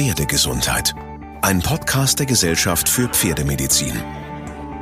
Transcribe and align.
Pferdegesundheit. 0.00 0.94
Ein 1.42 1.60
Podcast 1.60 2.18
der 2.20 2.24
Gesellschaft 2.24 2.88
für 2.88 3.06
Pferdemedizin. 3.06 3.92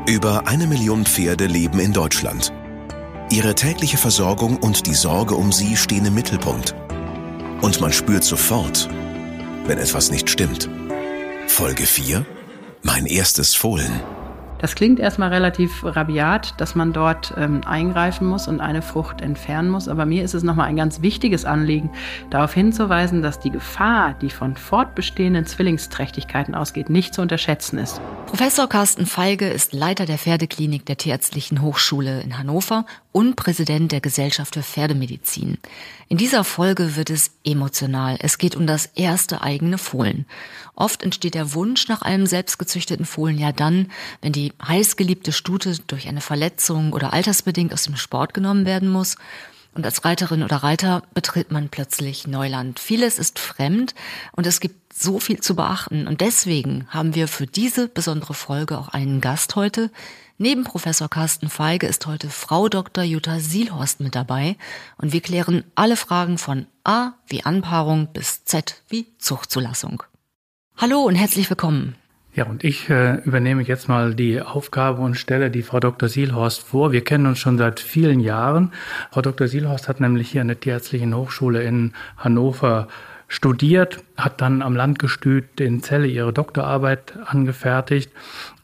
Über 0.06 0.46
eine 0.46 0.68
Million 0.68 1.04
Pferde 1.04 1.46
leben 1.46 1.80
in 1.80 1.92
Deutschland. 1.92 2.52
Ihre 3.28 3.56
tägliche 3.56 3.96
Versorgung 3.96 4.58
und 4.58 4.86
die 4.86 4.94
Sorge 4.94 5.34
um 5.34 5.50
sie 5.50 5.76
stehen 5.76 6.06
im 6.06 6.14
Mittelpunkt. 6.14 6.76
Und 7.62 7.80
man 7.80 7.92
spürt 7.92 8.22
sofort, 8.22 8.88
wenn 9.66 9.78
etwas 9.78 10.12
nicht 10.12 10.30
stimmt. 10.30 10.70
Folge 11.48 11.86
4. 11.86 12.24
Mein 12.82 13.06
erstes 13.06 13.56
Fohlen. 13.56 14.00
Das 14.58 14.74
klingt 14.74 14.98
erstmal 14.98 15.28
relativ 15.28 15.84
rabiat, 15.84 16.54
dass 16.60 16.74
man 16.74 16.92
dort 16.92 17.32
ähm, 17.36 17.60
eingreifen 17.64 18.26
muss 18.26 18.48
und 18.48 18.60
eine 18.60 18.82
Frucht 18.82 19.20
entfernen 19.20 19.70
muss. 19.70 19.88
Aber 19.88 20.04
mir 20.04 20.24
ist 20.24 20.34
es 20.34 20.42
nochmal 20.42 20.66
ein 20.66 20.76
ganz 20.76 21.00
wichtiges 21.00 21.44
Anliegen, 21.44 21.90
darauf 22.30 22.52
hinzuweisen, 22.52 23.22
dass 23.22 23.38
die 23.38 23.50
Gefahr, 23.50 24.14
die 24.14 24.30
von 24.30 24.56
fortbestehenden 24.56 25.46
Zwillingsträchtigkeiten 25.46 26.54
ausgeht, 26.54 26.90
nicht 26.90 27.14
zu 27.14 27.22
unterschätzen 27.22 27.78
ist. 27.78 28.00
Professor 28.26 28.68
Carsten 28.68 29.06
Feige 29.06 29.48
ist 29.48 29.72
Leiter 29.72 30.06
der 30.06 30.18
Pferdeklinik 30.18 30.84
der 30.84 30.98
Tierärztlichen 30.98 31.62
Hochschule 31.62 32.20
in 32.20 32.36
Hannover 32.36 32.84
und 33.12 33.36
Präsident 33.36 33.92
der 33.92 34.00
Gesellschaft 34.00 34.54
für 34.54 34.62
Pferdemedizin. 34.62 35.58
In 36.08 36.18
dieser 36.18 36.44
Folge 36.44 36.96
wird 36.96 37.10
es 37.10 37.32
emotional. 37.44 38.16
Es 38.20 38.38
geht 38.38 38.54
um 38.54 38.66
das 38.66 38.86
erste 38.86 39.42
eigene 39.42 39.78
Fohlen. 39.78 40.26
Oft 40.78 41.02
entsteht 41.02 41.34
der 41.34 41.54
Wunsch 41.54 41.88
nach 41.88 42.02
einem 42.02 42.26
selbstgezüchteten 42.26 43.04
Fohlen 43.04 43.36
ja 43.36 43.50
dann, 43.50 43.90
wenn 44.22 44.30
die 44.30 44.52
heißgeliebte 44.64 45.32
Stute 45.32 45.76
durch 45.88 46.06
eine 46.06 46.20
Verletzung 46.20 46.92
oder 46.92 47.12
altersbedingt 47.12 47.72
aus 47.72 47.82
dem 47.82 47.96
Sport 47.96 48.32
genommen 48.32 48.64
werden 48.64 48.88
muss. 48.88 49.16
Und 49.74 49.84
als 49.84 50.04
Reiterin 50.04 50.44
oder 50.44 50.58
Reiter 50.58 51.02
betritt 51.14 51.50
man 51.50 51.68
plötzlich 51.68 52.28
Neuland. 52.28 52.78
Vieles 52.78 53.18
ist 53.18 53.40
fremd 53.40 53.96
und 54.30 54.46
es 54.46 54.60
gibt 54.60 54.92
so 54.92 55.18
viel 55.18 55.40
zu 55.40 55.56
beachten. 55.56 56.06
Und 56.06 56.20
deswegen 56.20 56.86
haben 56.90 57.16
wir 57.16 57.26
für 57.26 57.48
diese 57.48 57.88
besondere 57.88 58.34
Folge 58.34 58.78
auch 58.78 58.88
einen 58.88 59.20
Gast 59.20 59.56
heute. 59.56 59.90
Neben 60.36 60.62
Professor 60.62 61.08
Carsten 61.08 61.48
Feige 61.48 61.88
ist 61.88 62.06
heute 62.06 62.30
Frau 62.30 62.68
Dr. 62.68 63.02
Jutta 63.02 63.40
Sielhorst 63.40 63.98
mit 63.98 64.14
dabei 64.14 64.56
und 64.96 65.12
wir 65.12 65.22
klären 65.22 65.64
alle 65.74 65.96
Fragen 65.96 66.38
von 66.38 66.66
A 66.84 67.14
wie 67.26 67.44
Anpaarung 67.44 68.12
bis 68.12 68.44
Z 68.44 68.82
wie 68.88 69.08
Zuchtzulassung. 69.18 70.04
Hallo 70.80 71.00
und 71.00 71.16
herzlich 71.16 71.50
willkommen. 71.50 71.96
Ja, 72.36 72.44
und 72.44 72.62
ich 72.62 72.88
äh, 72.88 73.16
übernehme 73.24 73.62
jetzt 73.62 73.88
mal 73.88 74.14
die 74.14 74.40
Aufgabe 74.40 75.02
und 75.02 75.16
stelle 75.16 75.50
die 75.50 75.64
Frau 75.64 75.80
Dr. 75.80 76.08
Sielhorst 76.08 76.62
vor. 76.62 76.92
Wir 76.92 77.02
kennen 77.02 77.26
uns 77.26 77.40
schon 77.40 77.58
seit 77.58 77.80
vielen 77.80 78.20
Jahren. 78.20 78.70
Frau 79.10 79.20
Dr. 79.20 79.48
Sielhorst 79.48 79.88
hat 79.88 79.98
nämlich 79.98 80.30
hier 80.30 80.40
an 80.42 80.46
der 80.46 80.60
Tierärztlichen 80.60 81.16
Hochschule 81.16 81.64
in 81.64 81.94
Hannover 82.16 82.86
studiert, 83.26 84.04
hat 84.16 84.40
dann 84.40 84.62
am 84.62 84.76
Landgestüt 84.76 85.60
in 85.60 85.82
Celle 85.82 86.06
ihre 86.06 86.32
Doktorarbeit 86.32 87.12
angefertigt 87.26 88.12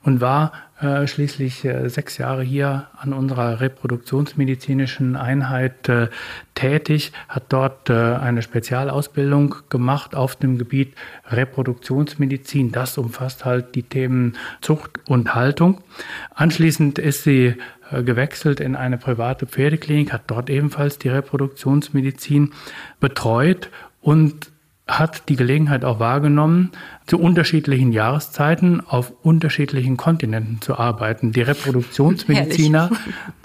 und 0.05 0.21
war 0.21 0.53
äh, 0.81 1.07
schließlich 1.07 1.65
äh, 1.65 1.89
sechs 1.89 2.19
Jahre 2.19 2.43
hier 2.43 2.89
an 2.97 3.13
unserer 3.13 3.61
reproduktionsmedizinischen 3.61 5.17
Einheit 5.17 5.89
äh, 5.89 6.09
tätig, 6.55 7.13
hat 7.29 7.45
dort 7.49 7.91
äh, 7.91 7.93
eine 7.95 8.43
Spezialausbildung 8.43 9.57
gemacht 9.71 10.15
auf 10.15 10.37
dem 10.37 10.59
Gebiet 10.59 10.95
Reproduktionsmedizin. 11.31 12.71
Das 12.71 12.99
umfasst 12.99 13.45
halt 13.45 13.75
die 13.75 13.83
Themen 13.83 14.37
Zucht 14.61 15.01
und 15.09 15.35
Haltung. 15.35 15.81
Anschließend 16.35 16.99
ist 16.99 17.25
sie 17.25 17.55
äh, 17.91 18.03
gewechselt 18.03 18.61
in 18.61 18.77
eine 18.77 18.99
private 18.99 19.47
Pferdeklinik, 19.47 20.13
hat 20.13 20.23
dort 20.27 20.51
ebenfalls 20.51 20.99
die 20.99 21.09
Reproduktionsmedizin 21.09 22.53
betreut 23.01 23.71
und 24.01 24.51
hat 24.87 25.29
die 25.31 25.37
Gelegenheit 25.37 25.85
auch 25.85 25.99
wahrgenommen, 25.99 26.71
zu 27.07 27.21
unterschiedlichen 27.21 27.93
Jahreszeiten 27.93 28.81
auf 28.87 29.13
unterschiedlichen 29.23 29.97
Kontinenten 29.97 30.61
zu 30.63 30.79
arbeiten. 30.79 31.33
Die 31.33 31.43
Reproduktionsmediziner 31.43 32.91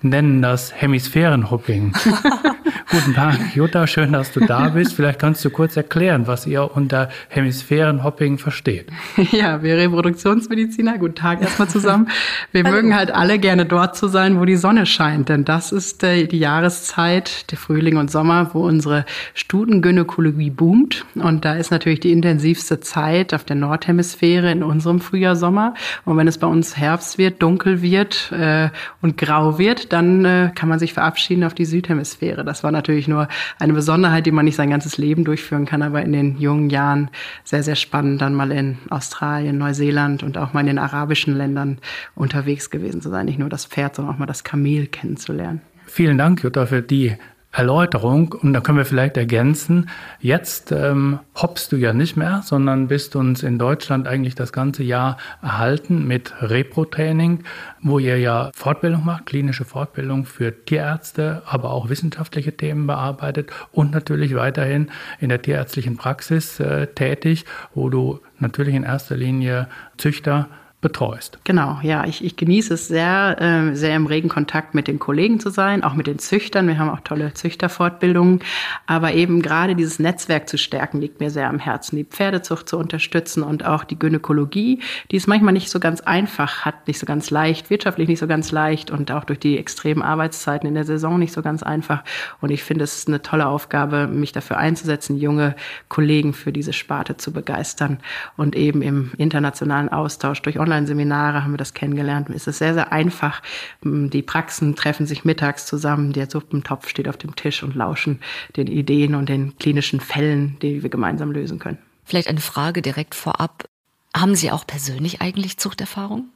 nennen 0.02 0.42
das 0.42 0.74
Hemisphärenhopping. 0.82 1.94
Guten 2.92 3.14
Tag, 3.14 3.56
Jutta, 3.56 3.86
schön, 3.86 4.14
dass 4.14 4.32
du 4.32 4.40
da 4.40 4.70
bist. 4.70 4.94
Vielleicht 4.94 5.20
kannst 5.20 5.46
du 5.46 5.52
kurz 5.52 5.78
erklären, 5.78 6.26
was 6.26 6.48
ihr 6.48 6.76
unter 6.76 7.10
Hemisphärenhopping 7.28 8.38
versteht. 8.38 8.88
Ja, 9.32 9.62
wir 9.62 9.78
Reproduktionsmediziner, 9.78 10.98
guten 10.98 11.16
Tag 11.16 11.42
erstmal 11.42 11.68
zusammen. 11.68 12.08
Wir 12.52 12.64
Hallo. 12.64 12.76
mögen 12.76 12.96
halt 12.96 13.12
alle 13.12 13.38
gerne 13.38 13.66
dort 13.66 13.96
zu 13.96 14.08
sein, 14.08 14.40
wo 14.40 14.46
die 14.46 14.56
Sonne 14.56 14.86
scheint, 14.86 15.30
denn 15.30 15.46
das 15.46 15.72
ist 15.72 16.04
äh, 16.04 16.26
die 16.26 16.40
Jahreszeit, 16.40 17.52
der 17.52 17.58
Frühling 17.60 17.98
und 17.98 18.10
Sommer, 18.10 18.50
wo 18.54 18.66
unsere 18.66 19.06
Studengynäkologie 19.36 20.50
boomt. 20.50 21.06
Und 21.14 21.46
da 21.46 21.54
ist 21.54 21.70
natürlich 21.70 22.00
die 22.00 22.12
intensivste 22.12 22.80
Zeit 22.80 23.34
auf 23.34 23.44
der 23.50 23.56
Nordhemisphäre 23.56 24.52
in 24.52 24.64
unserem 24.64 25.00
Frühjahr, 25.00 25.36
Sommer. 25.36 25.74
Und 26.06 26.18
wenn 26.18 26.28
es 26.28 26.38
bei 26.38 26.48
uns 26.48 26.78
Herbst 26.78 27.18
wird, 27.18 27.42
dunkel 27.42 27.82
wird 27.82 28.32
äh, 28.32 28.70
und 29.02 29.18
grau 29.18 29.58
wird, 29.58 29.92
dann 29.94 30.26
äh, 30.26 30.52
kann 30.54 30.70
man 30.70 30.80
sich 30.80 30.94
verabschieden 30.94 31.44
auf 31.44 31.54
die 31.54 31.66
Südhemisphäre. 31.66 32.44
Das 32.46 32.64
war 32.64 32.72
natürlich 32.72 33.08
nur 33.08 33.28
eine 33.60 33.74
Besonderheit, 33.74 34.26
die 34.26 34.32
man 34.32 34.46
nicht 34.46 34.56
sein 34.56 34.70
ganzes 34.70 34.98
Leben 34.98 35.24
durchführen 35.24 35.66
kann, 35.66 35.82
aber 35.82 36.02
in 36.02 36.12
den 36.12 36.38
jungen 36.38 36.70
Jahren 36.70 37.10
sehr, 37.44 37.64
sehr 37.64 37.76
spannend, 37.76 38.22
dann 38.22 38.34
mal 38.34 38.52
in 38.52 38.78
Australien, 38.90 39.58
Neuseeland 39.58 40.24
und 40.24 40.38
auch 40.38 40.54
mal 40.54 40.62
in 40.62 40.68
den 40.68 40.80
arabischen 40.80 41.36
Ländern 41.36 41.80
unterwegs 42.16 42.70
gewesen 42.70 43.02
zu 43.02 43.10
sein. 43.10 43.26
Nicht 43.26 43.40
nur 43.40 43.50
das 43.50 43.66
Pferd, 43.66 43.96
sondern 43.96 44.14
auch 44.14 44.20
mal 44.20 44.26
das 44.26 44.44
Kamel 44.44 44.88
kennenzulernen. 44.88 45.62
Vielen 45.86 46.18
Dank, 46.18 46.44
Jutta, 46.44 46.68
für 46.68 46.82
die 46.82 47.18
Erläuterung 47.60 48.32
und 48.42 48.54
da 48.54 48.62
können 48.62 48.78
wir 48.78 48.86
vielleicht 48.86 49.18
ergänzen, 49.18 49.90
jetzt 50.22 50.72
ähm, 50.72 51.20
hoppst 51.36 51.74
du 51.74 51.76
ja 51.76 51.92
nicht 51.92 52.16
mehr, 52.16 52.42
sondern 52.46 52.88
bist 52.88 53.18
uns 53.18 53.44
in 53.44 53.60
Deutschland 53.60 54.08
eigentlich 54.08 54.34
das 54.34 54.54
ganze 54.54 54.82
Jahr 54.82 55.18
erhalten 55.42 56.08
mit 56.08 56.34
Repro-Training, 56.42 57.44
wo 57.82 58.00
ihr 58.00 58.18
ja 58.18 58.50
Fortbildung 58.56 59.04
macht, 59.04 59.26
klinische 59.26 59.66
Fortbildung 59.66 60.26
für 60.26 60.64
Tierärzte, 60.64 61.42
aber 61.46 61.72
auch 61.72 61.90
wissenschaftliche 61.90 62.56
Themen 62.56 62.88
bearbeitet 62.88 63.52
und 63.74 63.92
natürlich 63.92 64.36
weiterhin 64.36 64.90
in 65.20 65.28
der 65.28 65.42
tierärztlichen 65.42 65.98
Praxis 65.98 66.62
äh, 66.62 66.88
tätig, 66.88 67.44
wo 67.76 67.90
du 67.90 68.22
natürlich 68.38 68.74
in 68.74 68.84
erster 68.84 69.18
Linie 69.18 69.68
Züchter 69.98 70.48
betreust. 70.82 71.40
Genau, 71.44 71.80
ja, 71.84 72.06
ich, 72.06 72.24
ich 72.24 72.38
genieße 72.38 72.74
es 72.74 72.88
sehr, 72.88 73.36
äh, 73.42 73.76
sehr 73.76 73.96
im 73.98 74.06
regen 74.06 74.30
Kontakt 74.30 74.76
mit 74.76 74.88
den 74.88 74.98
Kollegen 74.98 75.42
zu 75.42 75.50
sein, 75.50 75.84
auch 75.84 75.94
mit 75.94 76.08
den 76.08 76.20
Züchtern. 76.20 76.68
Wir 76.68 76.80
haben 76.80 76.90
auch 76.90 77.02
tolle 77.02 77.34
Züchterfortbildungen. 77.34 78.40
Aber 78.88 79.14
eben 79.14 79.42
gerade 79.42 79.76
dieses 79.76 80.00
Netzwerk 80.00 80.48
zu 80.48 80.58
stärken, 80.58 81.02
liegt 81.02 81.20
mir 81.20 81.32
sehr 81.32 81.50
am 81.50 81.60
Herzen. 81.60 81.98
Die 81.98 82.06
Pferdezucht 82.06 82.70
zu 82.70 82.78
unterstützen 82.78 83.44
und 83.44 83.66
auch 83.66 83.84
die 83.84 84.00
Gynäkologie, 84.00 84.82
die 85.12 85.18
ist 85.18 85.28
manchmal 85.28 85.54
nicht 85.54 85.70
so 85.70 85.82
ganz 85.82 86.00
einfach, 86.00 86.64
hat 86.64 86.88
nicht 86.88 87.00
so 87.00 87.06
ganz 87.06 87.30
leicht, 87.30 87.70
wirtschaftlich 87.70 88.08
nicht 88.08 88.20
so 88.20 88.28
ganz 88.28 88.52
leicht 88.52 88.90
und 88.90 89.12
auch 89.12 89.26
durch 89.26 89.40
die 89.40 89.58
extremen 89.58 90.02
Arbeitszeiten 90.02 90.68
in 90.68 90.76
der 90.76 90.86
Saison 90.86 91.20
nicht 91.20 91.34
so 91.34 91.42
ganz 91.42 91.62
einfach. 91.62 92.06
Und 92.40 92.52
ich 92.52 92.64
finde, 92.64 92.86
es 92.86 92.96
ist 93.00 93.10
eine 93.10 93.22
tolle 93.22 93.48
Aufgabe, 93.48 94.08
mich 94.08 94.32
dafür 94.32 94.58
einzusetzen, 94.58 95.18
junge 95.18 95.56
Kollegen 95.90 96.34
für 96.34 96.54
diese 96.54 96.72
Sparte 96.72 97.18
zu 97.18 97.34
begeistern 97.34 98.00
und 98.38 98.56
eben 98.56 98.82
im 98.82 99.12
internationalen 99.18 99.90
Austausch 99.90 100.42
durch 100.42 100.58
Online-Seminare 100.72 101.44
haben 101.44 101.54
wir 101.54 101.58
das 101.58 101.74
kennengelernt. 101.74 102.30
Es 102.30 102.48
ist 102.48 102.60
sehr, 102.60 102.74
sehr 102.74 102.92
einfach. 102.92 103.42
Die 103.84 104.22
Praxen 104.22 104.76
treffen 104.76 105.06
sich 105.06 105.26
mittags 105.26 105.66
zusammen, 105.66 106.14
der 106.14 106.30
Suppentopf 106.30 106.88
steht 106.88 107.08
auf 107.08 107.18
dem 107.18 107.36
Tisch 107.36 107.64
und 107.64 107.76
lauschen 107.76 108.20
den 108.56 108.68
Ideen 108.68 109.16
und 109.16 109.30
den 109.30 109.58
klinischen 109.58 110.00
Fällen, 110.00 110.58
die 110.62 110.84
wir 110.84 110.90
gemeinsam 110.90 111.32
lösen 111.32 111.60
können. 111.60 111.80
Vielleicht 112.06 112.28
eine 112.28 112.42
Frage 112.42 112.82
direkt 112.82 113.16
vorab. 113.16 113.68
Haben 114.16 114.36
Sie 114.36 114.52
auch 114.52 114.66
persönlich 114.66 115.22
eigentlich 115.22 115.58
Zuchterfahrung? 115.58 116.30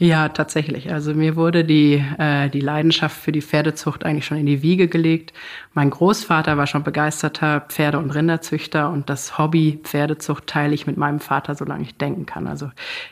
Ja, 0.00 0.28
tatsächlich. 0.28 0.92
Also 0.92 1.12
mir 1.12 1.34
wurde 1.34 1.64
die, 1.64 1.94
äh, 2.18 2.48
die 2.50 2.60
Leidenschaft 2.60 3.16
für 3.20 3.32
die 3.32 3.42
Pferdezucht 3.42 4.04
eigentlich 4.04 4.26
schon 4.26 4.38
in 4.38 4.46
die 4.46 4.62
Wiege 4.62 4.86
gelegt. 4.86 5.32
Mein 5.74 5.90
Großvater 5.90 6.56
war 6.56 6.68
schon 6.68 6.84
begeisterter 6.84 7.62
Pferde- 7.62 7.98
und 7.98 8.12
Rinderzüchter 8.12 8.90
und 8.90 9.10
das 9.10 9.38
Hobby 9.38 9.80
Pferdezucht 9.82 10.46
teile 10.46 10.72
ich 10.72 10.86
mit 10.86 10.98
meinem 10.98 11.18
Vater, 11.18 11.56
solange 11.56 11.82
ich 11.82 11.96
denken 11.96 12.26
kann. 12.26 12.46
Also 12.46 12.70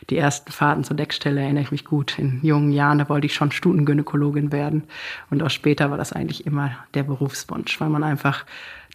die 0.09 0.17
ersten 0.17 0.49
Fahrten 0.49 0.85
zur 0.85 0.95
Deckstelle 0.95 1.41
erinnere 1.41 1.63
ich 1.63 1.71
mich 1.71 1.83
gut. 1.83 2.17
In 2.17 2.39
jungen 2.41 2.71
Jahren, 2.71 2.99
da 2.99 3.09
wollte 3.09 3.27
ich 3.27 3.33
schon 3.33 3.51
Stutengynäkologin 3.51 4.53
werden. 4.53 4.83
Und 5.29 5.43
auch 5.43 5.49
später 5.49 5.91
war 5.91 5.97
das 5.97 6.13
eigentlich 6.13 6.45
immer 6.45 6.71
der 6.93 7.03
Berufswunsch, 7.03 7.81
weil 7.81 7.89
man 7.89 8.05
einfach 8.05 8.45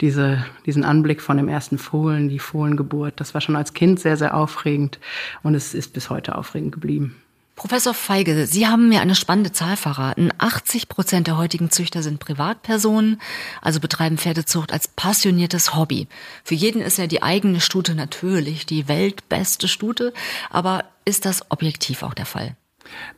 diese, 0.00 0.46
diesen 0.64 0.84
Anblick 0.84 1.20
von 1.20 1.37
dem 1.37 1.49
ersten 1.49 1.76
Fohlen, 1.76 2.31
die 2.31 2.38
Fohlengeburt, 2.38 3.20
das 3.20 3.34
war 3.34 3.43
schon 3.43 3.55
als 3.56 3.75
Kind 3.75 4.00
sehr, 4.00 4.16
sehr 4.16 4.34
aufregend 4.34 4.99
und 5.43 5.55
es 5.55 5.75
ist 5.75 5.93
bis 5.93 6.08
heute 6.08 6.37
aufregend 6.37 6.72
geblieben. 6.72 7.16
Professor 7.62 7.94
Feige, 7.94 8.49
Sie 8.49 8.67
haben 8.67 8.88
mir 8.88 9.03
eine 9.03 9.14
spannende 9.14 9.53
Zahl 9.53 9.76
verraten. 9.76 10.31
80 10.37 10.88
Prozent 10.88 11.29
der 11.29 11.37
heutigen 11.37 11.70
Züchter 11.70 12.03
sind 12.03 12.19
Privatpersonen, 12.19 13.20
also 13.61 13.79
betreiben 13.79 14.19
Pferdezucht 14.19 14.73
als 14.73 14.88
passioniertes 14.88 15.76
Hobby. 15.76 16.09
Für 16.43 16.56
jeden 16.56 16.82
ist 16.82 16.99
ja 16.99 17.06
die 17.06 17.23
eigene 17.23 17.61
Stute 17.61 17.94
natürlich 17.94 18.67
die 18.67 18.88
weltbeste 18.88 19.69
Stute, 19.69 20.12
aber 20.50 20.87
ist 21.05 21.25
das 21.25 21.53
objektiv 21.53 22.03
auch 22.03 22.14
der 22.14 22.26
Fall? 22.26 22.56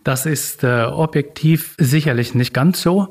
Das 0.05 0.27
ist 0.27 0.63
äh, 0.63 0.83
objektiv 0.83 1.75
sicherlich 1.79 2.35
nicht 2.35 2.53
ganz 2.53 2.83
so. 2.83 3.09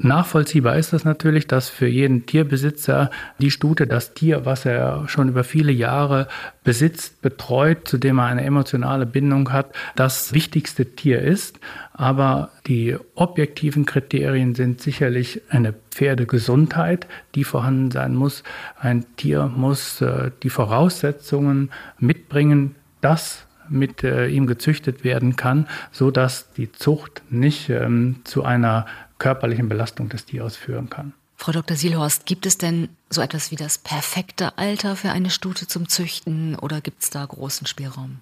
Nachvollziehbar 0.00 0.76
ist 0.76 0.92
das 0.92 1.04
natürlich, 1.04 1.48
dass 1.48 1.68
für 1.68 1.88
jeden 1.88 2.24
Tierbesitzer 2.24 3.10
die 3.40 3.50
Stute 3.50 3.88
das 3.88 4.14
Tier, 4.14 4.44
was 4.44 4.64
er 4.64 5.08
schon 5.08 5.28
über 5.28 5.42
viele 5.42 5.72
Jahre 5.72 6.28
besitzt, 6.62 7.20
betreut, 7.20 7.88
zu 7.88 7.98
dem 7.98 8.18
er 8.18 8.26
eine 8.26 8.44
emotionale 8.44 9.06
Bindung 9.06 9.52
hat, 9.52 9.74
das 9.96 10.32
wichtigste 10.32 10.94
Tier 10.94 11.20
ist. 11.20 11.58
Aber 11.94 12.50
die 12.68 12.96
objektiven 13.16 13.86
Kriterien 13.86 14.54
sind 14.54 14.80
sicherlich 14.80 15.42
eine 15.48 15.74
Pferdegesundheit, 15.90 17.08
die 17.34 17.42
vorhanden 17.42 17.90
sein 17.90 18.14
muss. 18.14 18.44
Ein 18.78 19.04
Tier 19.16 19.46
muss 19.46 20.00
äh, 20.00 20.30
die 20.44 20.50
Voraussetzungen 20.50 21.70
mitbringen, 21.98 22.76
dass 23.00 23.46
mit 23.68 24.04
äh, 24.04 24.28
ihm 24.28 24.46
gezüchtet 24.46 25.02
werden 25.02 25.36
kann, 25.36 25.66
so 25.92 26.10
dass 26.10 26.52
die 26.52 26.72
Zucht 26.72 27.22
nicht 27.30 27.68
ähm, 27.68 28.20
zu 28.24 28.44
einer 28.44 28.86
körperlichen 29.18 29.68
Belastung 29.68 30.08
des 30.08 30.24
Tieres 30.24 30.56
führen 30.56 30.90
kann. 30.90 31.14
Frau 31.36 31.52
Dr. 31.52 31.76
Sielhorst, 31.76 32.26
gibt 32.26 32.46
es 32.46 32.58
denn 32.58 32.88
so 33.10 33.20
etwas 33.20 33.50
wie 33.52 33.56
das 33.56 33.78
perfekte 33.78 34.58
Alter 34.58 34.96
für 34.96 35.10
eine 35.10 35.30
Stute 35.30 35.68
zum 35.68 35.88
Züchten 35.88 36.56
oder 36.56 36.80
gibt 36.80 37.02
es 37.02 37.10
da 37.10 37.24
großen 37.24 37.66
Spielraum? 37.66 38.18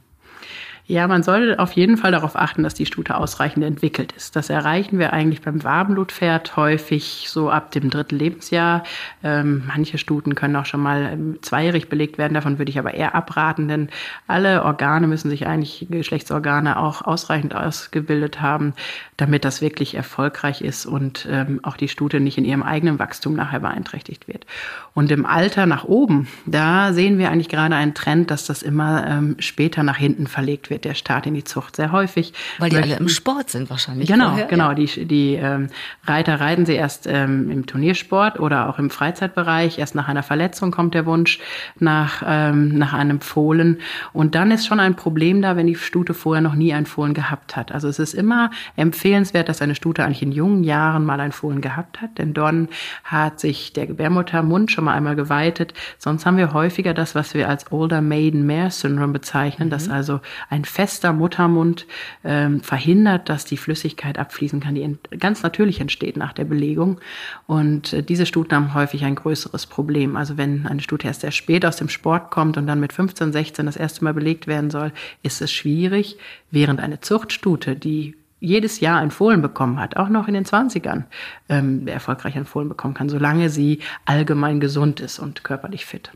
Ja, 0.88 1.08
man 1.08 1.24
sollte 1.24 1.58
auf 1.58 1.72
jeden 1.72 1.96
Fall 1.96 2.12
darauf 2.12 2.36
achten, 2.36 2.62
dass 2.62 2.74
die 2.74 2.86
Stute 2.86 3.16
ausreichend 3.16 3.64
entwickelt 3.64 4.12
ist. 4.12 4.36
Das 4.36 4.50
erreichen 4.50 5.00
wir 5.00 5.12
eigentlich 5.12 5.42
beim 5.42 5.64
Warmblutpferd 5.64 6.56
häufig 6.56 7.26
so 7.28 7.50
ab 7.50 7.72
dem 7.72 7.90
dritten 7.90 8.16
Lebensjahr. 8.16 8.84
Ähm, 9.24 9.64
manche 9.66 9.98
Stuten 9.98 10.36
können 10.36 10.54
auch 10.54 10.64
schon 10.64 10.80
mal 10.80 11.10
ähm, 11.12 11.38
zweijährig 11.42 11.88
belegt 11.88 12.18
werden. 12.18 12.34
Davon 12.34 12.58
würde 12.58 12.70
ich 12.70 12.78
aber 12.78 12.94
eher 12.94 13.16
abraten, 13.16 13.66
denn 13.66 13.88
alle 14.28 14.62
Organe 14.62 15.08
müssen 15.08 15.28
sich 15.28 15.48
eigentlich, 15.48 15.88
Geschlechtsorgane 15.90 16.78
auch 16.78 17.02
ausreichend 17.02 17.56
ausgebildet 17.56 18.40
haben, 18.40 18.72
damit 19.16 19.44
das 19.44 19.60
wirklich 19.60 19.96
erfolgreich 19.96 20.60
ist 20.60 20.86
und 20.86 21.26
ähm, 21.28 21.58
auch 21.64 21.76
die 21.76 21.88
Stute 21.88 22.20
nicht 22.20 22.38
in 22.38 22.44
ihrem 22.44 22.62
eigenen 22.62 23.00
Wachstum 23.00 23.34
nachher 23.34 23.58
beeinträchtigt 23.58 24.28
wird. 24.28 24.46
Und 24.94 25.10
im 25.10 25.26
Alter 25.26 25.66
nach 25.66 25.82
oben, 25.82 26.28
da 26.46 26.92
sehen 26.92 27.18
wir 27.18 27.32
eigentlich 27.32 27.48
gerade 27.48 27.74
einen 27.74 27.94
Trend, 27.94 28.30
dass 28.30 28.46
das 28.46 28.62
immer 28.62 29.04
ähm, 29.08 29.34
später 29.40 29.82
nach 29.82 29.96
hinten 29.96 30.28
verlegt 30.28 30.70
wird 30.70 30.75
wird 30.76 30.84
der 30.84 30.94
Start 30.94 31.26
in 31.26 31.32
die 31.32 31.44
Zucht 31.44 31.76
sehr 31.76 31.90
häufig. 31.90 32.34
Weil 32.58 32.68
die 32.68 32.76
möchten, 32.76 32.92
alle 32.92 33.00
im 33.00 33.08
Sport 33.08 33.48
sind 33.48 33.70
wahrscheinlich. 33.70 34.08
Genau, 34.08 34.28
vorher, 34.28 34.46
genau. 34.46 34.68
Ja. 34.68 34.74
Die, 34.74 35.06
die 35.06 35.34
ähm, 35.34 35.68
Reiter 36.04 36.38
reiten 36.38 36.66
sie 36.66 36.74
erst 36.74 37.06
ähm, 37.06 37.50
im 37.50 37.64
Turniersport 37.64 38.38
oder 38.38 38.68
auch 38.68 38.78
im 38.78 38.90
Freizeitbereich. 38.90 39.78
Erst 39.78 39.94
nach 39.94 40.08
einer 40.08 40.22
Verletzung 40.22 40.70
kommt 40.70 40.92
der 40.92 41.06
Wunsch 41.06 41.38
nach, 41.78 42.22
ähm, 42.26 42.76
nach 42.76 42.92
einem 42.92 43.22
Fohlen. 43.22 43.78
Und 44.12 44.34
dann 44.34 44.50
ist 44.50 44.66
schon 44.66 44.78
ein 44.78 44.96
Problem 44.96 45.40
da, 45.40 45.56
wenn 45.56 45.66
die 45.66 45.76
Stute 45.76 46.12
vorher 46.12 46.42
noch 46.42 46.54
nie 46.54 46.74
ein 46.74 46.84
Fohlen 46.84 47.14
gehabt 47.14 47.56
hat. 47.56 47.72
Also 47.72 47.88
es 47.88 47.98
ist 47.98 48.12
immer 48.12 48.50
empfehlenswert, 48.76 49.48
dass 49.48 49.62
eine 49.62 49.74
Stute 49.74 50.04
eigentlich 50.04 50.22
in 50.22 50.32
jungen 50.32 50.62
Jahren 50.62 51.06
mal 51.06 51.20
ein 51.20 51.32
Fohlen 51.32 51.62
gehabt 51.62 52.02
hat. 52.02 52.18
Denn 52.18 52.34
dann 52.34 52.68
hat 53.02 53.40
sich 53.40 53.72
der 53.72 53.86
Gebärmuttermund 53.86 54.70
schon 54.70 54.84
mal 54.84 54.94
einmal 54.94 55.16
geweitet. 55.16 55.72
Sonst 55.98 56.26
haben 56.26 56.36
wir 56.36 56.52
häufiger 56.52 56.92
das, 56.92 57.14
was 57.14 57.32
wir 57.32 57.48
als 57.48 57.72
Older 57.72 58.02
Maiden 58.02 58.46
Mare 58.46 58.70
Syndrome 58.70 59.14
bezeichnen, 59.14 59.68
mhm. 59.68 59.70
dass 59.70 59.88
also 59.88 60.20
ein 60.50 60.65
fester 60.66 61.12
Muttermund 61.12 61.86
ähm, 62.24 62.60
verhindert, 62.60 63.28
dass 63.28 63.44
die 63.44 63.56
Flüssigkeit 63.56 64.18
abfließen 64.18 64.60
kann, 64.60 64.74
die 64.74 64.96
ganz 65.18 65.42
natürlich 65.42 65.80
entsteht 65.80 66.16
nach 66.16 66.32
der 66.32 66.44
Belegung. 66.44 67.00
Und 67.46 67.92
äh, 67.92 68.02
diese 68.02 68.26
Stuten 68.26 68.54
haben 68.54 68.74
häufig 68.74 69.04
ein 69.04 69.14
größeres 69.14 69.66
Problem. 69.66 70.16
Also 70.16 70.36
wenn 70.36 70.66
eine 70.66 70.82
Stute 70.82 71.06
erst 71.06 71.22
sehr 71.22 71.32
spät 71.32 71.64
aus 71.64 71.76
dem 71.76 71.88
Sport 71.88 72.30
kommt 72.30 72.56
und 72.56 72.66
dann 72.66 72.80
mit 72.80 72.92
15, 72.92 73.32
16 73.32 73.66
das 73.66 73.76
erste 73.76 74.04
Mal 74.04 74.14
belegt 74.14 74.46
werden 74.46 74.70
soll, 74.70 74.92
ist 75.22 75.40
es 75.40 75.52
schwierig, 75.52 76.18
während 76.50 76.80
eine 76.80 77.00
Zuchtstute, 77.00 77.76
die 77.76 78.14
jedes 78.40 78.80
Jahr 78.80 79.00
ein 79.00 79.10
Fohlen 79.10 79.42
bekommen 79.42 79.80
hat, 79.80 79.96
auch 79.96 80.08
noch 80.08 80.28
in 80.28 80.34
den 80.34 80.44
20ern 80.44 81.04
ähm, 81.48 81.88
erfolgreich 81.88 82.36
ein 82.36 82.44
Fohlen 82.44 82.68
bekommen 82.68 82.94
kann, 82.94 83.08
solange 83.08 83.48
sie 83.48 83.80
allgemein 84.04 84.60
gesund 84.60 85.00
ist 85.00 85.18
und 85.18 85.42
körperlich 85.42 85.86
fit. 85.86 86.12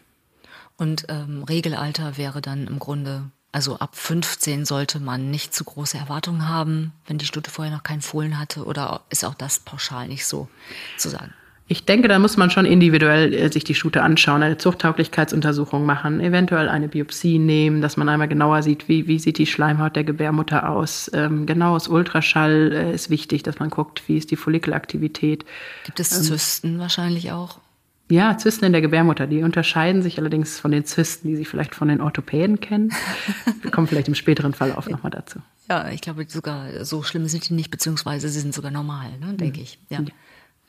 Und 0.76 1.06
ähm, 1.08 1.44
Regelalter 1.44 2.17
wäre 2.17 2.41
dann 2.41 2.67
im 2.67 2.79
Grunde 2.79 3.31
also 3.52 3.79
ab 3.79 3.97
15 3.97 4.64
sollte 4.64 5.00
man 5.00 5.31
nicht 5.31 5.55
zu 5.55 5.64
große 5.64 5.99
Erwartungen 5.99 6.49
haben, 6.49 6.93
wenn 7.06 7.19
die 7.19 7.26
Stute 7.26 7.50
vorher 7.50 7.75
noch 7.75 7.82
keinen 7.82 8.02
Fohlen 8.02 8.38
hatte, 8.38 8.64
oder 8.64 9.02
ist 9.11 9.25
auch 9.25 9.35
das 9.35 9.58
pauschal 9.58 10.08
nicht 10.08 10.26
so 10.26 10.49
zu 10.97 11.08
sagen? 11.08 11.32
Ich 11.67 11.85
denke, 11.85 12.08
da 12.08 12.19
muss 12.19 12.37
man 12.37 12.50
schon 12.50 12.67
individuell 12.67 13.32
äh, 13.32 13.52
sich 13.52 13.62
die 13.62 13.76
Stute 13.76 14.02
anschauen, 14.02 14.43
eine 14.43 14.58
Zuchttauglichkeitsuntersuchung 14.58 15.87
machen, 15.87 16.20
eventuell 16.20 16.69
eine 16.69 16.88
Biopsie 16.88 17.38
nehmen, 17.38 17.81
dass 17.81 17.97
man 17.97 18.08
einmal 18.08 18.26
genauer 18.26 18.64
sieht, 18.64 18.88
wie, 18.88 19.06
wie 19.06 19.20
sieht 19.20 19.38
die 19.38 19.47
Schleimhaut 19.47 19.94
der 19.94 20.03
Gebärmutter 20.03 20.69
aus. 20.69 21.08
Ähm, 21.14 21.46
genaues 21.46 21.87
Ultraschall 21.87 22.73
äh, 22.73 22.93
ist 22.93 23.08
wichtig, 23.08 23.44
dass 23.44 23.61
man 23.61 23.70
guckt, 23.70 24.03
wie 24.08 24.17
ist 24.17 24.32
die 24.32 24.37
Follikelaktivität. 24.37 25.44
Gibt 25.85 26.00
es 26.00 26.11
ähm, 26.17 26.25
Zysten 26.25 26.69
ähm, 26.75 26.79
wahrscheinlich 26.81 27.31
auch? 27.31 27.61
Ja, 28.11 28.37
Zysten 28.37 28.65
in 28.65 28.73
der 28.73 28.81
Gebärmutter. 28.81 29.27
Die 29.27 29.43
unterscheiden 29.43 30.03
sich 30.03 30.19
allerdings 30.19 30.59
von 30.59 30.73
den 30.73 30.85
Zysten, 30.85 31.29
die 31.29 31.37
Sie 31.37 31.45
vielleicht 31.45 31.75
von 31.75 31.89
den 31.89 32.01
Orthopäden 32.01 32.59
kennen. 32.61 32.93
Wir 33.62 33.71
kommen 33.71 33.87
vielleicht 33.87 34.09
im 34.09 34.17
späteren 34.17 34.53
Verlauf 34.53 34.89
nochmal 34.89 35.11
dazu. 35.11 35.39
Ja, 35.69 35.89
ich 35.91 36.01
glaube 36.01 36.27
sogar 36.29 36.85
so 36.85 37.05
schlimm 37.05 37.29
sind 37.29 37.49
die 37.49 37.55
nicht, 37.55 37.71
beziehungsweise 37.71 38.29
sie 38.29 38.41
sind 38.41 38.53
sogar 38.53 38.73
normal, 38.73 39.11
ne, 39.21 39.35
denke 39.35 39.59
mhm. 39.59 39.65
ich. 39.65 39.79
Ja. 39.89 40.01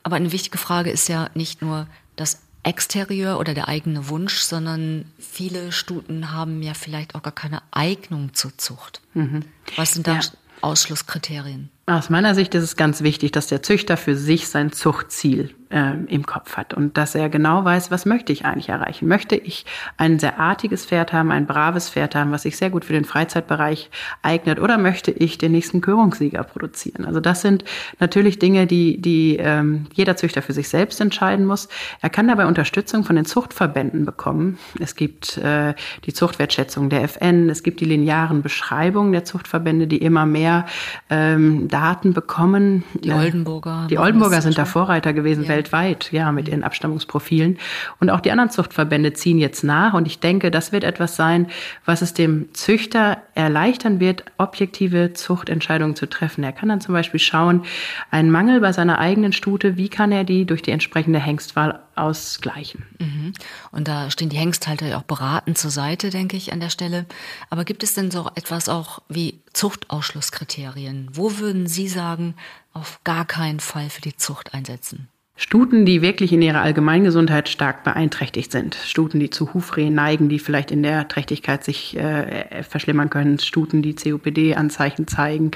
Aber 0.04 0.16
eine 0.16 0.30
wichtige 0.30 0.58
Frage 0.58 0.90
ist 0.90 1.08
ja 1.08 1.28
nicht 1.34 1.60
nur 1.60 1.88
das 2.14 2.42
Exterieur 2.62 3.40
oder 3.40 3.54
der 3.54 3.66
eigene 3.66 4.08
Wunsch, 4.08 4.38
sondern 4.38 5.06
viele 5.18 5.72
Stuten 5.72 6.30
haben 6.30 6.62
ja 6.62 6.74
vielleicht 6.74 7.16
auch 7.16 7.22
gar 7.22 7.34
keine 7.34 7.60
Eignung 7.72 8.34
zur 8.34 8.56
Zucht. 8.56 9.00
Mhm. 9.14 9.40
Was 9.74 9.94
sind 9.94 10.06
da 10.06 10.14
ja. 10.14 10.20
Ausschlusskriterien? 10.60 11.70
Aus 11.86 12.08
meiner 12.08 12.36
Sicht 12.36 12.54
ist 12.54 12.62
es 12.62 12.76
ganz 12.76 13.02
wichtig, 13.02 13.32
dass 13.32 13.48
der 13.48 13.64
Züchter 13.64 13.96
für 13.96 14.16
sich 14.16 14.46
sein 14.46 14.70
Zuchtziel 14.70 15.54
äh, 15.72 15.94
im 16.06 16.26
Kopf 16.26 16.56
hat 16.56 16.74
und 16.74 16.96
dass 16.96 17.14
er 17.14 17.28
genau 17.28 17.64
weiß, 17.64 17.90
was 17.90 18.06
möchte 18.06 18.32
ich 18.32 18.44
eigentlich 18.44 18.68
erreichen. 18.68 19.08
Möchte 19.08 19.36
ich 19.36 19.64
ein 19.96 20.18
sehr 20.18 20.38
artiges 20.38 20.86
Pferd 20.86 21.12
haben, 21.12 21.32
ein 21.32 21.46
braves 21.46 21.88
Pferd 21.88 22.14
haben, 22.14 22.30
was 22.30 22.42
sich 22.42 22.56
sehr 22.56 22.70
gut 22.70 22.84
für 22.84 22.92
den 22.92 23.04
Freizeitbereich 23.04 23.90
eignet, 24.22 24.60
oder 24.60 24.78
möchte 24.78 25.10
ich 25.10 25.38
den 25.38 25.52
nächsten 25.52 25.80
Körungssieger 25.80 26.42
produzieren? 26.44 27.04
Also 27.06 27.20
das 27.20 27.40
sind 27.40 27.64
natürlich 27.98 28.38
Dinge, 28.38 28.66
die, 28.66 29.00
die 29.00 29.36
ähm, 29.38 29.86
jeder 29.94 30.16
Züchter 30.16 30.42
für 30.42 30.52
sich 30.52 30.68
selbst 30.68 31.00
entscheiden 31.00 31.46
muss. 31.46 31.68
Er 32.00 32.10
kann 32.10 32.28
dabei 32.28 32.46
Unterstützung 32.46 33.04
von 33.04 33.16
den 33.16 33.24
Zuchtverbänden 33.24 34.04
bekommen. 34.04 34.58
Es 34.78 34.94
gibt 34.94 35.38
äh, 35.38 35.74
die 36.04 36.12
Zuchtwertschätzung 36.12 36.90
der 36.90 37.02
FN, 37.04 37.48
es 37.48 37.62
gibt 37.62 37.80
die 37.80 37.86
linearen 37.86 38.42
Beschreibungen 38.42 39.12
der 39.12 39.24
Zuchtverbände, 39.24 39.86
die 39.86 39.98
immer 39.98 40.26
mehr 40.26 40.66
ähm, 41.08 41.68
Daten 41.68 42.12
bekommen. 42.12 42.84
Die 42.94 43.12
Oldenburger. 43.12 43.86
Die 43.88 43.98
Oldenburger 43.98 44.42
sind 44.42 44.58
da 44.58 44.64
Vorreiter 44.64 45.12
gewesen, 45.12 45.44
ja 45.44 45.61
weltweit, 45.62 46.10
ja, 46.12 46.32
mit 46.32 46.48
ihren 46.48 46.64
Abstammungsprofilen. 46.64 47.58
Und 48.00 48.10
auch 48.10 48.20
die 48.20 48.30
anderen 48.30 48.50
Zuchtverbände 48.50 49.12
ziehen 49.12 49.38
jetzt 49.38 49.62
nach. 49.62 49.94
Und 49.94 50.06
ich 50.06 50.18
denke, 50.18 50.50
das 50.50 50.72
wird 50.72 50.84
etwas 50.84 51.16
sein, 51.16 51.48
was 51.84 52.02
es 52.02 52.14
dem 52.14 52.52
Züchter 52.52 53.18
erleichtern 53.34 54.00
wird, 54.00 54.24
objektive 54.38 55.12
Zuchtentscheidungen 55.12 55.96
zu 55.96 56.08
treffen. 56.08 56.42
Er 56.44 56.52
kann 56.52 56.68
dann 56.68 56.80
zum 56.80 56.94
Beispiel 56.94 57.20
schauen, 57.20 57.64
einen 58.10 58.30
Mangel 58.30 58.60
bei 58.60 58.72
seiner 58.72 58.98
eigenen 58.98 59.32
Stute, 59.32 59.76
wie 59.76 59.88
kann 59.88 60.12
er 60.12 60.24
die 60.24 60.44
durch 60.44 60.62
die 60.62 60.70
entsprechende 60.70 61.18
Hengstwahl 61.18 61.80
ausgleichen. 61.94 62.84
Mhm. 62.98 63.32
Und 63.70 63.88
da 63.88 64.10
stehen 64.10 64.30
die 64.30 64.36
Hengsthalter 64.38 64.86
ja 64.86 64.98
auch 64.98 65.02
beratend 65.02 65.58
zur 65.58 65.70
Seite, 65.70 66.10
denke 66.10 66.36
ich, 66.36 66.52
an 66.52 66.60
der 66.60 66.70
Stelle. 66.70 67.06
Aber 67.50 67.64
gibt 67.64 67.82
es 67.82 67.94
denn 67.94 68.10
so 68.10 68.30
etwas 68.34 68.68
auch 68.68 69.00
wie 69.08 69.40
Zuchtausschlusskriterien? 69.52 71.10
Wo 71.12 71.38
würden 71.38 71.66
Sie 71.66 71.88
sagen, 71.88 72.34
auf 72.72 73.00
gar 73.04 73.26
keinen 73.26 73.60
Fall 73.60 73.90
für 73.90 74.00
die 74.00 74.16
Zucht 74.16 74.54
einsetzen? 74.54 75.08
Stuten, 75.34 75.86
die 75.86 76.02
wirklich 76.02 76.30
in 76.34 76.42
ihrer 76.42 76.60
Allgemeingesundheit 76.60 77.48
stark 77.48 77.84
beeinträchtigt 77.84 78.52
sind. 78.52 78.74
Stuten, 78.74 79.18
die 79.18 79.30
zu 79.30 79.54
Hufrehen 79.54 79.94
neigen, 79.94 80.28
die 80.28 80.38
vielleicht 80.38 80.70
in 80.70 80.82
der 80.82 81.08
Trächtigkeit 81.08 81.64
sich 81.64 81.96
äh, 81.96 82.62
verschlimmern 82.62 83.08
können. 83.08 83.38
Stuten, 83.38 83.80
die 83.80 83.94
COPD-Anzeichen 83.94 85.08
zeigen, 85.08 85.52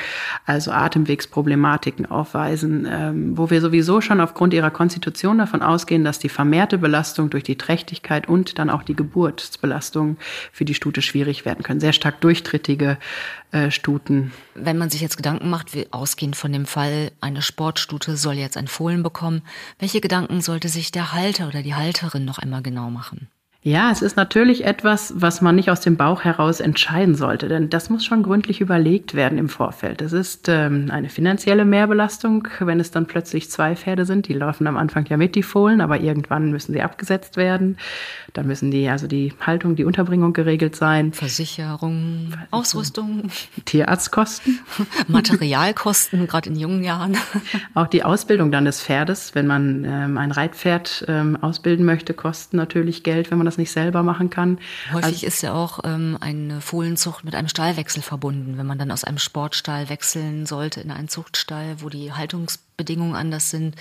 also 0.46 0.70
Atemwegsproblematiken 0.70 2.06
aufweisen, 2.06 2.88
ähm, 2.90 3.36
wo 3.36 3.50
wir 3.50 3.60
sowieso 3.60 4.00
schon 4.00 4.22
aufgrund 4.22 4.54
ihrer 4.54 4.70
Konstitution 4.70 5.36
davon 5.36 5.60
ausgehen, 5.60 6.04
dass 6.04 6.18
die 6.18 6.30
vermehrte 6.30 6.78
Belastung 6.78 7.28
durch 7.28 7.44
die 7.44 7.58
Trächtigkeit 7.58 8.28
und 8.30 8.58
dann 8.58 8.70
auch 8.70 8.82
die 8.82 8.96
Geburtsbelastung 8.96 10.16
für 10.52 10.64
die 10.64 10.74
Stute 10.74 11.02
schwierig 11.02 11.44
werden 11.44 11.62
können. 11.62 11.80
Sehr 11.80 11.92
stark 11.92 12.22
durchtrittige 12.22 12.96
äh, 13.52 13.70
Stuten. 13.70 14.32
Wenn 14.54 14.78
man 14.78 14.90
sich 14.90 15.00
jetzt 15.00 15.16
Gedanken 15.16 15.50
macht, 15.50 15.74
wie 15.74 15.92
ausgehend 15.92 16.36
von 16.36 16.52
dem 16.52 16.66
Fall, 16.66 17.12
eine 17.20 17.42
Sportstute 17.42 18.16
soll 18.16 18.34
jetzt 18.34 18.56
ein 18.56 18.68
Fohlen 18.68 19.02
bekommen, 19.02 19.42
welche 19.78 20.00
Gedanken 20.00 20.40
sollte 20.40 20.68
sich 20.68 20.90
der 20.90 21.12
Halter 21.12 21.48
oder 21.48 21.62
die 21.62 21.74
Halterin 21.74 22.24
noch 22.24 22.38
einmal 22.38 22.62
genau 22.62 22.90
machen? 22.90 23.28
Ja, 23.66 23.90
es 23.90 24.00
ist 24.00 24.16
natürlich 24.16 24.64
etwas, 24.64 25.12
was 25.16 25.40
man 25.40 25.56
nicht 25.56 25.72
aus 25.72 25.80
dem 25.80 25.96
Bauch 25.96 26.22
heraus 26.22 26.60
entscheiden 26.60 27.16
sollte, 27.16 27.48
denn 27.48 27.68
das 27.68 27.90
muss 27.90 28.04
schon 28.04 28.22
gründlich 28.22 28.60
überlegt 28.60 29.14
werden 29.14 29.38
im 29.38 29.48
Vorfeld. 29.48 30.02
Es 30.02 30.12
ist 30.12 30.48
ähm, 30.48 30.88
eine 30.92 31.08
finanzielle 31.08 31.64
Mehrbelastung, 31.64 32.46
wenn 32.60 32.78
es 32.78 32.92
dann 32.92 33.06
plötzlich 33.06 33.50
zwei 33.50 33.74
Pferde 33.74 34.04
sind. 34.04 34.28
Die 34.28 34.34
laufen 34.34 34.68
am 34.68 34.76
Anfang 34.76 35.04
ja 35.06 35.16
mit, 35.16 35.34
die 35.34 35.42
Fohlen, 35.42 35.80
aber 35.80 35.98
irgendwann 35.98 36.52
müssen 36.52 36.74
sie 36.74 36.80
abgesetzt 36.80 37.36
werden. 37.36 37.76
Dann 38.34 38.46
müssen 38.46 38.70
die, 38.70 38.88
also 38.88 39.08
die 39.08 39.32
Haltung, 39.40 39.74
die 39.74 39.84
Unterbringung 39.84 40.32
geregelt 40.32 40.76
sein. 40.76 41.12
Versicherung, 41.12 42.34
Ausrüstung. 42.52 43.30
Tierarztkosten. 43.64 44.60
Materialkosten, 45.08 46.28
gerade 46.28 46.50
in 46.50 46.54
jungen 46.54 46.84
Jahren. 46.84 47.16
Auch 47.74 47.88
die 47.88 48.04
Ausbildung 48.04 48.52
dann 48.52 48.64
des 48.64 48.80
Pferdes, 48.80 49.34
wenn 49.34 49.48
man 49.48 49.84
ähm, 49.84 50.18
ein 50.18 50.30
Reitpferd 50.30 51.04
ähm, 51.08 51.36
ausbilden 51.42 51.84
möchte, 51.84 52.14
kostet 52.14 52.54
natürlich 52.54 53.02
Geld, 53.02 53.32
wenn 53.32 53.38
man 53.38 53.44
das 53.46 53.55
das 53.56 53.58
nicht 53.58 53.72
selber 53.72 54.02
machen 54.02 54.30
kann. 54.30 54.58
Häufig 54.92 55.04
also, 55.04 55.26
ist 55.26 55.42
ja 55.42 55.54
auch 55.54 55.80
ähm, 55.84 56.18
eine 56.20 56.60
Fohlenzucht 56.60 57.24
mit 57.24 57.34
einem 57.34 57.48
Stallwechsel 57.48 58.02
verbunden, 58.02 58.58
wenn 58.58 58.66
man 58.66 58.78
dann 58.78 58.90
aus 58.90 59.04
einem 59.04 59.18
Sportstall 59.18 59.88
wechseln 59.88 60.46
sollte 60.46 60.80
in 60.80 60.90
einen 60.90 61.08
Zuchtstall, 61.08 61.80
wo 61.80 61.88
die 61.88 62.12
Haltungsbedingungen 62.12 63.14
anders 63.14 63.50
sind. 63.50 63.76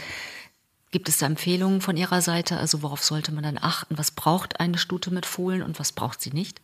Gibt 0.92 1.10
es 1.10 1.18
da 1.18 1.26
Empfehlungen 1.26 1.82
von 1.82 1.98
Ihrer 1.98 2.22
Seite? 2.22 2.58
Also 2.58 2.82
worauf 2.82 3.04
sollte 3.04 3.34
man 3.34 3.44
dann 3.44 3.58
achten? 3.60 3.98
Was 3.98 4.12
braucht 4.12 4.60
eine 4.60 4.78
Stute 4.78 5.12
mit 5.12 5.26
Fohlen 5.26 5.62
und 5.62 5.78
was 5.80 5.92
braucht 5.92 6.22
sie 6.22 6.32
nicht? 6.32 6.62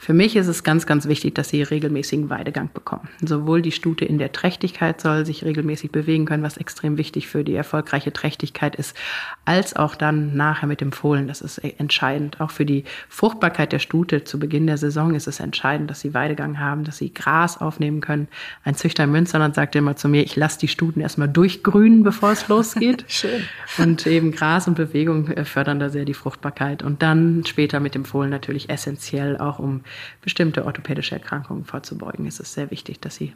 Für 0.00 0.14
mich 0.14 0.36
ist 0.36 0.46
es 0.46 0.62
ganz, 0.62 0.86
ganz 0.86 1.08
wichtig, 1.08 1.34
dass 1.34 1.48
sie 1.48 1.60
regelmäßigen 1.60 2.30
Weidegang 2.30 2.70
bekommen. 2.72 3.08
Sowohl 3.20 3.62
die 3.62 3.72
Stute 3.72 4.04
in 4.04 4.18
der 4.18 4.30
Trächtigkeit 4.30 5.00
soll 5.00 5.26
sich 5.26 5.44
regelmäßig 5.44 5.90
bewegen 5.90 6.24
können, 6.24 6.44
was 6.44 6.56
extrem 6.56 6.96
wichtig 6.96 7.26
für 7.26 7.42
die 7.42 7.56
erfolgreiche 7.56 8.12
Trächtigkeit 8.12 8.76
ist, 8.76 8.96
als 9.44 9.74
auch 9.74 9.96
dann 9.96 10.36
nachher 10.36 10.68
mit 10.68 10.80
dem 10.80 10.92
Fohlen. 10.92 11.26
Das 11.26 11.40
ist 11.40 11.58
entscheidend. 11.58 12.40
Auch 12.40 12.52
für 12.52 12.64
die 12.64 12.84
Fruchtbarkeit 13.08 13.72
der 13.72 13.80
Stute 13.80 14.22
zu 14.22 14.38
Beginn 14.38 14.68
der 14.68 14.78
Saison 14.78 15.14
ist 15.14 15.26
es 15.26 15.40
entscheidend, 15.40 15.90
dass 15.90 16.00
sie 16.00 16.14
Weidegang 16.14 16.60
haben, 16.60 16.84
dass 16.84 16.98
sie 16.98 17.12
Gras 17.12 17.60
aufnehmen 17.60 18.00
können. 18.00 18.28
Ein 18.62 18.76
Züchter 18.76 19.02
in 19.02 19.10
Münsterland 19.10 19.56
sagte 19.56 19.78
immer 19.78 19.96
zu 19.96 20.08
mir, 20.08 20.22
ich 20.22 20.36
lasse 20.36 20.60
die 20.60 20.68
Stuten 20.68 21.00
erstmal 21.00 21.28
durchgrünen, 21.28 22.04
bevor 22.04 22.30
es 22.30 22.46
losgeht. 22.46 23.04
Schön. 23.08 23.42
Und 23.78 24.06
eben 24.06 24.30
Gras 24.30 24.68
und 24.68 24.74
Bewegung 24.74 25.44
fördern 25.44 25.80
da 25.80 25.88
sehr 25.90 26.04
die 26.04 26.14
Fruchtbarkeit. 26.14 26.84
Und 26.84 27.02
dann 27.02 27.44
später 27.44 27.80
mit 27.80 27.96
dem 27.96 28.04
Fohlen 28.04 28.30
natürlich 28.30 28.70
essentiell 28.70 29.36
auch 29.36 29.47
um 29.56 29.82
bestimmte 30.20 30.66
orthopädische 30.66 31.14
Erkrankungen 31.14 31.64
vorzubeugen, 31.64 32.26
ist 32.26 32.40
es 32.40 32.52
sehr 32.52 32.70
wichtig, 32.70 33.00
dass 33.00 33.14
sie 33.14 33.34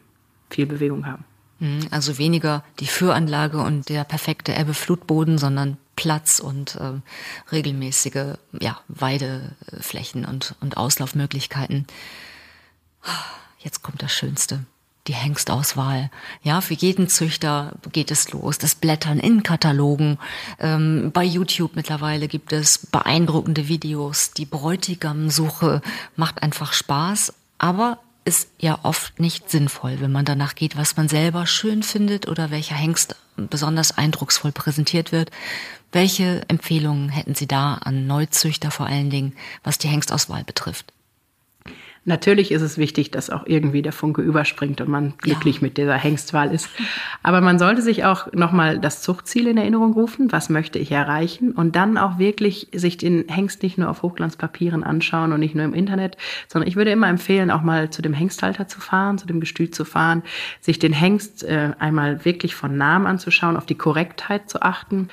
viel 0.50 0.66
Bewegung 0.66 1.06
haben. 1.06 1.24
Mhm, 1.60 1.86
also 1.90 2.18
weniger 2.18 2.64
die 2.80 2.86
Führanlage 2.86 3.58
und 3.58 3.88
der 3.88 4.04
perfekte 4.04 4.52
Ebbe-Flutboden, 4.52 5.38
sondern 5.38 5.78
Platz 5.96 6.40
und 6.40 6.76
äh, 6.76 7.00
regelmäßige 7.52 8.34
ja, 8.60 8.80
Weideflächen 8.88 10.24
und, 10.24 10.56
und 10.60 10.76
Auslaufmöglichkeiten. 10.76 11.86
Jetzt 13.58 13.82
kommt 13.82 14.02
das 14.02 14.12
Schönste. 14.12 14.64
Die 15.08 15.14
Hengstauswahl. 15.14 16.10
Ja, 16.42 16.60
für 16.60 16.74
jeden 16.74 17.08
Züchter 17.08 17.72
geht 17.90 18.12
es 18.12 18.30
los. 18.30 18.58
Das 18.58 18.76
Blättern 18.76 19.18
in 19.18 19.42
Katalogen. 19.42 20.18
Ähm, 20.60 21.10
bei 21.12 21.24
YouTube 21.24 21.74
mittlerweile 21.74 22.28
gibt 22.28 22.52
es 22.52 22.86
beeindruckende 22.86 23.66
Videos. 23.66 24.30
Die 24.30 24.46
Bräutigamsuche 24.46 25.82
macht 26.14 26.42
einfach 26.42 26.72
Spaß, 26.72 27.34
aber 27.58 27.98
ist 28.24 28.48
ja 28.58 28.78
oft 28.84 29.18
nicht 29.18 29.50
sinnvoll, 29.50 30.00
wenn 30.00 30.12
man 30.12 30.24
danach 30.24 30.54
geht, 30.54 30.76
was 30.76 30.96
man 30.96 31.08
selber 31.08 31.46
schön 31.46 31.82
findet 31.82 32.28
oder 32.28 32.52
welcher 32.52 32.76
Hengst 32.76 33.16
besonders 33.36 33.98
eindrucksvoll 33.98 34.52
präsentiert 34.52 35.10
wird. 35.10 35.30
Welche 35.90 36.42
Empfehlungen 36.48 37.08
hätten 37.08 37.34
Sie 37.34 37.48
da 37.48 37.74
an 37.74 38.06
Neuzüchter 38.06 38.70
vor 38.70 38.86
allen 38.86 39.10
Dingen, 39.10 39.34
was 39.64 39.78
die 39.78 39.88
Hengstauswahl 39.88 40.44
betrifft? 40.44 40.92
Natürlich 42.04 42.50
ist 42.50 42.62
es 42.62 42.78
wichtig, 42.78 43.12
dass 43.12 43.30
auch 43.30 43.46
irgendwie 43.46 43.80
der 43.80 43.92
Funke 43.92 44.22
überspringt 44.22 44.80
und 44.80 44.88
man 44.88 45.14
glücklich 45.18 45.56
ja. 45.56 45.62
mit 45.62 45.78
dieser 45.78 45.94
Hengstwahl 45.94 46.52
ist. 46.52 46.68
Aber 47.22 47.40
man 47.40 47.60
sollte 47.60 47.80
sich 47.80 48.04
auch 48.04 48.32
nochmal 48.32 48.80
das 48.80 49.02
Zuchtziel 49.02 49.46
in 49.46 49.56
Erinnerung 49.56 49.92
rufen. 49.92 50.32
Was 50.32 50.48
möchte 50.48 50.80
ich 50.80 50.90
erreichen? 50.90 51.52
Und 51.52 51.76
dann 51.76 51.98
auch 51.98 52.18
wirklich 52.18 52.66
sich 52.74 52.96
den 52.96 53.28
Hengst 53.28 53.62
nicht 53.62 53.78
nur 53.78 53.88
auf 53.88 54.02
Hochglanzpapieren 54.02 54.82
anschauen 54.82 55.32
und 55.32 55.38
nicht 55.38 55.54
nur 55.54 55.64
im 55.64 55.74
Internet, 55.74 56.16
sondern 56.48 56.68
ich 56.68 56.74
würde 56.74 56.90
immer 56.90 57.06
empfehlen, 57.08 57.52
auch 57.52 57.62
mal 57.62 57.90
zu 57.90 58.02
dem 58.02 58.14
Hengsthalter 58.14 58.66
zu 58.66 58.80
fahren, 58.80 59.18
zu 59.18 59.28
dem 59.28 59.38
Gestüt 59.38 59.72
zu 59.72 59.84
fahren, 59.84 60.24
sich 60.60 60.80
den 60.80 60.92
Hengst 60.92 61.44
äh, 61.44 61.70
einmal 61.78 62.24
wirklich 62.24 62.56
von 62.56 62.76
Namen 62.76 63.06
anzuschauen, 63.06 63.56
auf 63.56 63.66
die 63.66 63.76
Korrektheit 63.76 64.50
zu 64.50 64.60
achten 64.60 65.08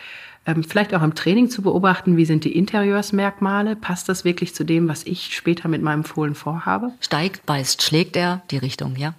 vielleicht 0.68 0.94
auch 0.94 1.04
im 1.04 1.16
Training 1.16 1.50
zu 1.50 1.62
beobachten, 1.62 2.18
wie 2.18 2.26
sind 2.26 2.44
die 2.44 2.56
Interieursmerkmale, 2.56 3.76
passt 3.76 4.10
das 4.10 4.26
wirklich 4.26 4.56
zu 4.56 4.64
dem, 4.64 4.88
was 4.88 5.04
ich 5.04 5.36
später 5.36 5.68
mit 5.68 5.82
meinem 5.82 6.04
Fohlen 6.04 6.36
vorhabe? 6.36 6.92
Steigt, 7.02 7.46
beißt, 7.46 7.84
schlägt 7.84 8.16
er 8.16 8.42
die 8.50 8.58
Richtung, 8.58 8.96
ja? 8.96 9.14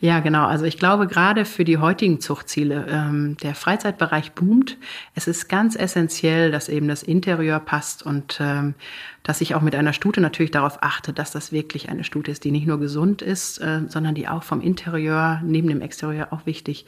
Ja, 0.00 0.20
genau. 0.20 0.46
Also 0.46 0.64
ich 0.64 0.78
glaube, 0.78 1.06
gerade 1.06 1.44
für 1.44 1.64
die 1.64 1.78
heutigen 1.78 2.20
Zuchtziele, 2.20 2.86
ähm, 2.88 3.36
der 3.42 3.54
Freizeitbereich 3.54 4.32
boomt. 4.32 4.76
Es 5.14 5.26
ist 5.26 5.48
ganz 5.48 5.76
essentiell, 5.76 6.50
dass 6.50 6.68
eben 6.68 6.88
das 6.88 7.02
Interieur 7.02 7.60
passt 7.60 8.02
und 8.02 8.38
ähm, 8.40 8.74
dass 9.22 9.40
ich 9.40 9.54
auch 9.54 9.60
mit 9.60 9.74
einer 9.74 9.92
Stute 9.92 10.20
natürlich 10.20 10.50
darauf 10.50 10.82
achte, 10.82 11.12
dass 11.12 11.30
das 11.30 11.52
wirklich 11.52 11.88
eine 11.88 12.04
Stute 12.04 12.30
ist, 12.30 12.44
die 12.44 12.50
nicht 12.50 12.66
nur 12.66 12.80
gesund 12.80 13.22
ist, 13.22 13.58
äh, 13.58 13.82
sondern 13.88 14.14
die 14.14 14.28
auch 14.28 14.42
vom 14.42 14.60
Interieur 14.60 15.40
neben 15.44 15.68
dem 15.68 15.80
Exterieur 15.80 16.32
auch 16.32 16.46
wichtig 16.46 16.86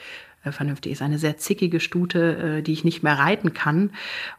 vernünftig 0.53 0.93
ist. 0.93 1.03
Eine 1.03 1.19
sehr 1.19 1.39
zickige 1.39 1.81
Stute, 1.81 2.59
äh, 2.59 2.63
die 2.63 2.73
ich 2.73 2.85
nicht 2.85 3.03
mehr 3.03 3.19
reiten 3.19 3.55
kann. 3.55 3.91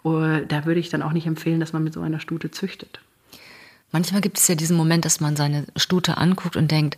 Äh, 0.03 0.45
da 0.47 0.65
würde 0.65 0.79
ich 0.79 0.89
dann 0.89 1.01
auch 1.01 1.13
nicht 1.13 1.27
empfehlen, 1.27 1.59
dass 1.59 1.73
man 1.73 1.83
mit 1.83 1.93
so 1.93 2.01
einer 2.01 2.19
Stute 2.19 2.51
züchtet. 2.51 2.99
Manchmal 3.91 4.19
gibt 4.19 4.37
es 4.37 4.47
ja 4.49 4.55
diesen 4.55 4.75
Moment, 4.75 5.05
dass 5.05 5.21
man 5.21 5.37
seine 5.37 5.67
Stute 5.77 6.17
anguckt 6.17 6.57
und 6.57 6.69
denkt, 6.69 6.97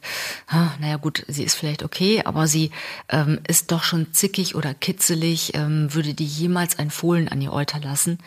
naja 0.80 0.98
gut, 0.98 1.26
sie 1.28 1.44
ist 1.44 1.54
vielleicht 1.54 1.84
okay, 1.84 2.24
aber 2.26 2.48
sie 2.48 2.72
ähm, 3.10 3.40
ist 3.48 3.72
doch 3.72 3.84
schon 3.84 4.14
zickig 4.14 4.56
oder 4.56 4.74
kitzelig, 4.74 5.52
ähm, 5.54 5.94
würde 5.94 6.16
die 6.16 6.26
jemals 6.26 6.80
ein 6.80 6.90
Fohlen 6.90 7.28
an 7.28 7.40
ihr 7.40 7.54
Euter 7.54 7.80
lassen? 7.80 8.18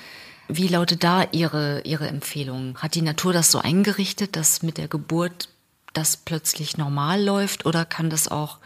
Wie 0.47 0.69
lautet 0.69 1.03
da 1.05 1.27
Ihre, 1.33 1.83
Ihre 1.85 2.09
Empfehlung? 2.09 2.77
Hat 2.79 2.95
die 2.95 3.03
Natur 3.03 3.33
das 3.33 3.51
so 3.51 3.59
eingerichtet, 3.59 4.37
dass 4.37 4.63
mit 4.63 4.79
der 4.79 4.89
Geburt 4.89 5.49
das 5.93 6.17
plötzlich 6.17 6.77
normal 6.77 7.23
läuft 7.23 7.67
oder 7.67 7.85
kann 7.85 8.11
das 8.11 8.29
auch 8.29 8.59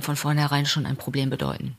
von 0.00 0.16
vornherein 0.16 0.66
schon 0.66 0.86
ein 0.86 0.96
Problem 0.96 1.30
bedeuten. 1.30 1.76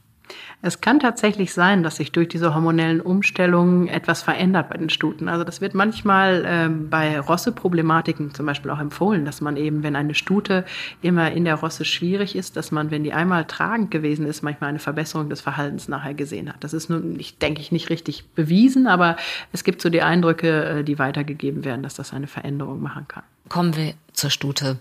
Es 0.62 0.81
kann 0.81 1.00
tatsächlich 1.00 1.53
sein, 1.53 1.83
dass 1.83 1.97
sich 1.97 2.12
durch 2.12 2.27
diese 2.27 2.55
hormonellen 2.55 3.01
Umstellungen 3.01 3.88
etwas 3.88 4.24
verändert 4.24 4.69
bei 4.69 4.77
den 4.77 4.89
Stuten. 4.89 5.29
Also 5.29 5.43
das 5.43 5.62
wird 5.62 5.75
manchmal 5.75 6.43
ähm, 6.47 6.89
bei 6.89 7.19
Rosse-Problematiken 7.19 8.33
zum 8.33 8.45
Beispiel 8.45 8.71
auch 8.71 8.79
empfohlen, 8.79 9.25
dass 9.25 9.41
man 9.41 9.57
eben, 9.57 9.83
wenn 9.83 9.95
eine 9.95 10.15
Stute 10.15 10.65
immer 11.01 11.31
in 11.31 11.45
der 11.45 11.55
Rosse 11.55 11.85
schwierig 11.85 12.35
ist, 12.35 12.57
dass 12.57 12.71
man, 12.71 12.89
wenn 12.89 13.03
die 13.03 13.13
einmal 13.13 13.45
tragend 13.45 13.91
gewesen 13.91 14.25
ist, 14.25 14.41
manchmal 14.41 14.69
eine 14.69 14.79
Verbesserung 14.79 15.29
des 15.29 15.41
Verhaltens 15.41 15.88
nachher 15.88 16.13
gesehen 16.13 16.50
hat. 16.50 16.63
Das 16.63 16.74
ist 16.74 16.89
nun, 16.89 17.19
ich 17.19 17.38
denke 17.38 17.62
ich, 17.62 17.71
nicht 17.71 17.89
richtig 17.89 18.27
bewiesen, 18.29 18.88
aber 18.88 19.17
es 19.51 19.63
gibt 19.63 19.81
so 19.81 19.89
die 19.89 20.01
Eindrücke, 20.01 20.65
äh, 20.65 20.83
die 20.83 20.97
weitergegeben 20.97 21.63
werden, 21.63 21.83
dass 21.83 21.93
das 21.93 22.13
eine 22.13 22.27
Veränderung 22.27 22.81
machen 22.81 23.07
kann. 23.07 23.24
Kommen 23.50 23.75
wir 23.75 23.93
zur 24.13 24.31
Stute. 24.31 24.79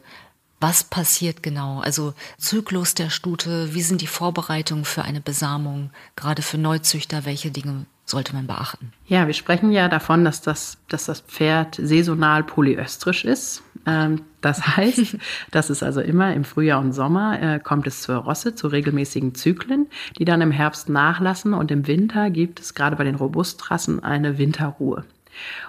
Was 0.66 0.82
passiert 0.82 1.42
genau? 1.42 1.80
Also 1.80 2.14
Zyklus 2.38 2.94
der 2.94 3.10
Stute, 3.10 3.74
wie 3.74 3.82
sind 3.82 4.00
die 4.00 4.06
Vorbereitungen 4.06 4.86
für 4.86 5.02
eine 5.02 5.20
Besamung, 5.20 5.90
gerade 6.16 6.40
für 6.40 6.56
Neuzüchter, 6.56 7.26
welche 7.26 7.50
Dinge 7.50 7.84
sollte 8.06 8.34
man 8.34 8.46
beachten? 8.46 8.90
Ja, 9.06 9.26
wir 9.26 9.34
sprechen 9.34 9.72
ja 9.72 9.90
davon, 9.90 10.24
dass 10.24 10.40
das, 10.40 10.78
dass 10.88 11.04
das 11.04 11.20
Pferd 11.20 11.74
saisonal 11.74 12.44
polyöstrisch 12.44 13.26
ist. 13.26 13.62
Ähm, 13.84 14.22
das 14.40 14.66
heißt, 14.78 15.18
dass 15.50 15.68
es 15.68 15.82
also 15.82 16.00
immer 16.00 16.32
im 16.32 16.44
Frühjahr 16.44 16.80
und 16.80 16.94
Sommer 16.94 17.42
äh, 17.42 17.60
kommt 17.60 17.86
es 17.86 18.00
zur 18.00 18.16
Rosse, 18.16 18.54
zu 18.54 18.68
regelmäßigen 18.68 19.34
Zyklen, 19.34 19.88
die 20.18 20.24
dann 20.24 20.40
im 20.40 20.50
Herbst 20.50 20.88
nachlassen 20.88 21.52
und 21.52 21.72
im 21.72 21.86
Winter 21.86 22.30
gibt 22.30 22.58
es 22.60 22.72
gerade 22.72 22.96
bei 22.96 23.04
den 23.04 23.16
Robustrassen 23.16 24.02
eine 24.02 24.38
Winterruhe. 24.38 25.04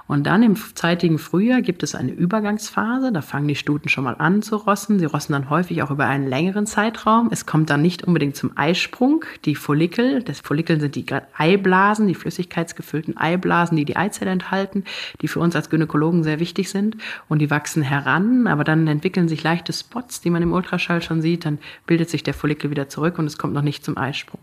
Und 0.07 0.27
dann 0.27 0.43
im 0.43 0.55
zeitigen 0.55 1.17
Frühjahr 1.17 1.61
gibt 1.61 1.81
es 1.81 1.95
eine 1.95 2.11
Übergangsphase. 2.11 3.11
Da 3.11 3.21
fangen 3.21 3.47
die 3.47 3.55
Stuten 3.55 3.89
schon 3.89 4.03
mal 4.03 4.15
an 4.15 4.43
zu 4.43 4.55
rossen. 4.57 4.99
Sie 4.99 5.05
rossen 5.05 5.33
dann 5.33 5.49
häufig 5.49 5.81
auch 5.81 5.89
über 5.89 6.05
einen 6.05 6.27
längeren 6.27 6.67
Zeitraum. 6.67 7.29
Es 7.31 7.47
kommt 7.47 7.71
dann 7.71 7.81
nicht 7.81 8.03
unbedingt 8.03 8.35
zum 8.35 8.55
Eisprung. 8.55 9.25
Die 9.45 9.55
Follikel, 9.55 10.21
das 10.21 10.41
Follikel 10.41 10.79
sind 10.79 10.95
die 10.95 11.05
Eiblasen, 11.35 12.07
die 12.07 12.13
flüssigkeitsgefüllten 12.13 13.17
Eiblasen, 13.17 13.77
die 13.77 13.85
die 13.85 13.95
Eizelle 13.95 14.29
enthalten, 14.31 14.83
die 15.21 15.27
für 15.27 15.39
uns 15.39 15.55
als 15.55 15.71
Gynäkologen 15.71 16.23
sehr 16.23 16.39
wichtig 16.39 16.69
sind. 16.69 16.97
Und 17.27 17.39
die 17.39 17.49
wachsen 17.49 17.81
heran, 17.81 18.45
aber 18.45 18.63
dann 18.63 18.87
entwickeln 18.87 19.27
sich 19.27 19.41
leichte 19.41 19.73
Spots, 19.73 20.21
die 20.21 20.29
man 20.29 20.43
im 20.43 20.53
Ultraschall 20.53 21.01
schon 21.01 21.23
sieht. 21.23 21.45
Dann 21.45 21.57
bildet 21.87 22.11
sich 22.11 22.21
der 22.21 22.35
Follikel 22.35 22.69
wieder 22.69 22.89
zurück 22.89 23.17
und 23.17 23.25
es 23.25 23.39
kommt 23.39 23.53
noch 23.53 23.63
nicht 23.63 23.83
zum 23.83 23.97
Eisprung. 23.97 24.41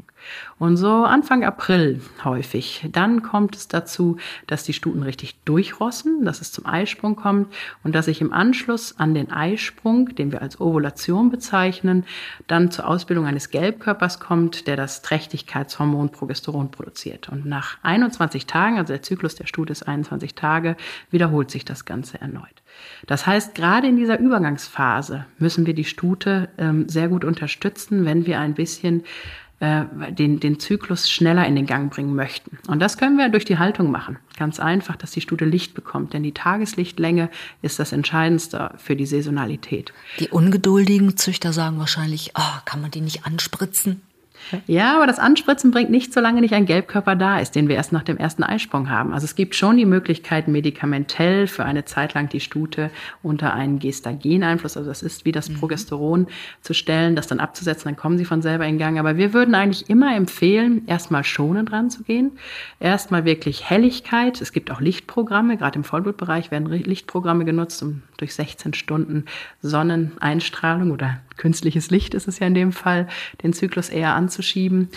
Und 0.58 0.76
so 0.76 1.04
Anfang 1.04 1.44
April 1.44 2.00
häufig. 2.24 2.86
Dann 2.90 3.22
kommt 3.22 3.56
es 3.56 3.68
dazu, 3.68 4.16
dass 4.46 4.64
die 4.64 4.72
Stuten 4.72 5.02
richtig 5.02 5.36
durchrossen, 5.52 6.24
dass 6.24 6.40
es 6.40 6.50
zum 6.50 6.64
Eisprung 6.64 7.14
kommt 7.14 7.52
und 7.84 7.94
dass 7.94 8.06
sich 8.06 8.22
im 8.22 8.32
Anschluss 8.32 8.98
an 8.98 9.12
den 9.12 9.30
Eisprung, 9.30 10.14
den 10.14 10.32
wir 10.32 10.40
als 10.40 10.58
Ovulation 10.58 11.30
bezeichnen, 11.30 12.06
dann 12.46 12.70
zur 12.70 12.88
Ausbildung 12.88 13.26
eines 13.26 13.50
Gelbkörpers 13.50 14.18
kommt, 14.18 14.66
der 14.66 14.76
das 14.76 15.02
Trächtigkeitshormon 15.02 16.08
Progesteron 16.08 16.70
produziert. 16.70 17.28
Und 17.28 17.44
nach 17.44 17.76
21 17.82 18.46
Tagen, 18.46 18.78
also 18.78 18.94
der 18.94 19.02
Zyklus 19.02 19.34
der 19.34 19.46
Stute 19.46 19.72
ist 19.72 19.82
21 19.82 20.34
Tage, 20.34 20.74
wiederholt 21.10 21.50
sich 21.50 21.66
das 21.66 21.84
Ganze 21.84 22.18
erneut. 22.18 22.62
Das 23.06 23.26
heißt, 23.26 23.54
gerade 23.54 23.88
in 23.88 23.96
dieser 23.96 24.18
Übergangsphase 24.18 25.26
müssen 25.36 25.66
wir 25.66 25.74
die 25.74 25.84
Stute 25.84 26.48
ähm, 26.56 26.88
sehr 26.88 27.08
gut 27.08 27.26
unterstützen, 27.26 28.06
wenn 28.06 28.24
wir 28.24 28.40
ein 28.40 28.54
bisschen 28.54 29.04
äh, 29.62 29.84
den, 30.10 30.40
den 30.40 30.58
Zyklus 30.58 31.08
schneller 31.08 31.46
in 31.46 31.54
den 31.54 31.66
Gang 31.66 31.88
bringen 31.88 32.16
möchten. 32.16 32.58
Und 32.66 32.80
das 32.80 32.98
können 32.98 33.16
wir 33.16 33.28
durch 33.28 33.44
die 33.44 33.58
Haltung 33.58 33.92
machen. 33.92 34.18
Ganz 34.36 34.58
einfach, 34.58 34.96
dass 34.96 35.12
die 35.12 35.20
Stute 35.20 35.44
Licht 35.44 35.72
bekommt. 35.74 36.14
Denn 36.14 36.24
die 36.24 36.32
Tageslichtlänge 36.32 37.30
ist 37.62 37.78
das 37.78 37.92
Entscheidendste 37.92 38.72
für 38.76 38.96
die 38.96 39.06
Saisonalität. 39.06 39.92
Die 40.18 40.30
ungeduldigen 40.30 41.16
Züchter 41.16 41.52
sagen 41.52 41.78
wahrscheinlich, 41.78 42.32
oh, 42.36 42.58
kann 42.64 42.80
man 42.80 42.90
die 42.90 43.02
nicht 43.02 43.24
anspritzen? 43.24 44.02
Ja, 44.66 44.96
aber 44.96 45.06
das 45.06 45.18
Anspritzen 45.18 45.70
bringt 45.70 45.90
nicht, 45.90 46.12
solange 46.12 46.40
nicht 46.40 46.54
ein 46.54 46.66
Gelbkörper 46.66 47.16
da 47.16 47.38
ist, 47.38 47.54
den 47.54 47.68
wir 47.68 47.76
erst 47.76 47.92
nach 47.92 48.02
dem 48.02 48.16
ersten 48.16 48.42
Eisprung 48.42 48.90
haben. 48.90 49.12
Also 49.12 49.24
es 49.24 49.34
gibt 49.34 49.54
schon 49.54 49.76
die 49.76 49.86
Möglichkeit, 49.86 50.48
medikamentell 50.48 51.46
für 51.46 51.64
eine 51.64 51.84
Zeit 51.84 52.14
lang 52.14 52.28
die 52.28 52.40
Stute 52.40 52.90
unter 53.22 53.54
einen 53.54 53.78
Gestageneinfluss, 53.78 54.76
also 54.76 54.88
das 54.88 55.02
ist 55.02 55.24
wie 55.24 55.32
das 55.32 55.48
mhm. 55.48 55.54
Progesteron, 55.54 56.26
zu 56.60 56.74
stellen, 56.74 57.16
das 57.16 57.26
dann 57.26 57.40
abzusetzen, 57.40 57.84
dann 57.84 57.96
kommen 57.96 58.18
sie 58.18 58.24
von 58.24 58.42
selber 58.42 58.66
in 58.66 58.78
Gang. 58.78 58.98
Aber 58.98 59.16
wir 59.16 59.32
würden 59.32 59.54
eigentlich 59.54 59.88
immer 59.88 60.14
empfehlen, 60.14 60.82
erstmal 60.86 61.24
schonend 61.24 61.72
ranzugehen, 61.72 62.32
erstmal 62.80 63.24
wirklich 63.24 63.68
Helligkeit. 63.68 64.40
Es 64.40 64.52
gibt 64.52 64.70
auch 64.70 64.80
Lichtprogramme, 64.80 65.56
gerade 65.56 65.76
im 65.76 65.84
Vollblutbereich 65.84 66.50
werden 66.50 66.66
Lichtprogramme 66.66 67.44
genutzt, 67.44 67.82
um 67.82 68.02
durch 68.16 68.34
16 68.34 68.74
Stunden 68.74 69.24
Sonneneinstrahlung 69.60 70.90
oder 70.90 71.20
künstliches 71.42 71.90
Licht 71.90 72.14
ist 72.14 72.28
es 72.28 72.38
ja 72.38 72.46
in 72.46 72.54
dem 72.54 72.70
Fall, 72.70 73.08
den 73.42 73.52
Zyklus 73.52 73.88
eher 73.88 74.14
anzuschieben. 74.14 74.90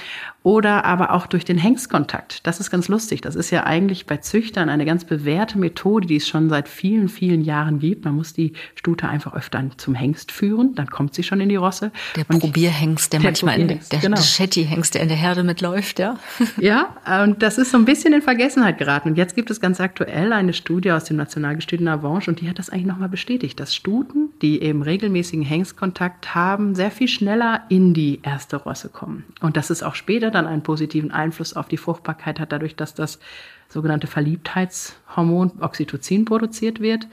Oder 0.45 0.85
aber 0.85 1.11
auch 1.11 1.25
durch 1.25 1.43
den 1.43 1.57
Hengstkontakt. 1.57 2.45
Das 2.45 2.59
ist 2.59 2.69
ganz 2.69 2.87
lustig. 2.87 3.21
Das 3.21 3.35
ist 3.35 3.49
ja 3.49 3.63
eigentlich 3.63 4.05
bei 4.05 4.17
Züchtern 4.17 4.69
eine 4.69 4.85
ganz 4.85 5.03
bewährte 5.03 5.57
Methode, 5.57 6.05
die 6.05 6.17
es 6.17 6.27
schon 6.27 6.49
seit 6.49 6.69
vielen, 6.69 7.09
vielen 7.09 7.41
Jahren 7.41 7.79
gibt. 7.79 8.05
Man 8.05 8.13
muss 8.13 8.33
die 8.33 8.53
Stute 8.75 9.09
einfach 9.09 9.33
öfter 9.33 9.63
zum 9.77 9.95
Hengst 9.95 10.31
führen, 10.31 10.75
dann 10.75 10.91
kommt 10.91 11.15
sie 11.15 11.23
schon 11.23 11.41
in 11.41 11.49
die 11.49 11.55
Rosse. 11.55 11.91
Der 12.15 12.25
und 12.29 12.41
Probierhengst, 12.41 13.11
der, 13.11 13.21
der 13.21 13.29
manchmal 13.29 13.59
in 13.59 13.67
der, 13.69 13.99
genau. 13.99 14.21
Shetty-Hengst, 14.21 14.93
der 14.93 15.01
in 15.01 15.07
der 15.07 15.17
Herde 15.17 15.41
mitläuft, 15.41 15.97
ja. 15.97 16.19
Ja, 16.61 16.95
und 17.23 17.41
das 17.41 17.57
ist 17.57 17.71
so 17.71 17.77
ein 17.79 17.85
bisschen 17.85 18.13
in 18.13 18.21
Vergessenheit 18.21 18.77
geraten. 18.77 19.09
Und 19.09 19.17
jetzt 19.17 19.35
gibt 19.35 19.49
es 19.49 19.59
ganz 19.59 19.81
aktuell 19.81 20.31
eine 20.31 20.53
Studie 20.53 20.91
aus 20.91 21.05
dem 21.05 21.17
Nationalgestüt 21.17 21.81
in 21.81 21.87
Avanche 21.87 22.29
und 22.29 22.39
die 22.39 22.47
hat 22.47 22.59
das 22.59 22.69
eigentlich 22.69 22.85
nochmal 22.85 23.09
bestätigt, 23.09 23.59
dass 23.59 23.73
Stuten, 23.73 24.29
die 24.43 24.61
eben 24.61 24.83
regelmäßigen 24.83 25.43
Hengstkontakt 25.43 26.35
haben, 26.35 26.75
sehr 26.75 26.91
viel 26.91 27.07
schneller 27.07 27.63
in 27.69 27.95
die 27.95 28.19
erste 28.21 28.57
Rosse 28.57 28.89
kommen. 28.89 29.23
Und 29.41 29.57
dass 29.57 29.71
es 29.71 29.81
auch 29.81 29.95
später 29.95 30.34
dann 30.35 30.45
einen 30.47 30.63
positiven 30.63 31.11
Einfluss 31.11 31.55
auf 31.55 31.67
die 31.67 31.77
Fruchtbarkeit 31.77 32.39
hat, 32.39 32.51
dadurch, 32.51 32.75
dass 32.75 32.93
das 32.93 33.19
sogenannte 33.67 34.07
Verliebtheitshormon 34.07 35.53
Oxytocin 35.59 36.25
produziert 36.25 36.79
wird, 36.79 37.07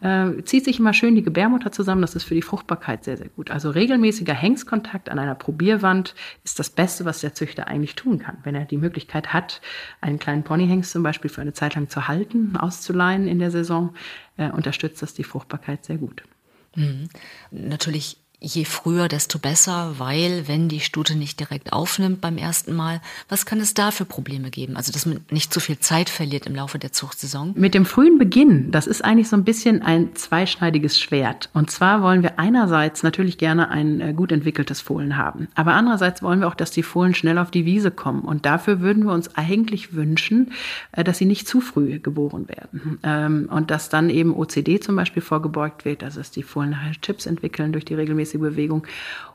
äh, 0.00 0.42
zieht 0.44 0.64
sich 0.64 0.78
immer 0.78 0.92
schön 0.92 1.14
die 1.14 1.22
Gebärmutter 1.22 1.72
zusammen. 1.72 2.00
Das 2.00 2.14
ist 2.14 2.24
für 2.24 2.34
die 2.34 2.42
Fruchtbarkeit 2.42 3.04
sehr, 3.04 3.16
sehr 3.16 3.28
gut. 3.28 3.50
Also 3.50 3.70
regelmäßiger 3.70 4.34
Hengstkontakt 4.34 5.08
an 5.08 5.18
einer 5.18 5.34
Probierwand 5.34 6.14
ist 6.44 6.58
das 6.58 6.70
Beste, 6.70 7.04
was 7.04 7.20
der 7.20 7.34
Züchter 7.34 7.66
eigentlich 7.66 7.96
tun 7.96 8.18
kann. 8.18 8.38
Wenn 8.44 8.54
er 8.54 8.64
die 8.64 8.76
Möglichkeit 8.76 9.32
hat, 9.32 9.60
einen 10.00 10.18
kleinen 10.18 10.44
Ponyhengst 10.44 10.92
zum 10.92 11.02
Beispiel 11.02 11.30
für 11.30 11.40
eine 11.40 11.54
Zeit 11.54 11.74
lang 11.74 11.88
zu 11.88 12.06
halten, 12.06 12.56
auszuleihen 12.56 13.26
in 13.26 13.38
der 13.38 13.50
Saison, 13.50 13.94
äh, 14.36 14.50
unterstützt 14.50 15.02
das 15.02 15.14
die 15.14 15.24
Fruchtbarkeit 15.24 15.84
sehr 15.84 15.98
gut. 15.98 16.22
Mhm. 16.76 17.08
Natürlich 17.50 18.18
je 18.38 18.64
früher, 18.64 19.08
desto 19.08 19.38
besser, 19.38 19.94
weil 19.98 20.46
wenn 20.46 20.68
die 20.68 20.80
Stute 20.80 21.16
nicht 21.16 21.40
direkt 21.40 21.72
aufnimmt 21.72 22.20
beim 22.20 22.36
ersten 22.36 22.74
Mal, 22.74 23.00
was 23.28 23.46
kann 23.46 23.60
es 23.60 23.72
da 23.72 23.90
für 23.90 24.04
Probleme 24.04 24.50
geben? 24.50 24.76
Also, 24.76 24.92
dass 24.92 25.06
man 25.06 25.20
nicht 25.30 25.52
zu 25.52 25.60
viel 25.60 25.78
Zeit 25.78 26.10
verliert 26.10 26.46
im 26.46 26.54
Laufe 26.54 26.78
der 26.78 26.92
Zuchtsaison? 26.92 27.54
Mit 27.56 27.72
dem 27.72 27.86
frühen 27.86 28.18
Beginn, 28.18 28.70
das 28.70 28.86
ist 28.86 29.02
eigentlich 29.02 29.28
so 29.28 29.36
ein 29.36 29.44
bisschen 29.44 29.82
ein 29.82 30.14
zweischneidiges 30.14 31.00
Schwert. 31.00 31.48
Und 31.54 31.70
zwar 31.70 32.02
wollen 32.02 32.22
wir 32.22 32.38
einerseits 32.38 33.02
natürlich 33.02 33.38
gerne 33.38 33.70
ein 33.70 34.00
äh, 34.00 34.12
gut 34.12 34.32
entwickeltes 34.32 34.82
Fohlen 34.82 35.16
haben. 35.16 35.48
Aber 35.54 35.72
andererseits 35.72 36.22
wollen 36.22 36.40
wir 36.40 36.48
auch, 36.48 36.54
dass 36.54 36.70
die 36.70 36.82
Fohlen 36.82 37.14
schnell 37.14 37.38
auf 37.38 37.50
die 37.50 37.64
Wiese 37.64 37.90
kommen. 37.90 38.20
Und 38.20 38.44
dafür 38.44 38.80
würden 38.80 39.04
wir 39.04 39.12
uns 39.12 39.34
eigentlich 39.36 39.94
wünschen, 39.94 40.52
äh, 40.92 41.04
dass 41.04 41.18
sie 41.18 41.24
nicht 41.24 41.48
zu 41.48 41.62
früh 41.62 42.00
geboren 42.00 42.48
werden. 42.48 42.98
Ähm, 43.02 43.48
und 43.50 43.70
dass 43.70 43.88
dann 43.88 44.10
eben 44.10 44.36
OCD 44.36 44.78
zum 44.80 44.94
Beispiel 44.94 45.22
vorgebeugt 45.22 45.86
wird, 45.86 46.02
dass 46.02 46.30
die 46.30 46.42
Fohlen 46.42 46.70
nachher 46.70 46.92
Chips 47.00 47.24
entwickeln 47.24 47.72
durch 47.72 47.84
die 47.84 47.94
regelmäßige 47.94 48.25
regelmäßige 48.26 48.40
Bewegung. 48.40 48.86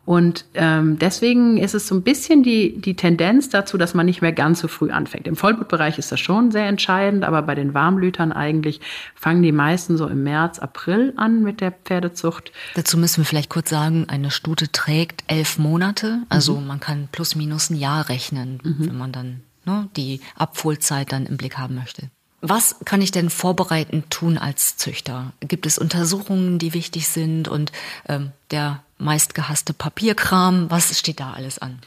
Und 0.04 0.46
ähm, 0.56 0.98
deswegen 0.98 1.58
ist 1.58 1.76
es 1.76 1.88
so 1.88 1.94
ein 1.94 2.02
bisschen 2.02 2.42
die, 2.42 2.82
die 2.82 2.96
Tendenz 2.96 3.50
dazu, 3.50 3.78
dass 3.78 3.94
man 3.94 4.08
nicht 4.08 4.22
mehr 4.22 4.32
ganz 4.32 4.60
so 4.60 4.68
früh 4.68 4.90
anfängt. 4.90 5.28
Im 5.28 5.36
Vollblutbereich 5.36 6.00
ist 6.00 6.12
das 6.12 6.20
schon 6.20 6.52
sehr 6.52 6.68
entscheidend, 6.68 7.24
aber 7.24 7.44
bei 7.44 7.54
den 7.54 7.76
Warmblütern 7.76 8.32
eigentlich 8.32 8.82
fangen 9.14 9.44
die 9.44 9.52
meisten 9.52 9.98
so 9.98 10.08
im 10.08 10.24
März, 10.24 10.58
April 10.58 11.14
an 11.18 11.44
mit 11.44 11.62
der 11.62 11.72
Pferdezucht. 11.72 12.52
Dazu 12.74 12.98
müssen 12.98 13.18
wir 13.18 13.26
vielleicht 13.26 13.52
kurz 13.52 13.70
sagen, 13.70 14.06
eine 14.10 14.32
Stute 14.32 14.72
trägt 14.72 15.24
elf 15.28 15.60
Monate, 15.60 16.24
also 16.30 16.60
mhm. 16.60 16.68
man 16.68 16.80
kann 16.80 17.08
plus 17.12 17.36
minus 17.36 17.70
ein 17.70 17.76
Jahr 17.76 18.10
rechnen, 18.10 18.60
mhm. 18.64 18.88
wenn 18.88 18.98
man 18.98 19.12
dann 19.12 19.42
ne, 19.66 19.88
die 19.96 20.20
Abfohlzeit 20.36 21.12
dann 21.12 21.28
im 21.28 21.38
Blick 21.38 21.60
haben 21.60 21.76
möchte. 21.76 22.10
Was 22.42 22.78
kann 22.86 23.04
ich 23.04 23.12
denn 23.12 23.30
vorbereitend 23.30 24.10
tun 24.10 24.40
als 24.40 24.76
Züchter? 24.76 25.32
Gibt 25.42 25.68
es 25.68 25.78
Untersuchungen, 25.78 26.58
die 26.58 26.74
wichtig 26.74 27.08
sind 27.08 27.48
und 27.48 27.72
ähm, 28.10 28.32
der 28.50 28.82
meistgehasste 29.02 29.74
Papierkram? 29.74 30.70
Was 30.70 30.98
steht 30.98 31.20
da 31.20 31.34
alles 31.34 31.60
an? 31.60 31.80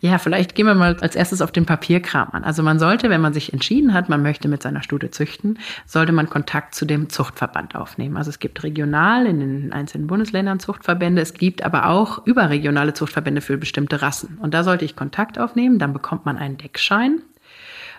Ja, 0.00 0.18
vielleicht 0.18 0.54
gehen 0.54 0.66
wir 0.66 0.74
mal 0.74 0.96
als 1.00 1.14
erstes 1.14 1.42
auf 1.42 1.52
den 1.52 1.66
Papierkram 1.66 2.30
an. 2.32 2.44
Also 2.44 2.62
man 2.62 2.78
sollte, 2.78 3.10
wenn 3.10 3.20
man 3.20 3.34
sich 3.34 3.52
entschieden 3.52 3.92
hat, 3.92 4.08
man 4.08 4.22
möchte 4.22 4.48
mit 4.48 4.62
seiner 4.62 4.82
Stute 4.82 5.10
züchten, 5.10 5.58
sollte 5.84 6.12
man 6.12 6.30
Kontakt 6.30 6.74
zu 6.74 6.86
dem 6.86 7.10
Zuchtverband 7.10 7.74
aufnehmen. 7.74 8.16
Also 8.16 8.30
es 8.30 8.38
gibt 8.38 8.62
regional 8.62 9.26
in 9.26 9.40
den 9.40 9.72
einzelnen 9.72 10.06
Bundesländern 10.06 10.60
Zuchtverbände, 10.60 11.20
es 11.20 11.34
gibt 11.34 11.62
aber 11.62 11.86
auch 11.86 12.26
überregionale 12.26 12.94
Zuchtverbände 12.94 13.40
für 13.40 13.58
bestimmte 13.58 14.00
Rassen. 14.00 14.38
Und 14.40 14.54
da 14.54 14.64
sollte 14.64 14.84
ich 14.84 14.96
Kontakt 14.96 15.38
aufnehmen, 15.38 15.78
dann 15.78 15.92
bekommt 15.92 16.24
man 16.24 16.38
einen 16.38 16.56
Deckschein. 16.56 17.20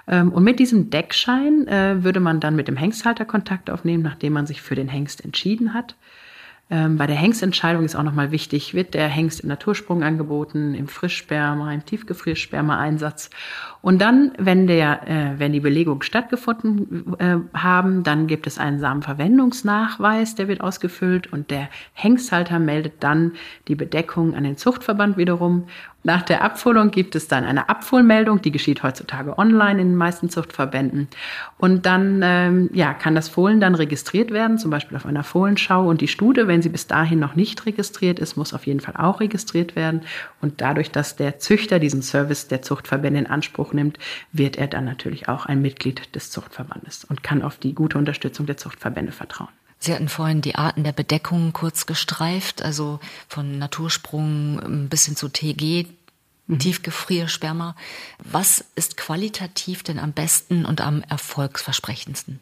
Ähm, 0.07 0.31
und 0.31 0.43
mit 0.43 0.59
diesem 0.59 0.89
Deckschein 0.89 1.67
äh, 1.67 2.03
würde 2.03 2.19
man 2.19 2.39
dann 2.39 2.55
mit 2.55 2.67
dem 2.67 2.77
Hengsthalter 2.77 3.25
Kontakt 3.25 3.69
aufnehmen, 3.69 4.03
nachdem 4.03 4.33
man 4.33 4.47
sich 4.47 4.61
für 4.61 4.75
den 4.75 4.87
Hengst 4.87 5.23
entschieden 5.23 5.73
hat. 5.73 5.95
Ähm, 6.71 6.95
bei 6.95 7.05
der 7.05 7.17
Hengstentscheidung 7.17 7.83
ist 7.83 7.95
auch 7.97 8.03
nochmal 8.03 8.31
wichtig, 8.31 8.73
wird 8.73 8.93
der 8.93 9.09
Hengst 9.09 9.41
im 9.41 9.49
Natursprung 9.49 10.03
angeboten, 10.03 10.73
im 10.73 10.87
Frischsperma, 10.87 11.73
im 11.73 11.85
Tiefgefriersperma-Einsatz. 11.85 13.29
Und 13.81 14.01
dann, 14.01 14.31
wenn, 14.37 14.67
der, 14.67 15.05
äh, 15.05 15.33
wenn 15.37 15.51
die 15.51 15.59
Belegung 15.59 16.01
stattgefunden 16.01 17.13
äh, 17.19 17.37
haben, 17.53 18.03
dann 18.03 18.27
gibt 18.27 18.47
es 18.47 18.57
einen 18.57 18.79
Samenverwendungsnachweis, 18.79 20.35
der 20.35 20.47
wird 20.47 20.61
ausgefüllt 20.61 21.33
und 21.33 21.51
der 21.51 21.67
Hengsthalter 21.93 22.57
meldet 22.57 23.03
dann 23.03 23.33
die 23.67 23.75
Bedeckung 23.75 24.33
an 24.33 24.45
den 24.45 24.55
Zuchtverband 24.55 25.17
wiederum 25.17 25.65
nach 26.03 26.23
der 26.23 26.43
Abfuhrung 26.43 26.89
gibt 26.89 27.15
es 27.15 27.27
dann 27.27 27.43
eine 27.43 27.69
Abfuhrmeldung, 27.69 28.41
die 28.41 28.51
geschieht 28.51 28.81
heutzutage 28.81 29.37
online 29.37 29.79
in 29.79 29.89
den 29.89 29.95
meisten 29.95 30.29
Zuchtverbänden. 30.29 31.07
Und 31.59 31.85
dann 31.85 32.21
ähm, 32.23 32.69
ja, 32.73 32.93
kann 32.93 33.13
das 33.13 33.29
Fohlen 33.29 33.59
dann 33.59 33.75
registriert 33.75 34.31
werden, 34.31 34.57
zum 34.57 34.71
Beispiel 34.71 34.97
auf 34.97 35.05
einer 35.05 35.23
Fohlenschau. 35.23 35.87
Und 35.87 36.01
die 36.01 36.07
Stute, 36.07 36.47
wenn 36.47 36.63
sie 36.63 36.69
bis 36.69 36.87
dahin 36.87 37.19
noch 37.19 37.35
nicht 37.35 37.65
registriert 37.67 38.17
ist, 38.17 38.35
muss 38.35 38.53
auf 38.53 38.65
jeden 38.65 38.79
Fall 38.79 38.95
auch 38.97 39.19
registriert 39.19 39.75
werden. 39.75 40.01
Und 40.41 40.61
dadurch, 40.61 40.89
dass 40.89 41.15
der 41.15 41.37
Züchter 41.37 41.77
diesen 41.77 42.01
Service 42.01 42.47
der 42.47 42.63
Zuchtverbände 42.63 43.19
in 43.19 43.27
Anspruch 43.27 43.71
nimmt, 43.71 43.99
wird 44.31 44.57
er 44.57 44.67
dann 44.67 44.85
natürlich 44.85 45.29
auch 45.29 45.45
ein 45.45 45.61
Mitglied 45.61 46.15
des 46.15 46.31
Zuchtverbandes 46.31 47.05
und 47.05 47.21
kann 47.21 47.43
auf 47.43 47.57
die 47.57 47.75
gute 47.75 47.99
Unterstützung 47.99 48.47
der 48.47 48.57
Zuchtverbände 48.57 49.11
vertrauen. 49.11 49.49
Sie 49.83 49.93
hatten 49.93 50.09
vorhin 50.09 50.41
die 50.41 50.53
Arten 50.53 50.83
der 50.83 50.91
Bedeckung 50.91 51.53
kurz 51.53 51.87
gestreift, 51.87 52.61
also 52.61 52.99
von 53.27 53.57
Natursprung 53.57 54.87
bis 54.89 55.05
hin 55.05 55.15
zu 55.15 55.27
TG, 55.27 55.87
mhm. 56.45 56.59
Tiefgefriersperma. 56.59 57.75
Was 58.19 58.63
ist 58.75 58.95
qualitativ 58.95 59.81
denn 59.81 59.97
am 59.97 60.13
besten 60.13 60.65
und 60.65 60.81
am 60.81 61.01
erfolgsversprechendsten? 61.01 62.39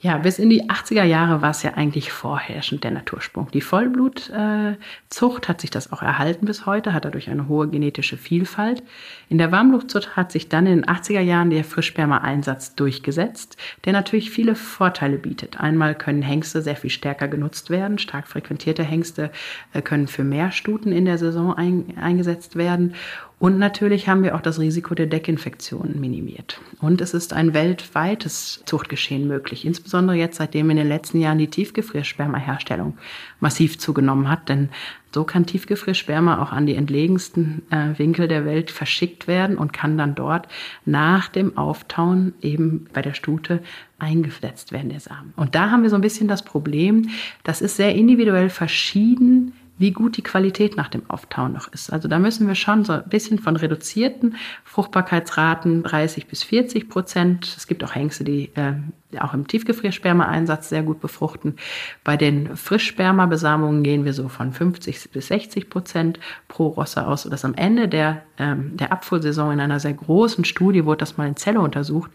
Ja, 0.00 0.16
bis 0.18 0.38
in 0.38 0.48
die 0.48 0.70
80er 0.70 1.02
Jahre 1.02 1.42
war 1.42 1.50
es 1.50 1.64
ja 1.64 1.74
eigentlich 1.74 2.12
vorherrschend 2.12 2.84
der 2.84 2.92
Natursprung. 2.92 3.50
Die 3.50 3.60
Vollblutzucht 3.60 5.48
hat 5.48 5.60
sich 5.60 5.70
das 5.70 5.92
auch 5.92 6.02
erhalten 6.02 6.46
bis 6.46 6.66
heute, 6.66 6.92
hat 6.92 7.04
dadurch 7.04 7.28
eine 7.28 7.48
hohe 7.48 7.66
genetische 7.66 8.16
Vielfalt. 8.16 8.84
In 9.28 9.38
der 9.38 9.50
Warmblutzucht 9.50 10.14
hat 10.14 10.30
sich 10.30 10.48
dann 10.48 10.66
in 10.66 10.82
den 10.82 10.86
80er 10.86 11.20
Jahren 11.20 11.50
der 11.50 11.64
Frischsperma-Einsatz 11.64 12.76
durchgesetzt, 12.76 13.56
der 13.86 13.92
natürlich 13.92 14.30
viele 14.30 14.54
Vorteile 14.54 15.18
bietet. 15.18 15.58
Einmal 15.58 15.96
können 15.96 16.22
Hengste 16.22 16.62
sehr 16.62 16.76
viel 16.76 16.90
stärker 16.90 17.26
genutzt 17.26 17.68
werden. 17.68 17.98
Stark 17.98 18.28
frequentierte 18.28 18.84
Hengste 18.84 19.32
äh, 19.72 19.82
können 19.82 20.06
für 20.06 20.22
mehr 20.22 20.52
Stuten 20.52 20.92
in 20.92 21.06
der 21.06 21.18
Saison 21.18 21.54
ein, 21.54 21.98
eingesetzt 22.00 22.54
werden. 22.54 22.94
Und 23.40 23.58
natürlich 23.58 24.08
haben 24.08 24.24
wir 24.24 24.34
auch 24.34 24.40
das 24.40 24.58
Risiko 24.58 24.94
der 24.94 25.06
Deckinfektionen 25.06 26.00
minimiert. 26.00 26.60
Und 26.80 27.00
es 27.00 27.14
ist 27.14 27.32
ein 27.32 27.54
weltweites 27.54 28.62
Zuchtgeschehen 28.66 29.28
möglich, 29.28 29.64
insbesondere 29.64 30.16
jetzt, 30.16 30.38
seitdem 30.38 30.70
in 30.70 30.76
den 30.76 30.88
letzten 30.88 31.20
Jahren 31.20 31.38
die 31.38 31.48
Tiefgefrierspermaherstellung 31.48 32.98
massiv 33.38 33.78
zugenommen 33.78 34.28
hat. 34.28 34.48
Denn 34.48 34.70
so 35.14 35.22
kann 35.22 35.46
Tiefgefriersperma 35.46 36.42
auch 36.42 36.50
an 36.50 36.66
die 36.66 36.74
entlegensten 36.74 37.62
äh, 37.70 37.96
Winkel 37.96 38.26
der 38.26 38.44
Welt 38.44 38.72
verschickt 38.72 39.28
werden 39.28 39.56
und 39.56 39.72
kann 39.72 39.96
dann 39.96 40.16
dort 40.16 40.48
nach 40.84 41.28
dem 41.28 41.56
Auftauen 41.56 42.34
eben 42.42 42.88
bei 42.92 43.02
der 43.02 43.14
Stute 43.14 43.60
eingefletzt 44.00 44.72
werden, 44.72 44.90
der 44.90 45.00
Samen. 45.00 45.32
Und 45.36 45.54
da 45.54 45.70
haben 45.70 45.82
wir 45.82 45.90
so 45.90 45.96
ein 45.96 46.02
bisschen 46.02 46.28
das 46.28 46.42
Problem, 46.42 47.08
das 47.44 47.62
ist 47.62 47.76
sehr 47.76 47.94
individuell 47.94 48.50
verschieden, 48.50 49.52
wie 49.78 49.92
gut 49.92 50.16
die 50.16 50.22
Qualität 50.22 50.76
nach 50.76 50.88
dem 50.88 51.08
Auftauen 51.08 51.52
noch 51.52 51.68
ist. 51.68 51.92
Also 51.92 52.08
da 52.08 52.18
müssen 52.18 52.46
wir 52.48 52.54
schon 52.54 52.84
so 52.84 52.94
ein 52.94 53.08
bisschen 53.08 53.38
von 53.38 53.56
reduzierten 53.56 54.36
Fruchtbarkeitsraten 54.64 55.82
30 55.84 56.26
bis 56.26 56.42
40 56.42 56.88
Prozent. 56.88 57.54
Es 57.56 57.66
gibt 57.66 57.84
auch 57.84 57.94
Hengste, 57.94 58.24
die 58.24 58.50
äh, 58.54 58.74
auch 59.20 59.32
im 59.32 59.46
Tiefgefriersperma-Einsatz 59.46 60.68
sehr 60.68 60.82
gut 60.82 61.00
befruchten. 61.00 61.56
Bei 62.04 62.16
den 62.16 62.56
Frischsperma-Besamungen 62.56 63.82
gehen 63.82 64.04
wir 64.04 64.12
so 64.12 64.28
von 64.28 64.52
50 64.52 65.10
bis 65.10 65.28
60 65.28 65.70
Prozent 65.70 66.20
pro 66.48 66.68
Rosse 66.68 67.06
aus, 67.06 67.22
sodass 67.22 67.44
am 67.44 67.54
Ende 67.54 67.88
der, 67.88 68.22
ähm, 68.38 68.76
der 68.76 68.92
Abfuhrsaison 68.92 69.52
in 69.52 69.60
einer 69.60 69.80
sehr 69.80 69.94
großen 69.94 70.44
Studie 70.44 70.84
wurde 70.84 70.98
das 70.98 71.16
mal 71.16 71.28
in 71.28 71.36
Zelle 71.36 71.60
untersucht, 71.60 72.10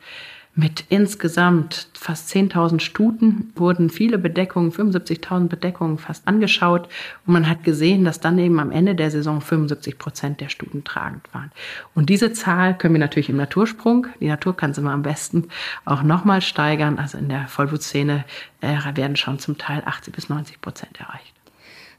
mit 0.56 0.86
insgesamt 0.89 1.88
fast 1.94 2.30
10.000 2.30 2.80
Stuten 2.80 3.52
wurden 3.56 3.89
viele 3.89 4.20
Bedeckungen, 4.20 4.72
75.000 4.72 5.48
Bedeckungen 5.48 5.98
fast 5.98 6.28
angeschaut 6.28 6.88
und 7.26 7.34
man 7.34 7.50
hat 7.50 7.63
gesehen, 7.63 8.06
dass 8.06 8.20
dann 8.20 8.38
eben 8.38 8.60
am 8.60 8.72
Ende 8.72 8.94
der 8.94 9.10
Saison 9.10 9.42
75 9.42 9.98
Prozent 9.98 10.42
der 10.42 10.50
Stuten 10.50 10.84
tragend 10.84 11.28
waren. 11.34 11.52
Und 11.96 12.10
diese 12.10 12.34
Zahl 12.34 12.78
können 12.78 12.94
wir 12.94 13.00
natürlich 13.00 13.30
im 13.30 13.38
Natursprung, 13.38 14.08
die 14.20 14.28
Natur 14.28 14.56
kann 14.56 14.76
sie 14.76 14.82
immer 14.82 14.92
am 14.92 15.02
besten 15.02 15.48
auch 15.86 16.04
nochmal 16.04 16.42
steigern. 16.42 17.00
Also 17.00 17.18
in 17.18 17.30
der 17.30 17.48
Vollblutszene 17.48 18.24
äh, 18.62 18.78
werden 18.96 19.16
schon 19.16 19.39
zum 19.39 19.58
Teil 19.58 19.82
80 19.86 20.13
bis 20.13 20.30
90 20.30 20.62
Prozent 20.62 21.00
erreicht. 21.00 21.34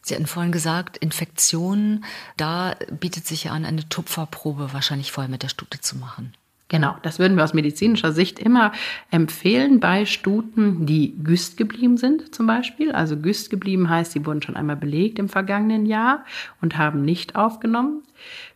Sie 0.00 0.14
hatten 0.14 0.26
vorhin 0.26 0.52
gesagt, 0.52 0.98
Infektionen, 0.98 2.04
da 2.36 2.76
bietet 3.00 3.26
sich 3.26 3.44
ja 3.44 3.52
an, 3.52 3.64
eine 3.64 3.88
Tupferprobe 3.88 4.72
wahrscheinlich 4.72 5.10
vorher 5.10 5.30
mit 5.30 5.42
der 5.42 5.48
Stute 5.48 5.80
zu 5.80 5.96
machen. 5.96 6.34
Genau, 6.68 6.96
das 7.02 7.18
würden 7.18 7.36
wir 7.36 7.44
aus 7.44 7.52
medizinischer 7.52 8.12
Sicht 8.12 8.38
immer 8.38 8.72
empfehlen 9.10 9.80
bei 9.80 10.06
Stuten, 10.06 10.86
die 10.86 11.14
güst 11.22 11.58
geblieben 11.58 11.98
sind 11.98 12.34
zum 12.34 12.46
Beispiel. 12.46 12.90
Also 12.92 13.18
güst 13.18 13.50
geblieben 13.50 13.90
heißt, 13.90 14.12
sie 14.12 14.24
wurden 14.24 14.40
schon 14.40 14.56
einmal 14.56 14.76
belegt 14.76 15.18
im 15.18 15.28
vergangenen 15.28 15.84
Jahr 15.84 16.24
und 16.62 16.78
haben 16.78 17.02
nicht 17.02 17.36
aufgenommen. 17.36 18.02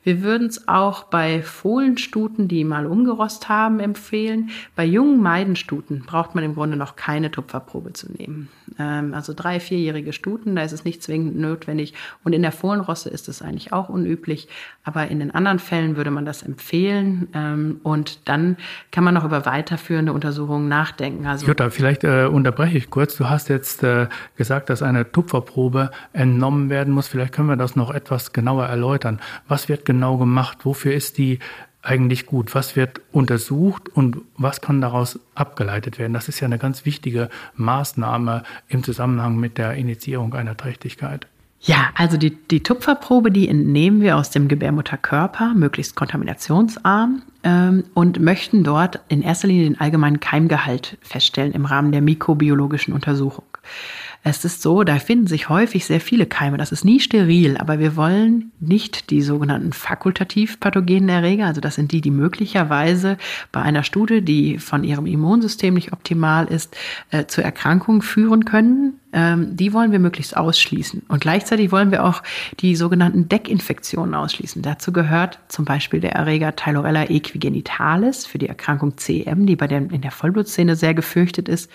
Wir 0.05 0.23
würden 0.23 0.47
es 0.47 0.69
auch 0.69 1.05
bei 1.05 1.43
Fohlenstuten, 1.43 2.49
die 2.49 2.65
mal 2.65 2.87
umgerost 2.87 3.49
haben, 3.49 3.81
empfehlen. 3.81 4.51
Bei 4.75 4.85
jungen 4.85 5.21
Meidenstuten 5.21 6.05
braucht 6.07 6.35
man 6.35 6.45
im 6.45 6.55
Grunde 6.55 6.77
noch 6.77 6.97
keine 6.97 7.31
Tupferprobe 7.31 7.93
zu 7.93 8.11
nehmen. 8.13 8.49
Ähm, 8.79 9.13
also 9.13 9.35
drei, 9.35 9.61
vierjährige 9.61 10.13
Stuten, 10.13 10.57
da 10.57 10.63
ist 10.63 10.73
es 10.73 10.85
nicht 10.85 11.03
zwingend 11.03 11.37
notwendig. 11.39 11.95
Und 12.25 12.33
in 12.33 12.43
der 12.43 12.53
Fohlenrosse 12.53 13.11
ist 13.11 13.29
es 13.29 13.43
eigentlich 13.43 13.73
auch 13.73 13.89
unüblich. 13.89 14.49
Aber 14.85 15.09
in 15.09 15.19
den 15.19 15.31
anderen 15.35 15.59
Fällen 15.59 15.97
würde 15.97 16.11
man 16.11 16.25
das 16.25 16.43
empfehlen. 16.43 17.29
Ähm, 17.35 17.81
und 17.83 18.29
dann 18.29 18.57
kann 18.93 19.05
man 19.05 19.15
noch 19.15 19.25
über 19.25 19.45
weiterführende 19.47 20.13
Untersuchungen 20.13 20.69
nachdenken. 20.69 21.27
Also 21.27 21.47
Jutta, 21.47 21.71
vielleicht 21.71 22.05
äh, 22.05 22.27
unterbreche 22.27 22.79
ich 22.79 22.89
kurz. 22.89 23.17
Du 23.17 23.29
hast 23.29 23.49
jetzt 23.49 23.83
äh, 23.83 24.07
gesagt, 24.37 24.71
dass 24.71 24.83
eine 24.83 25.11
Tupferprobe 25.11 25.91
entnommen 26.13 26.71
werden 26.71 26.95
muss. 26.95 27.09
Vielleicht 27.09 27.35
können 27.35 27.49
wir 27.49 27.57
das 27.57 27.77
noch 27.77 27.91
etwas 27.91 28.33
genauer 28.33 28.67
erläutern. 28.67 29.21
Was 29.49 29.58
wird 29.67 29.87
genau 29.87 30.19
gemacht? 30.19 30.59
Wofür 30.65 30.93
ist 30.93 31.19
die 31.19 31.39
eigentlich 31.83 32.27
gut? 32.27 32.55
Was 32.55 32.77
wird 32.77 33.01
untersucht 33.13 33.89
und 33.89 34.19
was 34.37 34.61
kann 34.61 34.81
daraus 34.81 35.19
abgeleitet 35.35 35.99
werden? 35.99 36.13
Das 36.13 36.29
ist 36.29 36.41
ja 36.41 36.47
eine 36.47 36.59
ganz 36.59 36.85
wichtige 36.85 37.31
Maßnahme 37.57 38.43
im 38.69 38.85
Zusammenhang 38.85 39.37
mit 39.37 39.59
der 39.59 39.75
Initiierung 39.75 40.35
einer 40.35 40.57
Trächtigkeit. 40.57 41.27
Ja, 41.61 41.89
also 41.95 42.17
die, 42.17 42.31
die 42.31 42.63
Tupferprobe, 42.63 43.33
die 43.33 43.49
entnehmen 43.49 44.01
wir 44.01 44.17
aus 44.17 44.31
dem 44.31 44.47
Gebärmutterkörper, 44.47 45.55
möglichst 45.55 45.97
kontaminationsarm, 45.97 47.23
ähm, 47.43 47.85
und 47.95 48.21
möchten 48.21 48.63
dort 48.63 49.01
in 49.09 49.23
erster 49.23 49.49
Linie 49.49 49.65
den 49.65 49.81
allgemeinen 49.81 50.21
Keimgehalt 50.21 50.99
feststellen 51.01 51.53
im 51.53 51.65
Rahmen 51.65 51.91
der 51.91 52.01
mikrobiologischen 52.01 52.95
Untersuchung. 52.95 53.45
Es 54.29 54.45
ist 54.45 54.61
so, 54.61 54.85
da 54.85 54.99
finden 54.99 55.27
sich 55.27 55.49
häufig 55.49 55.87
sehr 55.87 56.03
viele 56.03 56.27
Keime. 56.27 56.59
Das 56.59 56.71
ist 56.71 56.85
nie 56.85 57.01
steril, 57.01 57.57
aber 57.57 57.79
wir 57.79 57.97
wollen 57.97 58.53
nicht 58.61 59.09
die 59.09 59.23
sogenannten 59.23 59.73
fakultativ 59.73 60.61
pathogenen 60.61 61.09
Erreger, 61.09 61.47
also 61.47 61.63
das 61.63 61.77
sind 61.77 61.93
die, 61.93 62.03
die 62.03 62.11
möglicherweise 62.11 63.17
bei 63.53 63.63
einer 63.63 63.85
Studie, 63.85 64.21
die 64.21 64.59
von 64.59 64.85
ihrem 64.85 65.07
Immunsystem 65.07 65.73
nicht 65.73 65.95
optimal 65.95 66.45
ist, 66.45 66.77
äh, 67.11 67.25
zu 67.25 67.43
Erkrankungen 67.43 68.03
führen 68.03 68.45
können. 68.45 69.01
Ähm, 69.15 69.57
die 69.57 69.73
wollen 69.73 69.93
wir 69.93 69.99
möglichst 69.99 70.37
ausschließen. 70.37 71.05
Und 71.09 71.23
gleichzeitig 71.23 71.73
wollen 71.73 71.91
wir 71.91 72.05
auch 72.05 72.23
die 72.61 72.77
sogenannten 72.77 73.31
Deckinfektionen 73.31 74.15
ausschließen. 74.15 74.61
Dazu 74.61 74.93
gehört 74.93 75.39
zum 75.49 75.65
Beispiel 75.65 76.01
der 76.01 76.13
Erreger 76.13 76.55
Tylorella 76.55 77.09
equigenitalis 77.09 78.27
für 78.27 78.37
die 78.37 78.49
Erkrankung 78.49 78.99
CM, 78.99 79.47
die 79.47 79.57
bei 79.57 79.67
der, 79.67 79.79
in 79.79 80.03
der 80.03 80.11
Vollblutszene 80.11 80.77
sehr 80.77 80.93
gefürchtet 80.93 81.49
ist. 81.49 81.71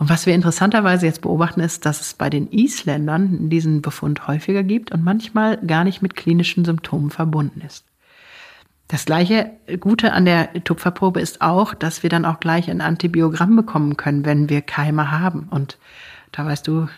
Und 0.00 0.08
was 0.08 0.24
wir 0.24 0.34
interessanterweise 0.34 1.04
jetzt 1.04 1.20
beobachten, 1.20 1.60
ist, 1.60 1.84
dass 1.84 2.00
es 2.00 2.14
bei 2.14 2.30
den 2.30 2.50
Isländern 2.50 3.50
diesen 3.50 3.82
Befund 3.82 4.26
häufiger 4.26 4.62
gibt 4.62 4.92
und 4.92 5.04
manchmal 5.04 5.58
gar 5.58 5.84
nicht 5.84 6.00
mit 6.00 6.16
klinischen 6.16 6.64
Symptomen 6.64 7.10
verbunden 7.10 7.60
ist. 7.60 7.84
Das 8.88 9.04
gleiche 9.04 9.50
Gute 9.78 10.14
an 10.14 10.24
der 10.24 10.64
Tupferprobe 10.64 11.20
ist 11.20 11.42
auch, 11.42 11.74
dass 11.74 12.02
wir 12.02 12.08
dann 12.08 12.24
auch 12.24 12.40
gleich 12.40 12.70
ein 12.70 12.80
Antibiogramm 12.80 13.54
bekommen 13.54 13.98
können, 13.98 14.24
wenn 14.24 14.48
wir 14.48 14.62
Keime 14.62 15.10
haben. 15.10 15.48
Und 15.50 15.76
da 16.32 16.46
weißt 16.46 16.66
du 16.66 16.88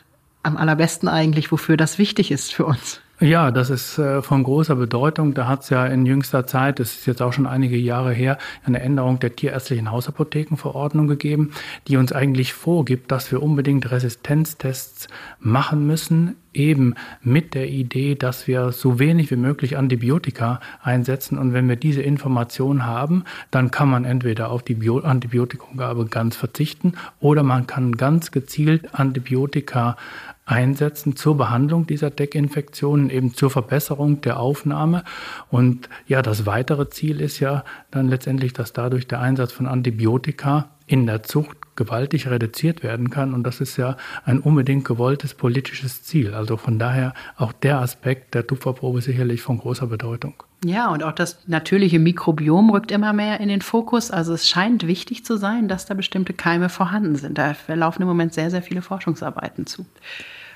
am 0.45 0.57
allerbesten 0.57 1.09
eigentlich, 1.09 1.51
wofür 1.51 1.77
das 1.77 1.99
wichtig 1.99 2.31
ist 2.31 2.55
für 2.55 2.67
uns. 2.67 3.02
Ja, 3.23 3.53
das 3.53 3.71
ist 3.71 3.99
äh, 3.99 4.21
von 4.21 4.43
großer 4.43 4.75
Bedeutung. 4.75 5.33
Da 5.33 5.47
hat 5.47 5.63
es 5.63 5.71
ja 5.71 5.87
in 5.87 6.07
jüngster 6.07 6.45
Zeit, 6.45 6.81
das 6.81 6.91
ist 6.91 7.07
jetzt 7.07 7.23
auch 7.23 7.33
schon 7.33 7.47
einige 7.47 7.77
Jahre 7.77 8.13
her, 8.13 8.37
eine 8.65 8.81
Änderung 8.81 9.21
der 9.21 9.37
tierärztlichen 9.37 9.93
Hausapothekenverordnung 9.93 11.07
gegeben, 11.07 11.53
die 11.87 11.99
uns 11.99 12.11
eigentlich 12.11 12.53
vorgibt, 12.53 13.13
dass 13.13 13.31
wir 13.31 13.41
unbedingt 13.41 13.93
Resistenztests 13.93 15.07
machen 15.39 15.87
müssen, 15.87 16.35
eben 16.53 16.95
mit 17.23 17.55
der 17.55 17.69
Idee, 17.69 18.17
dass 18.17 18.49
wir 18.49 18.73
so 18.73 18.99
wenig 18.99 19.31
wie 19.31 19.37
möglich 19.37 19.77
Antibiotika 19.77 20.59
einsetzen. 20.83 21.39
Und 21.39 21.53
wenn 21.53 21.69
wir 21.69 21.77
diese 21.77 22.03
Information 22.03 22.85
haben, 22.85 23.23
dann 23.53 23.71
kann 23.71 23.89
man 23.89 24.05
entweder 24.05 24.51
auf 24.51 24.65
die 24.65 24.75
Bio 24.75 24.99
Antibiotikumgabe 24.99 26.07
ganz 26.07 26.35
verzichten 26.35 26.95
oder 27.21 27.45
man 27.45 27.69
kann 27.69 27.97
ganz 27.97 28.33
gezielt 28.33 28.95
Antibiotika 28.95 29.97
einsetzen 30.45 31.17
zur 31.17 31.37
Behandlung 31.37 31.87
dieser 31.87 32.11
Deckinfektionen, 32.11 33.11
eben 33.11 33.35
zur 33.35 33.51
Verbesserung 33.51 34.21
der 34.21 34.41
Aufnahme. 34.41 35.05
Und 35.51 35.89
ja, 36.07 36.23
das 36.23 36.47
weitere 36.47 36.91
Ziel 36.91 37.21
ist 37.21 37.39
ja 37.41 37.65
dann 37.91 38.09
letztendlich, 38.09 38.53
dass 38.53 38.73
dadurch 38.73 39.07
der 39.07 39.21
Einsatz 39.21 39.53
von 39.53 39.67
Antibiotika 39.67 40.71
in 40.87 41.07
der 41.07 41.23
Zucht 41.23 41.57
gewaltig 41.77 42.29
reduziert 42.29 42.83
werden 42.83 43.11
kann. 43.11 43.35
Und 43.35 43.45
das 43.45 43.61
ist 43.61 43.77
ja 43.77 43.97
ein 44.25 44.41
unbedingt 44.41 44.85
gewolltes 44.85 45.35
politisches 45.35 46.03
Ziel. 46.03 46.35
Also 46.35 46.57
von 46.57 46.79
daher 46.79 47.15
auch 47.37 47.53
der 47.53 47.79
Aspekt 47.79 48.35
der 48.35 48.47
Tupferprobe 48.47 49.01
sicherlich 49.01 49.43
von 49.43 49.59
großer 49.59 49.87
Bedeutung. 49.87 50.35
Ja, 50.65 50.91
und 50.91 51.03
auch 51.03 51.13
das 51.13 51.39
natürliche 51.49 51.99
Mikrobiom 51.99 52.71
rückt 52.71 52.93
immer 52.93 53.13
mehr 53.13 53.41
in 53.41 53.49
den 53.49 53.63
Fokus. 53.63 54.11
Also 54.11 54.33
es 54.33 54.49
scheint 54.49 54.87
wichtig 54.87 55.25
zu 55.25 55.37
sein, 55.37 55.67
dass 55.67 55.87
da 55.87 55.95
bestimmte 55.95 56.35
Keime 56.35 56.69
vorhanden 56.69 57.17
sind. 57.17 57.37
Da 57.37 57.57
laufen 57.69 58.03
im 58.03 58.09
Moment 58.09 58.33
sehr, 58.35 58.51
sehr 58.51 58.63
viele 58.63 58.83
Forschungsarbeiten 58.83 59.67
zu. 59.67 59.85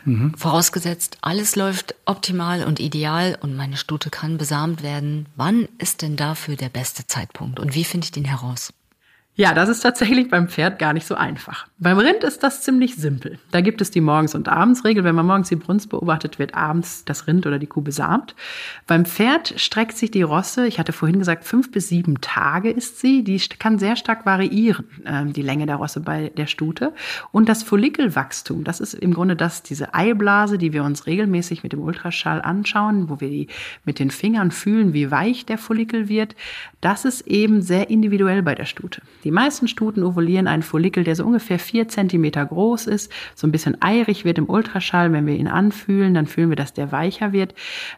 Mhm. 0.04 0.34
Vorausgesetzt, 0.36 1.18
alles 1.20 1.56
läuft 1.56 1.96
optimal 2.04 2.64
und 2.64 2.78
ideal 2.78 3.36
und 3.40 3.56
meine 3.56 3.76
Stute 3.76 4.08
kann 4.08 4.38
besamt 4.38 4.84
werden. 4.84 5.26
Wann 5.34 5.66
ist 5.78 6.02
denn 6.02 6.14
dafür 6.14 6.54
der 6.54 6.68
beste 6.68 7.08
Zeitpunkt 7.08 7.58
und 7.58 7.74
wie 7.74 7.82
finde 7.82 8.04
ich 8.04 8.12
den 8.12 8.24
heraus? 8.24 8.72
Ja, 9.38 9.52
das 9.52 9.68
ist 9.68 9.80
tatsächlich 9.80 10.30
beim 10.30 10.48
Pferd 10.48 10.78
gar 10.78 10.94
nicht 10.94 11.06
so 11.06 11.14
einfach. 11.14 11.66
Beim 11.78 11.98
Rind 11.98 12.24
ist 12.24 12.42
das 12.42 12.62
ziemlich 12.62 12.96
simpel. 12.96 13.38
Da 13.50 13.60
gibt 13.60 13.82
es 13.82 13.90
die 13.90 14.00
Morgens- 14.00 14.34
und 14.34 14.48
Abendsregel. 14.48 15.04
Wenn 15.04 15.14
man 15.14 15.26
morgens 15.26 15.50
die 15.50 15.56
Brunst 15.56 15.90
beobachtet, 15.90 16.38
wird 16.38 16.54
abends 16.54 17.04
das 17.04 17.26
Rind 17.26 17.46
oder 17.46 17.58
die 17.58 17.66
Kuh 17.66 17.82
besamt. 17.82 18.34
Beim 18.86 19.04
Pferd 19.04 19.52
streckt 19.60 19.98
sich 19.98 20.10
die 20.10 20.22
Rosse, 20.22 20.66
ich 20.66 20.78
hatte 20.78 20.94
vorhin 20.94 21.18
gesagt, 21.18 21.44
fünf 21.44 21.70
bis 21.70 21.88
sieben 21.88 22.22
Tage 22.22 22.70
ist 22.70 22.98
sie. 22.98 23.24
Die 23.24 23.38
kann 23.58 23.78
sehr 23.78 23.96
stark 23.96 24.24
variieren, 24.24 24.86
ähm, 25.04 25.34
die 25.34 25.42
Länge 25.42 25.66
der 25.66 25.76
Rosse 25.76 26.00
bei 26.00 26.30
der 26.34 26.46
Stute. 26.46 26.94
Und 27.30 27.50
das 27.50 27.62
Follikelwachstum, 27.62 28.64
das 28.64 28.80
ist 28.80 28.94
im 28.94 29.12
Grunde 29.12 29.36
das, 29.36 29.62
diese 29.62 29.92
Eiblase, 29.92 30.56
die 30.56 30.72
wir 30.72 30.82
uns 30.82 31.06
regelmäßig 31.06 31.62
mit 31.62 31.74
dem 31.74 31.80
Ultraschall 31.80 32.40
anschauen, 32.40 33.10
wo 33.10 33.20
wir 33.20 33.28
die 33.28 33.48
mit 33.84 33.98
den 33.98 34.10
Fingern 34.10 34.50
fühlen, 34.50 34.94
wie 34.94 35.10
weich 35.10 35.44
der 35.44 35.58
Follikel 35.58 36.08
wird. 36.08 36.34
Das 36.80 37.04
ist 37.04 37.26
eben 37.26 37.60
sehr 37.60 37.90
individuell 37.90 38.42
bei 38.42 38.54
der 38.54 38.64
Stute. 38.64 39.02
Die 39.26 39.32
meisten 39.32 39.66
Stuten 39.66 40.04
ovulieren 40.04 40.46
einen 40.46 40.62
Follikel, 40.62 41.02
der 41.02 41.16
so 41.16 41.24
ungefähr 41.24 41.58
vier 41.58 41.88
Zentimeter 41.88 42.46
groß 42.46 42.86
ist, 42.86 43.10
so 43.34 43.48
ein 43.48 43.50
bisschen 43.50 43.76
eirig 43.82 44.24
wird 44.24 44.38
im 44.38 44.48
Ultraschall. 44.48 45.12
Wenn 45.12 45.26
wir 45.26 45.34
ihn 45.34 45.48
anfühlen, 45.48 46.14
dann 46.14 46.28
fühlen 46.28 46.48
wir, 46.48 46.54
dass 46.54 46.74
der 46.74 46.92
weicher 46.92 47.32
wird. 47.32 47.52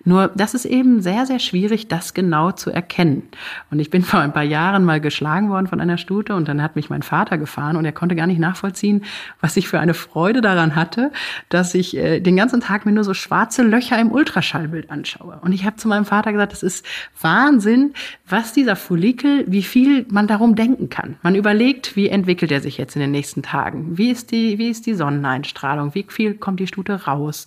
Nur, 0.06 0.30
das 0.34 0.54
ist 0.54 0.64
eben 0.64 1.02
sehr, 1.02 1.26
sehr 1.26 1.38
schwierig, 1.38 1.86
das 1.86 2.14
genau 2.14 2.52
zu 2.52 2.70
erkennen. 2.70 3.24
Und 3.70 3.78
ich 3.78 3.90
bin 3.90 4.00
vor 4.04 4.20
ein 4.20 4.32
paar 4.32 4.42
Jahren 4.42 4.86
mal 4.86 5.02
geschlagen 5.02 5.50
worden 5.50 5.66
von 5.66 5.82
einer 5.82 5.98
Stute 5.98 6.34
und 6.34 6.48
dann 6.48 6.62
hat 6.62 6.76
mich 6.76 6.88
mein 6.88 7.02
Vater 7.02 7.36
gefahren 7.36 7.76
und 7.76 7.84
er 7.84 7.92
konnte 7.92 8.16
gar 8.16 8.26
nicht 8.26 8.40
nachvollziehen, 8.40 9.04
was 9.42 9.58
ich 9.58 9.68
für 9.68 9.80
eine 9.80 9.92
Freude 9.92 10.40
daran 10.40 10.76
hatte, 10.76 11.12
dass 11.50 11.74
ich 11.74 11.94
äh, 11.94 12.20
den 12.20 12.36
ganzen 12.36 12.62
Tag 12.62 12.86
mir 12.86 12.92
nur 12.92 13.04
so 13.04 13.12
schwarze 13.12 13.62
Löcher 13.64 14.00
im 14.00 14.12
Ultraschallbild 14.12 14.90
anschaue. 14.90 15.40
Und 15.42 15.52
ich 15.52 15.66
habe 15.66 15.76
zu 15.76 15.88
meinem 15.88 16.06
Vater 16.06 16.32
gesagt, 16.32 16.52
das 16.52 16.62
ist 16.62 16.86
Wahnsinn, 17.20 17.92
was 18.26 18.54
dieser 18.54 18.76
Follikel, 18.76 19.44
wie 19.46 19.62
viel 19.62 20.06
man 20.08 20.26
darum 20.26 20.54
denken 20.54 20.88
kann. 20.88 21.17
Man 21.22 21.35
überlegt, 21.35 21.96
wie 21.96 22.09
entwickelt 22.09 22.52
er 22.52 22.61
sich 22.61 22.78
jetzt 22.78 22.94
in 22.94 23.00
den 23.00 23.11
nächsten 23.11 23.42
Tagen? 23.42 23.98
Wie 23.98 24.11
ist 24.11 24.31
die, 24.31 24.59
wie 24.59 24.70
ist 24.70 24.87
die 24.87 24.94
Sonneneinstrahlung? 24.94 25.94
Wie 25.94 26.07
viel 26.09 26.35
kommt 26.35 26.61
die 26.61 26.66
Stute 26.66 27.04
raus? 27.04 27.46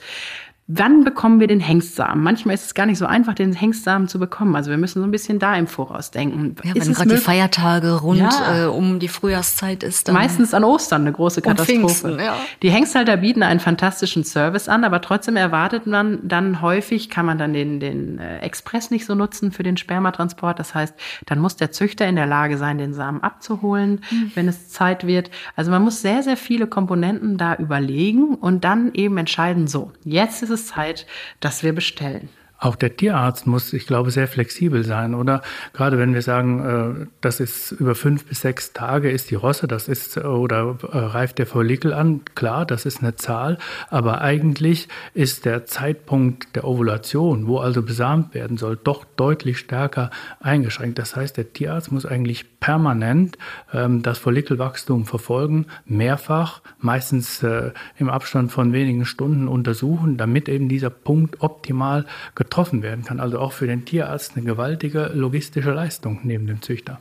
Wann 0.67 1.03
bekommen 1.03 1.39
wir 1.41 1.47
den 1.47 1.59
Hengstsamen? 1.59 2.23
Manchmal 2.23 2.55
ist 2.55 2.65
es 2.65 2.73
gar 2.73 2.85
nicht 2.85 2.97
so 2.97 3.05
einfach, 3.05 3.33
den 3.33 3.51
Hengstsamen 3.51 4.07
zu 4.07 4.19
bekommen. 4.19 4.55
Also 4.55 4.69
wir 4.69 4.77
müssen 4.77 4.99
so 4.99 5.07
ein 5.07 5.11
bisschen 5.11 5.37
da 5.37 5.55
im 5.55 5.67
Voraus 5.67 6.11
denken. 6.11 6.55
Ja, 6.63 6.73
wenn 6.75 6.93
gerade 6.93 7.09
die 7.09 7.17
Feiertage 7.17 7.99
rund 7.99 8.19
ja. 8.19 8.65
äh, 8.65 8.67
um 8.67 8.99
die 8.99 9.07
Frühjahrszeit 9.07 9.83
ist. 9.83 10.07
Dann 10.07 10.15
Meistens 10.15 10.53
an 10.53 10.63
Ostern 10.63 11.01
eine 11.01 11.11
große 11.11 11.41
Katastrophe. 11.41 11.79
Pfingsten, 11.79 12.19
ja. 12.19 12.37
Die 12.61 12.69
Hengsthalter 12.69 13.17
bieten 13.17 13.43
einen 13.43 13.59
fantastischen 13.59 14.23
Service 14.23 14.69
an, 14.69 14.83
aber 14.83 15.01
trotzdem 15.01 15.35
erwartet 15.35 15.87
man 15.87 16.19
dann 16.23 16.61
häufig, 16.61 17.09
kann 17.09 17.25
man 17.25 17.37
dann 17.37 17.53
den, 17.53 17.79
den 17.79 18.19
äh, 18.19 18.39
Express 18.39 18.91
nicht 18.91 19.05
so 19.05 19.15
nutzen 19.15 19.51
für 19.51 19.63
den 19.63 19.77
Spermatransport. 19.77 20.59
Das 20.59 20.73
heißt, 20.75 20.93
dann 21.25 21.39
muss 21.39 21.57
der 21.57 21.71
Züchter 21.71 22.07
in 22.07 22.15
der 22.15 22.27
Lage 22.27 22.57
sein, 22.57 22.77
den 22.77 22.93
Samen 22.93 23.21
abzuholen, 23.23 24.01
mhm. 24.09 24.31
wenn 24.35 24.47
es 24.47 24.69
Zeit 24.69 25.05
wird. 25.07 25.31
Also 25.55 25.71
man 25.71 25.81
muss 25.81 26.01
sehr, 26.01 26.23
sehr 26.23 26.37
viele 26.37 26.67
Komponenten 26.67 27.37
da 27.37 27.55
überlegen 27.55 28.35
und 28.35 28.63
dann 28.63 28.93
eben 28.93 29.17
entscheiden, 29.17 29.67
so, 29.67 29.91
jetzt 30.05 30.43
ist 30.43 30.50
es 30.51 30.67
Zeit, 30.67 31.05
dass 31.39 31.63
wir 31.63 31.73
bestellen. 31.73 32.29
Auch 32.61 32.75
der 32.75 32.95
Tierarzt 32.95 33.47
muss, 33.47 33.73
ich 33.73 33.87
glaube, 33.87 34.11
sehr 34.11 34.27
flexibel 34.27 34.83
sein, 34.83 35.15
oder? 35.15 35.41
Gerade 35.73 35.97
wenn 35.97 36.13
wir 36.13 36.21
sagen, 36.21 37.03
äh, 37.03 37.07
das 37.19 37.39
ist 37.39 37.71
über 37.71 37.95
fünf 37.95 38.25
bis 38.25 38.41
sechs 38.41 38.71
Tage 38.71 39.09
ist 39.09 39.31
die 39.31 39.35
Rosse, 39.35 39.67
das 39.67 39.87
ist 39.87 40.15
oder 40.19 40.77
äh, 40.83 40.97
reift 40.97 41.39
der 41.39 41.47
Follikel 41.47 41.91
an, 41.91 42.21
klar, 42.35 42.67
das 42.67 42.85
ist 42.85 43.01
eine 43.01 43.15
Zahl, 43.15 43.57
aber 43.89 44.21
eigentlich 44.21 44.89
ist 45.15 45.45
der 45.45 45.65
Zeitpunkt 45.65 46.55
der 46.55 46.65
Ovulation, 46.65 47.47
wo 47.47 47.57
also 47.57 47.81
besamt 47.81 48.35
werden 48.35 48.57
soll, 48.57 48.77
doch 48.77 49.05
deutlich 49.15 49.57
stärker 49.57 50.11
eingeschränkt. 50.39 50.99
Das 50.99 51.15
heißt, 51.15 51.37
der 51.37 51.53
Tierarzt 51.53 51.91
muss 51.91 52.05
eigentlich 52.05 52.59
permanent 52.59 53.39
ähm, 53.73 54.03
das 54.03 54.19
Follikelwachstum 54.19 55.05
verfolgen, 55.05 55.65
mehrfach, 55.85 56.61
meistens 56.79 57.41
äh, 57.41 57.71
im 57.97 58.09
Abstand 58.09 58.51
von 58.51 58.71
wenigen 58.71 59.05
Stunden 59.05 59.47
untersuchen, 59.47 60.17
damit 60.17 60.47
eben 60.47 60.69
dieser 60.69 60.91
Punkt 60.91 61.41
optimal 61.41 62.05
getroffen 62.51 62.83
werden 62.83 63.05
kann. 63.05 63.21
Also 63.21 63.39
auch 63.39 63.53
für 63.53 63.65
den 63.65 63.85
Tierarzt 63.85 64.35
eine 64.35 64.45
gewaltige 64.45 65.09
logistische 65.13 65.71
Leistung 65.71 66.19
neben 66.23 66.47
dem 66.47 66.61
Züchter. 66.61 66.99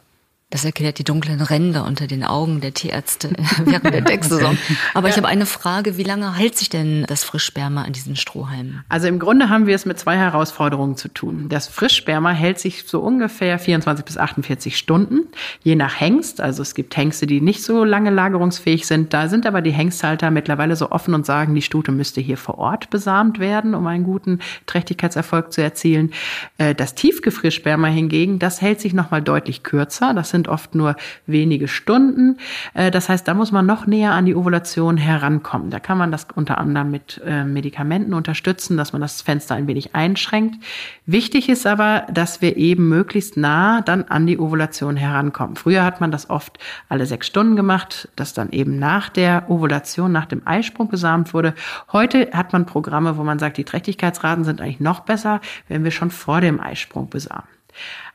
Das 0.50 0.64
erklärt 0.64 0.98
die 0.98 1.04
dunklen 1.04 1.40
Ränder 1.40 1.86
unter 1.86 2.08
den 2.08 2.24
Augen 2.24 2.60
der 2.60 2.74
Tierärzte 2.74 3.30
während 3.64 3.94
der 3.94 4.00
Decksaison. 4.00 4.58
Aber 4.94 5.08
ich 5.08 5.16
habe 5.16 5.28
eine 5.28 5.46
Frage, 5.46 5.96
wie 5.96 6.02
lange 6.02 6.36
hält 6.36 6.58
sich 6.58 6.68
denn 6.68 7.04
das 7.06 7.22
Frischsperma 7.22 7.84
an 7.84 7.92
diesen 7.92 8.16
Strohhalmen? 8.16 8.82
Also 8.88 9.06
im 9.06 9.20
Grunde 9.20 9.48
haben 9.48 9.68
wir 9.68 9.76
es 9.76 9.86
mit 9.86 10.00
zwei 10.00 10.16
Herausforderungen 10.16 10.96
zu 10.96 11.06
tun. 11.06 11.48
Das 11.48 11.68
Frischsperma 11.68 12.30
hält 12.30 12.58
sich 12.58 12.82
so 12.84 12.98
ungefähr 12.98 13.60
24 13.60 14.04
bis 14.04 14.18
48 14.18 14.76
Stunden, 14.76 15.28
je 15.62 15.76
nach 15.76 16.00
Hengst. 16.00 16.40
Also 16.40 16.62
es 16.62 16.74
gibt 16.74 16.96
Hengste, 16.96 17.28
die 17.28 17.40
nicht 17.40 17.62
so 17.62 17.84
lange 17.84 18.10
lagerungsfähig 18.10 18.88
sind. 18.88 19.14
Da 19.14 19.28
sind 19.28 19.46
aber 19.46 19.62
die 19.62 19.70
Hengsthalter 19.70 20.32
mittlerweile 20.32 20.74
so 20.74 20.90
offen 20.90 21.14
und 21.14 21.26
sagen, 21.26 21.54
die 21.54 21.62
Stute 21.62 21.92
müsste 21.92 22.20
hier 22.20 22.36
vor 22.36 22.58
Ort 22.58 22.90
besamt 22.90 23.38
werden, 23.38 23.76
um 23.76 23.86
einen 23.86 24.02
guten 24.02 24.40
Trächtigkeitserfolg 24.66 25.52
zu 25.52 25.62
erzielen. 25.62 26.12
Äh, 26.58 26.74
das 26.74 26.96
Tiefgefriersperma 26.96 27.86
hingegen, 27.86 28.40
das 28.40 28.60
hält 28.60 28.80
sich 28.80 28.94
nochmal 28.94 29.22
deutlich 29.22 29.62
kürzer. 29.62 30.12
Das 30.12 30.30
sind 30.30 30.39
sind 30.40 30.48
oft 30.48 30.74
nur 30.74 30.96
wenige 31.26 31.68
Stunden. 31.68 32.38
Äh, 32.72 32.90
das 32.90 33.08
heißt, 33.10 33.28
da 33.28 33.34
muss 33.34 33.52
man 33.52 33.66
noch 33.66 33.86
näher 33.86 34.12
an 34.12 34.24
die 34.24 34.34
Ovulation 34.34 34.96
herankommen. 34.96 35.70
Da 35.70 35.80
kann 35.80 35.98
man 35.98 36.10
das 36.10 36.26
unter 36.34 36.56
anderem 36.56 36.90
mit 36.90 37.20
äh, 37.26 37.44
Medikamenten 37.44 38.14
unterstützen, 38.14 38.78
dass 38.78 38.92
man 38.92 39.02
das 39.02 39.20
Fenster 39.20 39.54
ein 39.54 39.66
wenig 39.66 39.94
einschränkt. 39.94 40.56
Wichtig 41.04 41.50
ist 41.50 41.66
aber, 41.66 42.06
dass 42.10 42.40
wir 42.40 42.56
eben 42.56 42.88
möglichst 42.88 43.36
nah 43.36 43.82
dann 43.82 44.04
an 44.04 44.26
die 44.26 44.38
Ovulation 44.38 44.96
herankommen. 44.96 45.56
Früher 45.56 45.84
hat 45.84 46.00
man 46.00 46.10
das 46.10 46.30
oft 46.30 46.58
alle 46.88 47.04
sechs 47.04 47.26
Stunden 47.26 47.54
gemacht, 47.54 48.08
dass 48.16 48.32
dann 48.32 48.50
eben 48.50 48.78
nach 48.78 49.10
der 49.10 49.50
Ovulation, 49.50 50.10
nach 50.10 50.26
dem 50.26 50.46
Eisprung 50.46 50.88
besamt 50.88 51.34
wurde. 51.34 51.54
Heute 51.92 52.30
hat 52.32 52.54
man 52.54 52.64
Programme, 52.64 53.18
wo 53.18 53.24
man 53.24 53.38
sagt, 53.38 53.58
die 53.58 53.64
Trächtigkeitsraten 53.64 54.44
sind 54.44 54.62
eigentlich 54.62 54.80
noch 54.80 55.00
besser, 55.00 55.40
wenn 55.68 55.84
wir 55.84 55.90
schon 55.90 56.10
vor 56.10 56.40
dem 56.40 56.60
Eisprung 56.60 57.10
besamen. 57.10 57.59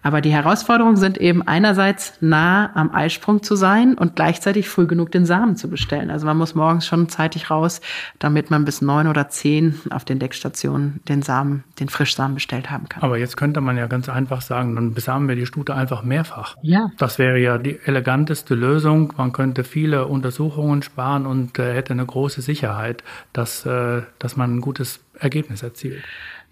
Aber 0.06 0.22
die 0.22 0.30
Herausforderungen 0.30 0.98
sind 0.98 1.18
eben 1.18 1.42
einerseits 1.42 2.14
nah 2.22 2.70
am 2.76 2.94
Eisprung 2.94 3.42
zu 3.42 3.56
sein 3.56 3.96
und 3.96 4.16
gleichzeitig 4.16 4.70
früh 4.70 4.86
genug 4.86 5.12
den 5.12 5.26
Samen 5.26 5.56
zu 5.56 5.68
bestellen. 5.68 6.12
Also 6.12 6.28
man 6.28 6.38
muss 6.38 6.54
morgens 6.54 6.86
schon 6.86 7.10
zeitig 7.10 7.50
raus, 7.50 7.82
damit 8.20 8.52
man 8.52 8.66
bis 8.66 8.84
neun 8.84 9.08
oder 9.08 9.30
zehn 9.30 9.82
auf 9.90 10.06
den 10.06 10.20
Deckstationen 10.20 11.02
den 11.10 11.24
Samen, 11.24 11.64
den 11.80 11.90
Frischsamen 11.90 12.36
bestellt 12.36 12.70
haben 12.70 12.88
kann. 12.88 13.02
Aber 13.02 13.18
jetzt 13.18 13.36
könnte 13.36 13.62
man 13.62 13.78
ja 13.78 13.88
ganz 13.88 14.08
einfach 14.08 14.42
sagen, 14.42 14.76
dann 14.76 14.94
besamen 14.94 15.28
wir 15.28 15.36
die 15.36 15.48
Stute 15.48 15.74
einfach 15.74 16.04
mehrfach. 16.04 16.56
Ja. 16.62 16.92
Das 17.00 17.18
wäre 17.18 17.40
ja 17.40 17.58
die 17.58 17.80
eleganteste 17.84 18.54
Lösung. 18.54 19.12
Man 19.18 19.32
könnte 19.32 19.64
viele 19.64 20.06
Untersuchungen 20.06 20.84
sparen 20.84 21.26
und 21.26 21.58
äh, 21.58 21.74
hätte 21.74 21.94
eine 21.94 22.06
große 22.06 22.44
Sicherheit, 22.44 23.04
dass, 23.34 23.66
äh, 23.66 24.04
dass 24.20 24.38
man 24.38 24.58
ein 24.58 24.62
gutes 24.62 25.00
Ergebnis 25.20 25.64
erzielt. 25.64 26.04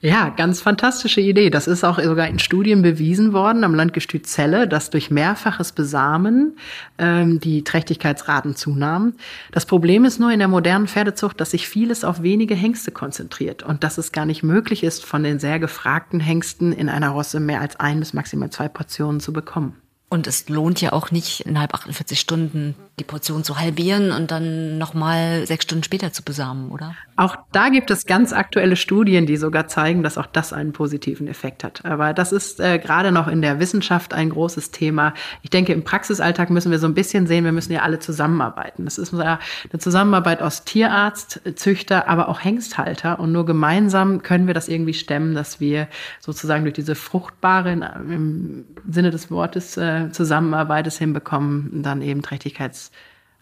Ja, 0.06 0.28
ganz 0.28 0.60
fantastische 0.60 1.22
Idee. 1.22 1.50
Das 1.50 1.66
ist 1.66 1.86
auch 1.86 1.98
sogar 1.98 2.28
in 2.28 2.38
Studien 2.38 2.82
bewiesen 2.82 3.32
worden 3.32 3.63
am 3.63 3.74
Landgestüt 3.74 4.28
Celle, 4.28 4.68
dass 4.68 4.89
durch 4.89 5.12
mehrfaches 5.12 5.72
Besamen 5.72 6.58
ähm, 6.98 7.39
die 7.39 7.63
Trächtigkeitsraten 7.63 8.58
zunahmen. 8.58 9.16
Das 9.54 9.66
Problem 9.66 10.04
ist 10.04 10.20
nur 10.20 10.30
in 10.34 10.39
der 10.39 10.50
modernen 10.50 10.89
Pferdezucht, 10.89 11.39
dass 11.39 11.52
sich 11.52 11.70
vieles 11.70 12.04
auf 12.04 12.22
wenige 12.22 12.54
Hengste 12.54 12.92
konzentriert 12.92 13.63
und 13.63 13.86
dass 13.86 13.98
es 13.98 14.12
gar 14.12 14.26
nicht 14.26 14.44
möglich 14.44 14.84
ist, 14.84 15.06
von 15.06 15.24
den 15.24 15.39
sehr 15.39 15.58
gefragten 15.58 16.20
Hengsten 16.20 16.74
in 16.74 16.89
einer 16.89 17.12
Rosse 17.12 17.39
mehr 17.39 17.62
als 17.62 17.80
ein 17.80 18.00
bis 18.00 18.12
maximal 18.12 18.50
zwei 18.50 18.68
Portionen 18.68 19.22
zu 19.22 19.32
bekommen. 19.32 19.78
Und 20.10 20.28
es 20.28 20.50
lohnt 20.50 20.82
ja 20.82 20.92
auch 20.92 21.12
nicht, 21.12 21.39
innerhalb 21.46 21.74
48 21.74 22.20
Stunden 22.20 22.76
die 22.99 23.03
Portion 23.03 23.43
zu 23.43 23.60
halbieren 23.60 24.12
und 24.12 24.29
dann 24.29 24.77
nochmal 24.77 25.47
sechs 25.47 25.63
Stunden 25.63 25.84
später 25.84 26.13
zu 26.13 26.21
besamen, 26.21 26.69
oder? 26.69 26.95
Auch 27.15 27.36
da 27.51 27.69
gibt 27.69 27.89
es 27.89 28.06
ganz 28.06 28.34
aktuelle 28.34 28.75
Studien, 28.75 29.25
die 29.25 29.38
sogar 29.38 29.67
zeigen, 29.67 30.03
dass 30.03 30.17
auch 30.17 30.27
das 30.27 30.53
einen 30.53 30.73
positiven 30.73 31.27
Effekt 31.27 31.63
hat. 31.63 31.86
Aber 31.86 32.13
das 32.13 32.32
ist 32.32 32.60
äh, 32.60 32.77
gerade 32.77 33.12
noch 33.12 33.27
in 33.27 33.41
der 33.41 33.60
Wissenschaft 33.60 34.13
ein 34.13 34.29
großes 34.29 34.71
Thema. 34.71 35.13
Ich 35.41 35.49
denke, 35.49 35.73
im 35.73 35.84
Praxisalltag 35.84 36.51
müssen 36.51 36.71
wir 36.71 36.77
so 36.77 36.86
ein 36.86 36.93
bisschen 36.93 37.25
sehen, 37.25 37.45
wir 37.45 37.51
müssen 37.51 37.71
ja 37.71 37.82
alle 37.82 37.97
zusammenarbeiten. 37.97 38.86
Das 38.86 38.99
ist 38.99 39.13
eine 39.13 39.39
Zusammenarbeit 39.79 40.41
aus 40.43 40.63
Tierarzt, 40.63 41.41
Züchter, 41.56 42.08
aber 42.08 42.29
auch 42.29 42.43
Hengsthalter. 42.43 43.19
Und 43.19 43.32
nur 43.32 43.45
gemeinsam 43.45 44.21
können 44.21 44.45
wir 44.45 44.53
das 44.53 44.67
irgendwie 44.67 44.93
stemmen, 44.93 45.34
dass 45.34 45.60
wir 45.60 45.88
sozusagen 46.19 46.63
durch 46.63 46.75
diese 46.75 46.95
fruchtbare, 46.95 47.71
im 47.71 48.65
Sinne 48.88 49.10
des 49.10 49.32
Wortes, 49.32 49.77
äh, 49.77 50.12
Zusammenarbeit 50.12 50.86
es 50.86 50.97
hinbekommen, 50.99 51.82
dann 51.82 52.01
eben 52.01 52.21
Trächtigkeitsrat 52.21 52.83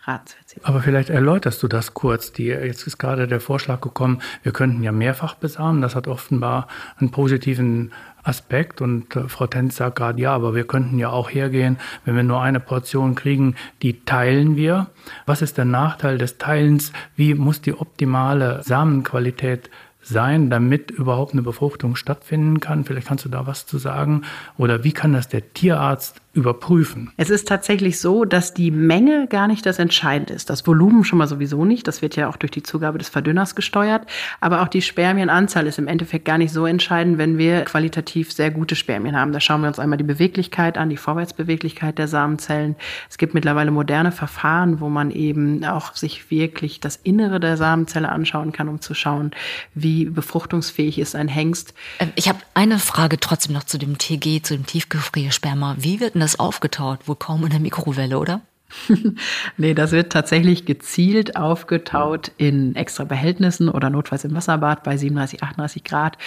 erzielen. 0.07 0.65
Aber 0.65 0.81
vielleicht 0.81 1.09
erläuterst 1.09 1.61
du 1.63 1.67
das 1.67 1.93
kurz. 1.93 2.31
Die, 2.31 2.45
jetzt 2.45 2.87
ist 2.87 2.97
gerade 2.97 3.27
der 3.27 3.39
Vorschlag 3.39 3.81
gekommen, 3.81 4.21
wir 4.43 4.51
könnten 4.51 4.83
ja 4.83 4.91
mehrfach 4.91 5.35
besamen. 5.35 5.81
Das 5.81 5.95
hat 5.95 6.07
offenbar 6.07 6.67
einen 6.97 7.11
positiven 7.11 7.91
Aspekt. 8.23 8.81
Und 8.81 9.15
äh, 9.15 9.27
Frau 9.27 9.47
Tenz 9.47 9.77
sagt 9.77 9.97
gerade, 9.97 10.21
ja, 10.21 10.33
aber 10.33 10.55
wir 10.55 10.65
könnten 10.65 10.99
ja 10.99 11.09
auch 11.09 11.29
hergehen, 11.29 11.77
wenn 12.05 12.15
wir 12.15 12.23
nur 12.23 12.41
eine 12.41 12.59
Portion 12.59 13.15
kriegen, 13.15 13.55
die 13.81 14.03
teilen 14.05 14.55
wir. 14.55 14.87
Was 15.25 15.41
ist 15.41 15.57
der 15.57 15.65
Nachteil 15.65 16.17
des 16.17 16.37
Teilens? 16.37 16.91
Wie 17.15 17.33
muss 17.33 17.61
die 17.61 17.73
optimale 17.73 18.61
Samenqualität 18.63 19.69
sein, 20.03 20.49
damit 20.49 20.89
überhaupt 20.89 21.33
eine 21.33 21.43
Befruchtung 21.43 21.95
stattfinden 21.95 22.59
kann? 22.59 22.85
Vielleicht 22.85 23.07
kannst 23.07 23.25
du 23.25 23.29
da 23.29 23.45
was 23.47 23.65
zu 23.65 23.77
sagen. 23.77 24.23
Oder 24.57 24.83
wie 24.83 24.93
kann 24.93 25.13
das 25.13 25.27
der 25.27 25.53
Tierarzt 25.53 26.21
überprüfen? 26.33 27.11
Es 27.17 27.29
ist 27.29 27.47
tatsächlich 27.47 27.99
so, 27.99 28.23
dass 28.23 28.53
die 28.53 28.71
Menge 28.71 29.27
gar 29.27 29.47
nicht 29.47 29.65
das 29.65 29.79
Entscheidende 29.79 30.33
ist. 30.33 30.49
Das 30.49 30.65
Volumen 30.65 31.03
schon 31.03 31.19
mal 31.19 31.27
sowieso 31.27 31.65
nicht. 31.65 31.87
Das 31.87 32.01
wird 32.01 32.15
ja 32.15 32.29
auch 32.29 32.37
durch 32.37 32.51
die 32.51 32.63
Zugabe 32.63 32.97
des 32.97 33.09
Verdünners 33.09 33.55
gesteuert. 33.55 34.05
Aber 34.39 34.61
auch 34.61 34.69
die 34.69 34.81
Spermienanzahl 34.81 35.67
ist 35.67 35.77
im 35.77 35.87
Endeffekt 35.87 36.23
gar 36.23 36.37
nicht 36.37 36.53
so 36.53 36.65
entscheidend, 36.65 37.17
wenn 37.17 37.37
wir 37.37 37.65
qualitativ 37.65 38.31
sehr 38.31 38.49
gute 38.49 38.75
Spermien 38.75 39.17
haben. 39.17 39.33
Da 39.33 39.41
schauen 39.41 39.61
wir 39.61 39.67
uns 39.67 39.79
einmal 39.79 39.97
die 39.97 40.05
Beweglichkeit 40.05 40.77
an, 40.77 40.89
die 40.89 40.97
Vorwärtsbeweglichkeit 40.97 41.97
der 41.97 42.07
Samenzellen. 42.07 42.77
Es 43.09 43.17
gibt 43.17 43.33
mittlerweile 43.33 43.71
moderne 43.71 44.13
Verfahren, 44.13 44.79
wo 44.79 44.87
man 44.87 45.11
eben 45.11 45.65
auch 45.65 45.95
sich 45.95 46.31
wirklich 46.31 46.79
das 46.79 46.95
Innere 46.95 47.41
der 47.41 47.57
Samenzelle 47.57 48.09
anschauen 48.09 48.53
kann, 48.53 48.69
um 48.69 48.79
zu 48.79 48.93
schauen, 48.93 49.31
wie 49.75 50.05
befruchtungsfähig 50.05 50.97
ist 50.97 51.15
ein 51.15 51.27
Hengst. 51.27 51.73
Ähm, 51.99 52.13
ich 52.15 52.29
habe 52.29 52.39
eine 52.53 52.79
Frage 52.79 53.19
trotzdem 53.19 53.53
noch 53.53 53.65
zu 53.65 53.77
dem 53.77 53.97
TG, 53.97 54.41
zu 54.41 54.55
dem 54.55 54.65
Tiefgefriersperma. 54.65 55.75
Wie 55.77 55.99
wird 55.99 56.15
das 56.21 56.39
aufgetaut? 56.39 57.07
Wohl 57.07 57.17
kaum 57.17 57.43
in 57.43 57.49
der 57.49 57.59
Mikrowelle, 57.59 58.17
oder? 58.17 58.41
nee, 59.57 59.73
das 59.73 59.91
wird 59.91 60.11
tatsächlich 60.11 60.65
gezielt 60.65 61.35
aufgetaut 61.35 62.31
in 62.37 62.75
extra 62.75 63.03
Behältnissen 63.03 63.69
oder 63.69 63.89
notfalls 63.89 64.23
im 64.23 64.33
Wasserbad 64.33 64.83
bei 64.83 64.97
37, 64.97 65.43
38 65.43 65.83
Grad. 65.83 66.17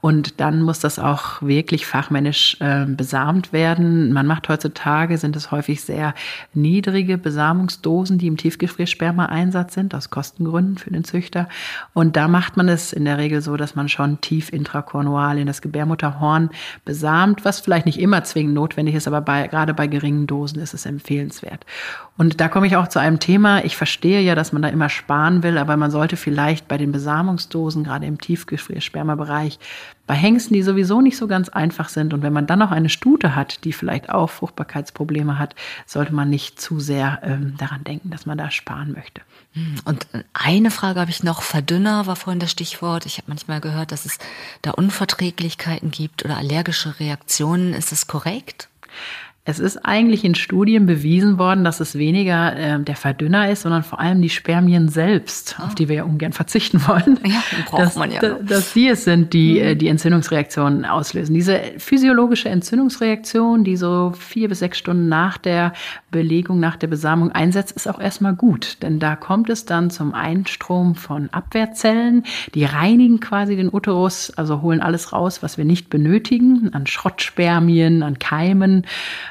Und 0.00 0.40
dann 0.40 0.62
muss 0.62 0.80
das 0.80 0.98
auch 0.98 1.42
wirklich 1.42 1.86
fachmännisch 1.86 2.56
äh, 2.60 2.86
besamt 2.86 3.52
werden. 3.52 4.12
Man 4.12 4.26
macht 4.26 4.48
heutzutage, 4.48 5.18
sind 5.18 5.36
es 5.36 5.50
häufig 5.50 5.80
sehr 5.80 6.14
niedrige 6.54 7.18
Besamungsdosen, 7.18 8.18
die 8.18 8.26
im 8.26 8.36
Tiefgefriersperma-Einsatz 8.36 9.74
sind, 9.74 9.94
aus 9.94 10.10
Kostengründen 10.10 10.78
für 10.78 10.90
den 10.90 11.04
Züchter. 11.04 11.48
Und 11.94 12.16
da 12.16 12.28
macht 12.28 12.56
man 12.56 12.68
es 12.68 12.92
in 12.92 13.04
der 13.04 13.18
Regel 13.18 13.42
so, 13.42 13.56
dass 13.56 13.74
man 13.74 13.88
schon 13.88 14.20
tief 14.20 14.52
intrakornual 14.52 15.38
in 15.38 15.46
das 15.46 15.62
Gebärmutterhorn 15.62 16.50
besamt, 16.84 17.44
was 17.44 17.60
vielleicht 17.60 17.86
nicht 17.86 18.00
immer 18.00 18.24
zwingend 18.24 18.54
notwendig 18.54 18.94
ist, 18.94 19.06
aber 19.06 19.20
bei, 19.20 19.46
gerade 19.48 19.74
bei 19.74 19.86
geringen 19.86 20.26
Dosen 20.26 20.60
ist 20.60 20.74
es 20.74 20.86
empfehlenswert. 20.86 21.64
Und 22.18 22.40
da 22.40 22.48
komme 22.48 22.66
ich 22.66 22.74
auch 22.74 22.88
zu 22.88 22.98
einem 22.98 23.20
Thema. 23.20 23.64
Ich 23.64 23.76
verstehe 23.76 24.20
ja, 24.20 24.34
dass 24.34 24.52
man 24.52 24.60
da 24.60 24.68
immer 24.68 24.88
sparen 24.88 25.44
will, 25.44 25.56
aber 25.56 25.76
man 25.76 25.92
sollte 25.92 26.16
vielleicht 26.16 26.66
bei 26.66 26.76
den 26.76 26.90
Besamungsdosen, 26.90 27.84
gerade 27.84 28.06
im 28.06 28.20
Tiefgefriersperma-Bereich, 28.20 29.60
bei 30.08 30.14
Hengsten, 30.14 30.54
die 30.54 30.62
sowieso 30.62 31.00
nicht 31.00 31.16
so 31.16 31.28
ganz 31.28 31.48
einfach 31.48 31.88
sind, 31.88 32.12
und 32.12 32.22
wenn 32.22 32.32
man 32.32 32.48
dann 32.48 32.58
noch 32.58 32.72
eine 32.72 32.88
Stute 32.88 33.36
hat, 33.36 33.64
die 33.64 33.72
vielleicht 33.72 34.10
auch 34.10 34.30
Fruchtbarkeitsprobleme 34.30 35.38
hat, 35.38 35.54
sollte 35.86 36.12
man 36.12 36.28
nicht 36.28 36.60
zu 36.60 36.80
sehr 36.80 37.20
ähm, 37.22 37.54
daran 37.56 37.84
denken, 37.84 38.10
dass 38.10 38.26
man 38.26 38.36
da 38.36 38.50
sparen 38.50 38.92
möchte. 38.92 39.20
Hm, 39.52 39.76
und 39.84 40.08
eine 40.32 40.72
Frage 40.72 40.98
habe 40.98 41.10
ich 41.10 41.22
noch. 41.22 41.42
Verdünner 41.42 42.06
war 42.06 42.16
vorhin 42.16 42.40
das 42.40 42.50
Stichwort. 42.50 43.06
Ich 43.06 43.18
habe 43.18 43.28
manchmal 43.28 43.60
gehört, 43.60 43.92
dass 43.92 44.04
es 44.04 44.18
da 44.62 44.72
Unverträglichkeiten 44.72 45.92
gibt 45.92 46.24
oder 46.24 46.36
allergische 46.36 46.98
Reaktionen. 46.98 47.74
Ist 47.74 47.92
das 47.92 48.08
korrekt? 48.08 48.68
Es 49.48 49.60
ist 49.60 49.78
eigentlich 49.78 50.26
in 50.26 50.34
Studien 50.34 50.84
bewiesen 50.84 51.38
worden, 51.38 51.64
dass 51.64 51.80
es 51.80 51.96
weniger 51.96 52.54
äh, 52.54 52.80
der 52.80 52.96
Verdünner 52.96 53.50
ist, 53.50 53.62
sondern 53.62 53.82
vor 53.82 53.98
allem 53.98 54.20
die 54.20 54.28
Spermien 54.28 54.90
selbst, 54.90 55.56
ah. 55.58 55.64
auf 55.64 55.74
die 55.74 55.88
wir 55.88 55.96
ja 55.96 56.04
ungern 56.04 56.32
verzichten 56.34 56.86
wollen. 56.86 57.18
Ja, 57.24 57.42
braucht 57.64 57.80
dass, 57.80 57.96
man 57.96 58.10
ja. 58.10 58.20
Dass, 58.20 58.44
dass 58.44 58.72
die 58.74 58.88
es 58.88 59.04
sind, 59.04 59.32
die 59.32 59.54
mhm. 59.54 59.66
äh, 59.68 59.74
die 59.74 59.88
Entzündungsreaktionen 59.88 60.84
auslösen. 60.84 61.32
Diese 61.32 61.62
physiologische 61.78 62.50
Entzündungsreaktion, 62.50 63.64
die 63.64 63.78
so 63.78 64.12
vier 64.18 64.50
bis 64.50 64.58
sechs 64.58 64.76
Stunden 64.76 65.08
nach 65.08 65.38
der 65.38 65.72
Belegung, 66.10 66.60
nach 66.60 66.76
der 66.76 66.88
Besamung 66.88 67.32
einsetzt, 67.32 67.74
ist 67.74 67.88
auch 67.88 68.00
erstmal 68.00 68.34
gut. 68.34 68.76
Denn 68.82 68.98
da 68.98 69.16
kommt 69.16 69.48
es 69.48 69.64
dann 69.64 69.88
zum 69.88 70.12
Einstrom 70.12 70.94
von 70.94 71.30
Abwehrzellen, 71.32 72.24
die 72.54 72.66
reinigen 72.66 73.18
quasi 73.20 73.56
den 73.56 73.72
Uterus, 73.72 74.30
also 74.36 74.60
holen 74.60 74.82
alles 74.82 75.14
raus, 75.14 75.42
was 75.42 75.56
wir 75.56 75.64
nicht 75.64 75.88
benötigen, 75.88 76.74
an 76.74 76.86
Schrottspermien, 76.86 78.02
an 78.02 78.18
Keimen. 78.18 78.84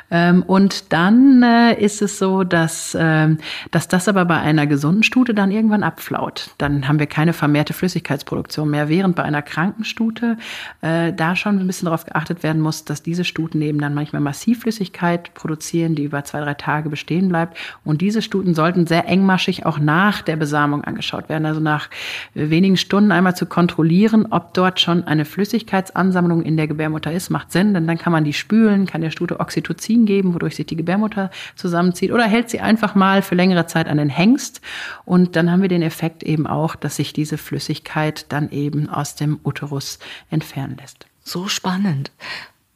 Ähm, 0.10 0.44
und 0.44 0.94
dann 0.94 1.44
äh, 1.44 1.74
ist 1.74 2.02
es 2.02 2.18
so, 2.18 2.44
dass, 2.44 2.96
ähm, 3.00 3.40
dass 3.72 3.88
das 3.88 4.08
aber 4.08 4.26
bei 4.26 4.38
einer 4.38 4.66
gesunden 4.66 5.04
Stute 5.04 5.34
dann 5.34 5.52
irgendwann 5.52 5.84
abflaut. 5.84 6.52
Dann 6.58 6.88
haben 6.88 7.00
wir 7.00 7.08
keine 7.08 7.34
vermehrte 7.34 7.74
Flüssigkeitsproduktion 7.74 8.70
mehr, 8.70 8.88
während 8.88 9.16
bei 9.16 9.24
einer 9.24 9.42
kranken 9.42 9.84
Stute 9.84 10.38
äh, 10.82 11.12
da 11.12 11.36
schon 11.36 11.60
ein 11.60 11.68
bisschen 11.68 11.88
darauf 11.88 12.06
geachtet 12.06 12.44
werden 12.44 12.62
muss, 12.62 12.86
dass 12.86 13.04
diese 13.04 13.26
Stuten 13.26 13.62
eben 13.62 13.80
dann 13.80 13.94
manchmal 13.94 14.22
Massivflüssigkeit 14.22 15.34
produzieren, 15.34 15.96
die 15.96 16.06
über 16.06 16.24
zwei, 16.24 16.40
drei 16.40 16.54
Tage 16.54 16.90
bestehen 16.90 17.28
bleibt. 17.28 17.58
Und 17.84 18.02
diese 18.02 18.22
Stuten 18.22 18.56
sollten 18.56 18.88
sehr 18.88 19.08
engmaschig 19.08 19.66
auch 19.66 19.80
nach 19.80 20.22
der 20.22 20.38
Besamung 20.38 20.84
angeschaut 20.86 21.28
werden, 21.28 21.46
also 21.46 21.60
nach 21.60 21.90
wenigen 22.34 22.78
Stunden 22.78 23.12
einmal 23.12 23.36
zu 23.36 23.46
kontrollieren, 23.46 24.28
ob 24.30 24.54
dort 24.54 24.80
schon 24.80 25.04
eine 25.04 25.26
Flüssigkeitsansammlung 25.26 26.44
in 26.44 26.56
der 26.56 26.68
Gebärmutter 26.68 27.12
ist, 27.12 27.30
macht 27.30 27.52
Sinn, 27.52 27.74
denn 27.74 27.88
dann 27.88 27.98
kann 27.98 28.14
man 28.14 28.24
die 28.24 28.34
spülen, 28.34 28.86
kann 28.86 29.02
der 29.02 29.12
Stute 29.12 29.40
Oxytocin 29.40 29.97
Oxytocin 29.98 30.06
geben, 30.06 30.34
wodurch 30.34 30.56
sich 30.56 30.66
die 30.66 30.76
Gebärmutter 30.76 31.32
zusammenzieht, 31.56 32.12
oder 32.12 32.26
hält 32.26 32.50
sie 32.50 32.60
einfach 32.60 32.96
mal 32.96 33.22
für 33.22 33.36
längere 33.36 33.68
Zeit 33.68 33.88
an 33.88 33.98
den 33.98 34.10
Hengst. 34.10 34.62
Und 35.06 35.36
dann 35.36 35.52
haben 35.52 35.62
wir 35.62 35.70
den 35.70 35.82
Effekt 35.82 36.24
eben 36.24 36.48
auch, 36.48 36.76
dass 36.76 36.98
sich 36.98 37.14
diese 37.14 37.38
Flüssigkeit 37.38 38.26
dann 38.30 38.52
eben 38.52 38.90
aus 38.90 39.16
dem 39.16 39.40
Uterus 39.44 40.00
entfernen 40.30 40.78
lässt. 40.80 41.08
So 41.24 41.48
spannend. 41.48 42.12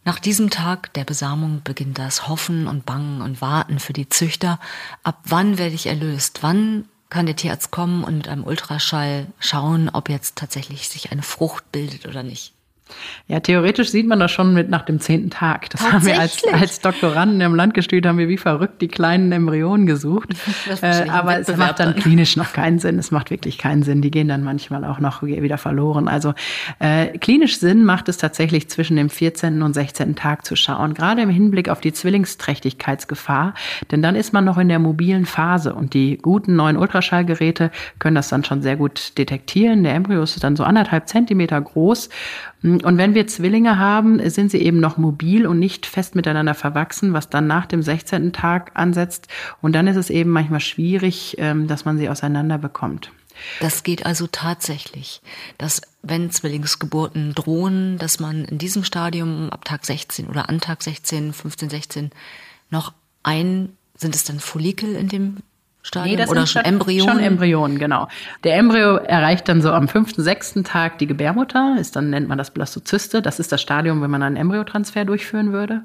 Nach 0.04 0.20
diesem 0.20 0.50
Tag 0.50 0.94
der 0.94 1.06
Besamung 1.06 1.62
beginnt 1.64 2.00
das 2.00 2.28
Hoffen 2.28 2.68
und 2.68 2.86
Bangen 2.86 3.22
und 3.22 3.40
Warten 3.40 3.80
für 3.80 3.94
die 3.94 4.10
Züchter. 4.10 4.60
Ab 5.04 5.20
wann 5.26 5.60
werde 5.60 5.76
ich 5.76 5.86
erlöst? 5.86 6.40
Wann 6.42 6.86
kann 7.10 7.28
der 7.28 7.36
Tierarzt 7.36 7.72
kommen 7.72 8.04
und 8.04 8.18
mit 8.18 8.28
einem 8.28 8.44
Ultraschall 8.44 9.28
schauen, 9.40 9.90
ob 9.90 10.10
jetzt 10.10 10.38
tatsächlich 10.38 10.90
sich 10.90 11.12
eine 11.12 11.22
Frucht 11.22 11.72
bildet 11.72 12.08
oder 12.08 12.24
nicht? 12.24 12.54
Ja, 13.28 13.40
theoretisch 13.40 13.90
sieht 13.90 14.08
man 14.08 14.20
das 14.20 14.32
schon 14.32 14.54
mit 14.54 14.70
nach 14.70 14.84
dem 14.84 15.00
zehnten 15.00 15.30
Tag. 15.30 15.70
Das 15.70 15.92
haben 15.92 16.06
wir 16.06 16.20
als, 16.20 16.42
als 16.52 16.80
Doktoranden 16.82 17.42
im 17.42 17.56
Landgestüt 17.56 18.06
haben 18.06 18.18
wir 18.18 18.28
wie 18.28 18.38
verrückt 18.38 18.82
die 18.82 18.88
kleinen 18.88 19.32
Embryonen 19.32 19.86
gesucht. 19.86 20.30
Äh, 20.82 21.10
aber 21.10 21.40
es 21.40 21.56
macht 21.58 21.80
dann 21.80 21.96
klinisch 21.96 22.38
noch 22.38 22.54
keinen 22.54 22.80
Sinn. 22.80 22.98
Es 22.98 23.12
macht 23.12 23.30
wirklich 23.30 23.58
keinen 23.58 23.84
Sinn. 23.84 24.02
Die 24.02 24.12
gehen 24.12 24.28
dann 24.28 24.44
manchmal 24.44 24.86
auch 24.86 25.00
noch 25.00 25.22
wieder 25.22 25.58
verloren. 25.58 26.08
Also 26.08 26.34
äh, 26.80 27.18
klinisch 27.18 27.60
Sinn 27.60 27.84
macht 27.84 28.10
es 28.10 28.18
tatsächlich 28.18 28.70
zwischen 28.70 28.96
dem 28.96 29.10
14. 29.10 29.62
und 29.62 29.74
16. 29.74 30.16
Tag 30.16 30.46
zu 30.46 30.56
schauen, 30.56 30.94
gerade 30.94 31.22
im 31.22 31.30
Hinblick 31.30 31.70
auf 31.70 31.82
die 31.82 31.94
Zwillingsträchtigkeitsgefahr. 31.94 33.54
Denn 33.92 34.02
dann 34.02 34.16
ist 34.16 34.34
man 34.34 34.46
noch 34.46 34.58
in 34.58 34.70
der 34.70 34.80
mobilen 34.80 35.26
Phase 35.26 35.74
und 35.74 35.94
die 35.94 36.18
guten 36.18 36.56
neuen 36.56 36.78
Ultraschallgeräte 36.78 37.72
können 38.00 38.16
das 38.16 38.30
dann 38.30 38.44
schon 38.44 38.62
sehr 38.62 38.76
gut 38.76 39.18
detektieren. 39.18 39.84
Der 39.84 39.94
Embryo 39.94 40.24
ist 40.24 40.44
dann 40.44 40.56
so 40.56 40.64
anderthalb 40.64 41.08
Zentimeter 41.08 41.60
groß 41.60 42.10
und 42.84 42.98
wenn 42.98 43.14
wir 43.14 43.28
Zwillinge 43.28 43.78
haben, 43.78 44.30
sind 44.30 44.52
sie 44.52 44.60
eben 44.60 44.80
noch 44.80 44.98
mobil 44.98 45.46
und 45.46 45.60
nicht 45.60 45.86
fest 45.86 46.16
miteinander 46.16 46.54
verwachsen, 46.54 47.14
was 47.14 47.30
dann 47.30 47.48
nach 47.48 47.66
dem 47.66 47.82
16. 47.82 48.34
Tag 48.34 48.72
ansetzt. 48.76 49.28
Und 49.62 49.74
dann 49.74 49.88
ist 49.88 49.98
es 49.98 50.10
eben 50.10 50.30
manchmal 50.30 50.60
schwierig, 50.60 51.36
ähm, 51.38 51.68
dass 51.68 51.86
man 51.86 51.98
sie 51.98 52.10
auseinander 52.10 52.58
bekommt. 52.58 53.12
Das 53.60 53.84
geht 53.84 54.06
also 54.06 54.28
tatsächlich, 54.28 55.22
dass 55.58 55.82
wenn 56.04 56.32
Zwillingsgeburten 56.32 57.34
drohen, 57.34 57.98
dass 57.98 58.20
man 58.20 58.46
in 58.46 58.58
diesem 58.58 58.84
Stadium 58.84 59.50
ab 59.50 59.66
Tag 59.66 59.86
16 59.86 60.28
oder 60.28 60.50
an 60.50 60.60
Tag 60.60 60.84
16, 60.84 61.34
15, 61.34 61.70
16 61.70 62.12
noch 62.70 62.94
ein, 63.24 63.70
sind 63.96 64.16
es 64.16 64.24
dann 64.24 64.40
Follikel 64.40 64.96
in 64.96 65.08
dem 65.08 65.38
Stadium 65.84 66.18
nee, 66.18 66.28
oder 66.28 66.46
schon 66.46 66.64
Embryonen? 66.64 67.10
Schon 67.10 67.20
Embryonen, 67.20 67.80
genau. 67.80 68.08
Der 68.44 68.56
Embryo 68.56 68.98
erreicht 68.98 69.50
dann 69.50 69.62
so 69.62 69.72
am 69.72 69.88
fünften, 69.88 70.22
sechsten 70.22 70.64
Tag 70.64 71.00
die 71.00 71.08
Gebärmutter, 71.08 71.78
ist 71.80 71.96
dann 71.96 72.12
nennt 72.12 72.28
man 72.28 72.38
das 72.38 72.52
Blastozyste. 72.52 73.22
Das 73.22 73.40
ist 73.40 73.52
das 73.52 73.62
Stadium, 73.62 74.02
wenn 74.02 74.12
man 74.12 74.22
einen 74.22 74.36
Embryotransfer 74.36 75.06
durchführen 75.06 75.54
würde. 75.54 75.82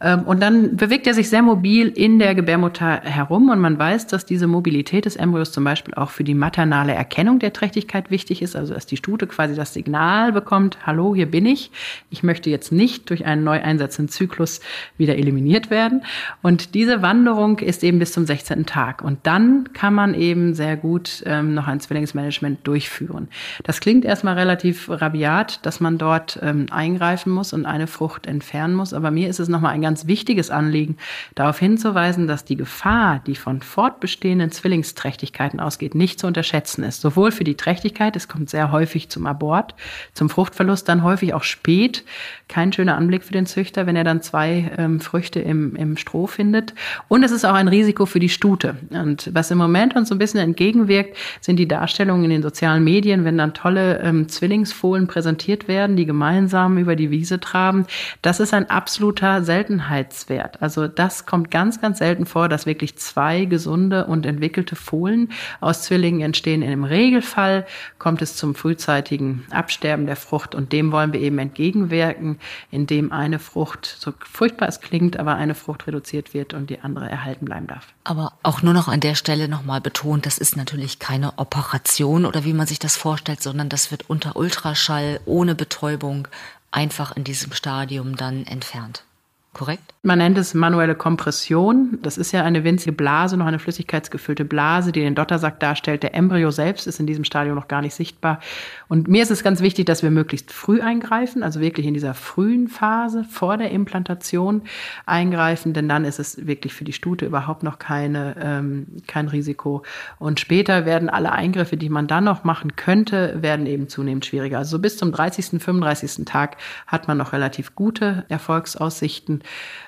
Ähm, 0.00 0.22
und 0.22 0.40
dann 0.40 0.76
bewegt 0.76 1.06
er 1.06 1.12
sich 1.12 1.28
sehr 1.28 1.42
mobil 1.42 1.88
in 1.88 2.18
der 2.18 2.34
Gebärmutter 2.34 3.02
herum 3.02 3.50
und 3.50 3.60
man 3.60 3.78
weiß, 3.78 4.06
dass 4.06 4.24
diese 4.24 4.46
Mobilität 4.46 5.04
des 5.04 5.16
Embryos 5.16 5.52
zum 5.52 5.64
Beispiel 5.64 5.94
auch 5.94 6.10
für 6.10 6.24
die 6.24 6.34
maternale 6.34 6.94
Erkennung 6.94 7.38
der 7.38 7.52
Trächtigkeit 7.52 8.10
wichtig 8.10 8.40
ist, 8.40 8.56
also 8.56 8.72
dass 8.72 8.86
die 8.86 8.96
Stute 8.96 9.26
quasi 9.26 9.54
das 9.54 9.74
Signal 9.74 10.32
bekommt, 10.32 10.78
hallo, 10.86 11.14
hier 11.14 11.30
bin 11.30 11.44
ich. 11.44 11.70
Ich 12.08 12.22
möchte 12.22 12.48
jetzt 12.48 12.72
nicht 12.72 13.10
durch 13.10 13.26
einen 13.26 13.44
neu 13.44 13.60
einsetzenden 13.60 14.10
Zyklus 14.10 14.60
wieder 14.96 15.16
eliminiert 15.16 15.68
werden. 15.68 16.02
Und 16.42 16.74
diese 16.74 17.02
Wanderung 17.02 17.58
ist 17.58 17.84
eben 17.84 17.98
bis 17.98 18.12
zum 18.12 18.24
16. 18.24 18.64
Tag. 18.64 19.02
Und 19.02 19.18
dann 19.24 19.33
dann 19.34 19.72
kann 19.72 19.94
man 19.94 20.14
eben 20.14 20.54
sehr 20.54 20.76
gut 20.76 21.24
ähm, 21.26 21.54
noch 21.54 21.66
ein 21.66 21.80
Zwillingsmanagement 21.80 22.64
durchführen. 22.64 23.26
Das 23.64 23.80
klingt 23.80 24.04
erstmal 24.04 24.34
relativ 24.34 24.88
rabiat, 24.88 25.66
dass 25.66 25.80
man 25.80 25.98
dort 25.98 26.38
ähm, 26.40 26.66
eingreifen 26.70 27.32
muss 27.32 27.52
und 27.52 27.66
eine 27.66 27.88
Frucht 27.88 28.26
entfernen 28.26 28.76
muss. 28.76 28.94
Aber 28.94 29.10
mir 29.10 29.28
ist 29.28 29.40
es 29.40 29.48
nochmal 29.48 29.72
ein 29.72 29.82
ganz 29.82 30.06
wichtiges 30.06 30.50
Anliegen, 30.50 30.98
darauf 31.34 31.58
hinzuweisen, 31.58 32.28
dass 32.28 32.44
die 32.44 32.56
Gefahr, 32.56 33.22
die 33.26 33.34
von 33.34 33.60
fortbestehenden 33.60 34.52
Zwillingsträchtigkeiten 34.52 35.58
ausgeht, 35.58 35.96
nicht 35.96 36.20
zu 36.20 36.28
unterschätzen 36.28 36.84
ist. 36.84 37.00
Sowohl 37.00 37.32
für 37.32 37.42
die 37.42 37.56
Trächtigkeit, 37.56 38.14
es 38.14 38.28
kommt 38.28 38.50
sehr 38.50 38.70
häufig 38.70 39.08
zum 39.08 39.26
Abort, 39.26 39.74
zum 40.12 40.30
Fruchtverlust, 40.30 40.88
dann 40.88 41.02
häufig 41.02 41.34
auch 41.34 41.42
spät. 41.42 42.04
Kein 42.46 42.72
schöner 42.72 42.96
Anblick 42.96 43.24
für 43.24 43.32
den 43.32 43.46
Züchter, 43.46 43.86
wenn 43.86 43.96
er 43.96 44.04
dann 44.04 44.22
zwei 44.22 44.70
ähm, 44.78 45.00
Früchte 45.00 45.40
im, 45.40 45.74
im 45.74 45.96
Stroh 45.96 46.28
findet. 46.28 46.72
Und 47.08 47.24
es 47.24 47.32
ist 47.32 47.44
auch 47.44 47.54
ein 47.54 47.66
Risiko 47.66 48.06
für 48.06 48.20
die 48.20 48.28
Stute. 48.28 48.76
Und 48.90 49.23
was 49.32 49.50
im 49.50 49.58
Moment 49.58 49.96
uns 49.96 50.08
so 50.08 50.14
ein 50.14 50.18
bisschen 50.18 50.40
entgegenwirkt, 50.40 51.16
sind 51.40 51.56
die 51.56 51.68
Darstellungen 51.68 52.24
in 52.24 52.30
den 52.30 52.42
sozialen 52.42 52.84
Medien, 52.84 53.24
wenn 53.24 53.38
dann 53.38 53.54
tolle 53.54 54.00
ähm, 54.00 54.28
Zwillingsfohlen 54.28 55.06
präsentiert 55.06 55.68
werden, 55.68 55.96
die 55.96 56.06
gemeinsam 56.06 56.78
über 56.78 56.96
die 56.96 57.10
Wiese 57.10 57.40
traben. 57.40 57.86
Das 58.22 58.40
ist 58.40 58.54
ein 58.54 58.68
absoluter 58.70 59.42
Seltenheitswert. 59.42 60.60
Also 60.62 60.88
das 60.88 61.26
kommt 61.26 61.50
ganz, 61.50 61.80
ganz 61.80 61.98
selten 61.98 62.26
vor, 62.26 62.48
dass 62.48 62.66
wirklich 62.66 62.96
zwei 62.96 63.44
gesunde 63.44 64.06
und 64.06 64.26
entwickelte 64.26 64.76
Fohlen 64.76 65.30
aus 65.60 65.82
Zwillingen 65.82 66.20
entstehen. 66.20 66.62
Im 66.62 66.84
Regelfall 66.84 67.66
kommt 67.98 68.22
es 68.22 68.36
zum 68.36 68.54
frühzeitigen 68.54 69.44
Absterben 69.50 70.06
der 70.06 70.16
Frucht 70.16 70.54
und 70.54 70.72
dem 70.72 70.92
wollen 70.92 71.12
wir 71.12 71.20
eben 71.20 71.38
entgegenwirken, 71.38 72.38
indem 72.70 73.12
eine 73.12 73.38
Frucht, 73.38 73.86
so 73.98 74.12
furchtbar 74.18 74.68
es 74.68 74.80
klingt, 74.80 75.18
aber 75.18 75.34
eine 75.36 75.54
Frucht 75.54 75.86
reduziert 75.86 76.34
wird 76.34 76.54
und 76.54 76.70
die 76.70 76.80
andere 76.80 77.08
erhalten 77.08 77.44
bleiben 77.44 77.66
darf. 77.66 77.86
Aber 78.04 78.32
auch 78.42 78.62
nur 78.62 78.74
noch 78.74 78.88
an 78.88 79.00
der 79.00 79.13
Stelle 79.14 79.48
nochmal 79.48 79.80
betont, 79.80 80.26
das 80.26 80.38
ist 80.38 80.56
natürlich 80.56 80.98
keine 80.98 81.38
Operation 81.38 82.26
oder 82.26 82.44
wie 82.44 82.52
man 82.52 82.66
sich 82.66 82.78
das 82.78 82.96
vorstellt, 82.96 83.42
sondern 83.42 83.68
das 83.68 83.90
wird 83.90 84.10
unter 84.10 84.36
Ultraschall 84.36 85.20
ohne 85.24 85.54
Betäubung 85.54 86.28
einfach 86.70 87.16
in 87.16 87.24
diesem 87.24 87.52
Stadium 87.52 88.16
dann 88.16 88.46
entfernt. 88.46 89.04
Korrekt? 89.52 89.93
Man 90.06 90.18
nennt 90.18 90.36
es 90.36 90.52
manuelle 90.52 90.94
Kompression. 90.94 91.98
Das 92.02 92.18
ist 92.18 92.30
ja 92.30 92.44
eine 92.44 92.62
winzige 92.62 92.92
Blase, 92.92 93.38
noch 93.38 93.46
eine 93.46 93.58
flüssigkeitsgefüllte 93.58 94.44
Blase, 94.44 94.92
die 94.92 95.00
den 95.00 95.14
Dottersack 95.14 95.58
darstellt. 95.60 96.02
Der 96.02 96.14
Embryo 96.14 96.50
selbst 96.50 96.86
ist 96.86 97.00
in 97.00 97.06
diesem 97.06 97.24
Stadium 97.24 97.56
noch 97.56 97.68
gar 97.68 97.80
nicht 97.80 97.94
sichtbar. 97.94 98.38
Und 98.86 99.08
mir 99.08 99.22
ist 99.22 99.30
es 99.30 99.42
ganz 99.42 99.62
wichtig, 99.62 99.86
dass 99.86 100.02
wir 100.02 100.10
möglichst 100.10 100.52
früh 100.52 100.82
eingreifen, 100.82 101.42
also 101.42 101.58
wirklich 101.60 101.86
in 101.86 101.94
dieser 101.94 102.12
frühen 102.12 102.68
Phase 102.68 103.24
vor 103.24 103.56
der 103.56 103.70
Implantation 103.70 104.64
eingreifen, 105.06 105.72
denn 105.72 105.88
dann 105.88 106.04
ist 106.04 106.20
es 106.20 106.46
wirklich 106.46 106.74
für 106.74 106.84
die 106.84 106.92
Stute 106.92 107.24
überhaupt 107.24 107.62
noch 107.62 107.78
keine, 107.78 108.36
ähm, 108.38 108.86
kein 109.06 109.28
Risiko. 109.28 109.84
Und 110.18 110.38
später 110.38 110.84
werden 110.84 111.08
alle 111.08 111.32
Eingriffe, 111.32 111.78
die 111.78 111.88
man 111.88 112.08
dann 112.08 112.24
noch 112.24 112.44
machen 112.44 112.76
könnte, 112.76 113.38
werden 113.40 113.64
eben 113.64 113.88
zunehmend 113.88 114.26
schwieriger. 114.26 114.58
Also 114.58 114.72
so 114.72 114.80
bis 114.80 114.98
zum 114.98 115.12
30., 115.12 115.62
35. 115.62 116.26
Tag 116.26 116.58
hat 116.86 117.08
man 117.08 117.16
noch 117.16 117.32
relativ 117.32 117.74
gute 117.74 118.26
Erfolgsaussichten. 118.28 119.40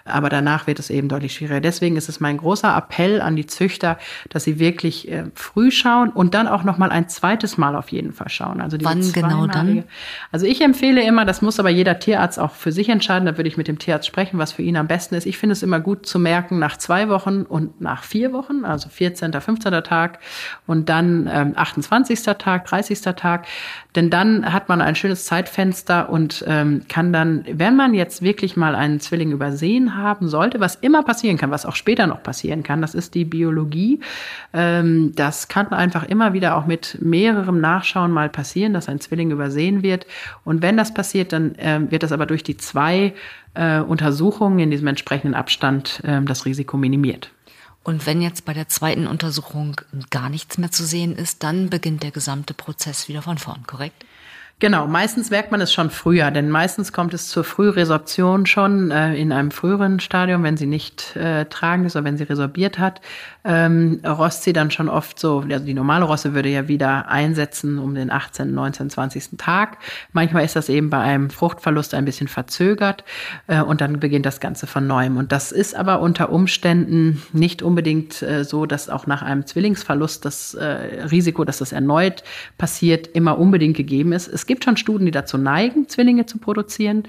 Aber 0.07 0.29
danach 0.29 0.67
wird 0.67 0.79
es 0.79 0.91
eben 0.91 1.09
deutlich 1.09 1.35
schwieriger. 1.35 1.61
Deswegen 1.61 1.97
ist 1.97 2.09
es 2.09 2.21
mein 2.21 2.37
großer 2.37 2.77
Appell 2.77 3.21
an 3.21 3.37
die 3.37 3.47
Züchter, 3.47 3.99
dass 4.29 4.45
sie 4.45 4.59
wirklich 4.59 5.11
äh, 5.11 5.25
früh 5.35 5.71
schauen 5.71 6.11
und 6.11 6.35
dann 6.35 6.49
auch 6.49 6.65
noch 6.65 6.79
mal 6.79 6.91
ein 6.91 7.09
zweites 7.09 7.59
Mal 7.59 7.77
auf 7.77 7.89
jeden 7.89 8.13
Fall 8.13 8.29
schauen. 8.29 8.61
Also 8.61 8.77
Wann 8.83 9.13
genau 9.13 9.47
dann? 9.47 9.85
Also 10.33 10.47
ich 10.47 10.61
empfehle 10.61 11.03
immer, 11.03 11.25
das 11.25 11.43
muss 11.43 11.59
aber 11.59 11.71
jeder 11.71 11.99
Tierarzt 11.99 12.39
auch 12.39 12.53
für 12.53 12.73
sich 12.73 12.89
entscheiden. 12.89 13.27
Da 13.27 13.37
würde 13.37 13.49
ich 13.49 13.57
mit 13.57 13.69
dem 13.69 13.79
Tierarzt 13.79 14.07
sprechen, 14.07 14.39
was 14.39 14.53
für 14.53 14.63
ihn 14.63 14.77
am 14.77 14.87
besten 14.87 15.15
ist. 15.15 15.27
Ich 15.27 15.39
finde 15.39 15.53
es 15.53 15.63
immer 15.63 15.81
gut 15.81 16.07
zu 16.07 16.19
merken 16.19 16.59
nach 16.59 16.77
zwei 16.77 17.09
Wochen 17.09 17.43
und 17.43 17.81
nach 17.81 18.03
vier 18.03 18.33
Wochen, 18.33 18.65
also 18.65 18.89
14., 18.89 19.33
15. 19.33 19.73
Tag 19.83 20.19
und 20.67 20.89
dann 20.89 21.29
ähm, 21.33 21.53
28. 21.57 22.23
Tag, 22.23 22.67
30. 22.67 23.01
Tag. 23.01 23.47
Denn 23.95 24.11
dann 24.11 24.53
hat 24.53 24.69
man 24.69 24.81
ein 24.81 24.95
schönes 24.95 25.25
Zeitfenster 25.25 26.11
und 26.11 26.45
ähm, 26.47 26.83
kann 26.89 27.13
dann, 27.13 27.45
wenn 27.51 27.77
man 27.77 27.95
jetzt 27.95 28.23
wirklich 28.23 28.57
mal 28.57 28.75
einen 28.75 29.01
Zwilling 29.01 29.33
übersehen 29.33 29.96
haben 29.97 30.29
sollte, 30.29 30.61
was 30.61 30.77
immer 30.77 31.03
passieren 31.03 31.37
kann, 31.37 31.51
was 31.51 31.67
auch 31.67 31.75
später 31.75 32.07
noch 32.07 32.23
passieren 32.23 32.63
kann, 32.63 32.81
das 32.81 32.95
ist 32.95 33.15
die 33.15 33.25
Biologie. 33.25 34.01
Ähm, 34.53 35.13
das 35.15 35.49
kann 35.49 35.69
einfach 35.69 36.05
immer 36.05 36.33
wieder 36.33 36.57
auch 36.57 36.67
mit 36.67 36.99
mehrerem 37.01 37.61
Nachschauen 37.61 38.11
mal 38.11 38.29
passieren, 38.29 38.73
dass 38.73 38.89
ein 38.89 39.01
Zwilling 39.01 39.31
übersehen 39.31 39.83
wird. 39.83 40.07
Und 40.45 40.63
wenn 40.63 40.77
das 40.77 40.95
passiert, 40.95 41.33
dann 41.33 41.55
ähm, 41.59 41.91
wird 41.91 42.03
das 42.03 42.13
aber 42.13 42.27
durch 42.27 42.43
die 42.43 42.57
zwei 42.57 43.15
äh, 43.55 43.81
Untersuchungen 43.81 44.59
in 44.59 44.71
diesem 44.71 44.87
entsprechenden 44.87 45.35
Abstand 45.35 46.01
äh, 46.05 46.23
das 46.23 46.45
Risiko 46.45 46.77
minimiert. 46.77 47.31
Und 47.87 48.05
wenn 48.05 48.21
jetzt 48.21 48.45
bei 48.45 48.53
der 48.53 48.69
zweiten 48.69 49.07
Untersuchung 49.07 49.81
gar 50.11 50.29
nichts 50.29 50.59
mehr 50.59 50.73
zu 50.73 50.85
sehen 50.85 51.15
ist, 51.15 51.45
dann 51.45 51.71
beginnt 51.71 52.03
der 52.03 52.11
gesamte 52.11 52.53
Prozess 52.53 53.09
wieder 53.09 53.23
von 53.23 53.39
vorn, 53.39 53.63
korrekt? 53.65 54.05
Genau, 54.59 54.87
meistens 54.87 55.29
merkt 55.29 55.53
man 55.53 55.61
es 55.61 55.71
schon 55.71 55.91
früher, 55.91 56.31
denn 56.31 56.49
meistens 56.49 56.91
kommt 56.91 57.13
es 57.13 57.29
zur 57.29 57.45
Frühresorption 57.45 58.47
schon 58.47 58.91
äh, 58.91 59.15
in 59.15 59.31
einem 59.31 59.51
früheren 59.51 60.01
Stadium, 60.01 60.43
wenn 60.45 60.57
sie 60.57 60.65
nicht 60.65 61.15
äh, 61.15 61.45
tragend 61.45 61.87
ist 61.87 61.95
oder 61.95 62.07
wenn 62.07 62.17
sie 62.17 62.25
resorbiert 62.25 62.79
hat, 62.79 63.03
ähm, 63.45 64.01
rost 64.03 64.45
sie 64.45 64.55
dann 64.55 64.71
schon 64.71 64.89
oft 64.89 65.19
so, 65.19 65.45
also 65.47 65.67
die 65.67 65.75
normale 65.75 66.07
Rosse 66.07 66.33
würde 66.33 66.49
ja 66.49 66.69
wieder 66.69 67.11
einsetzen 67.11 67.79
um 67.79 67.95
den 67.95 68.11
18., 68.11 68.55
19., 68.55 68.89
20. 68.89 69.29
Tag. 69.37 69.77
Manchmal 70.15 70.47
ist 70.47 70.57
das 70.57 70.71
eben 70.71 70.89
bei 70.89 71.01
einem 71.01 71.29
Fruchtverlust 71.29 71.93
ein 71.93 72.07
bisschen 72.07 72.27
verzögert 72.27 73.05
äh, 73.49 73.61
und 73.61 73.83
dann 73.83 74.01
beginnt 74.01 74.25
das 74.25 74.41
Ganze 74.41 74.67
von 74.67 74.87
neuem. 74.87 75.19
Und 75.19 75.33
das 75.33 75.53
ist 75.53 75.77
aber 75.77 76.01
unter 76.01 76.31
Umständen 76.31 77.23
nicht 77.35 77.61
unbedingt 77.61 78.23
äh, 78.23 78.43
so, 78.43 78.65
dass 78.65 78.89
auch 78.89 79.07
nach 79.07 79.21
einem 79.21 79.45
Zwillingsverlust 79.45 80.25
das 80.25 80.55
äh, 80.55 80.65
Risiko, 80.65 81.45
dass 81.45 81.59
das 81.59 81.73
erneut 81.73 82.25
passiert, 82.57 83.07
immer 83.09 83.37
unbedingt 83.37 83.77
gegeben 83.77 84.15
ist. 84.15 84.29
Es 84.29 84.46
es 84.47 84.49
gibt 84.49 84.63
schon 84.63 84.77
Studien, 84.77 85.07
die 85.07 85.11
dazu 85.11 85.39
neigen, 85.39 85.89
Zwillinge 85.89 86.25
zu 86.27 86.39
produzieren. 86.39 87.03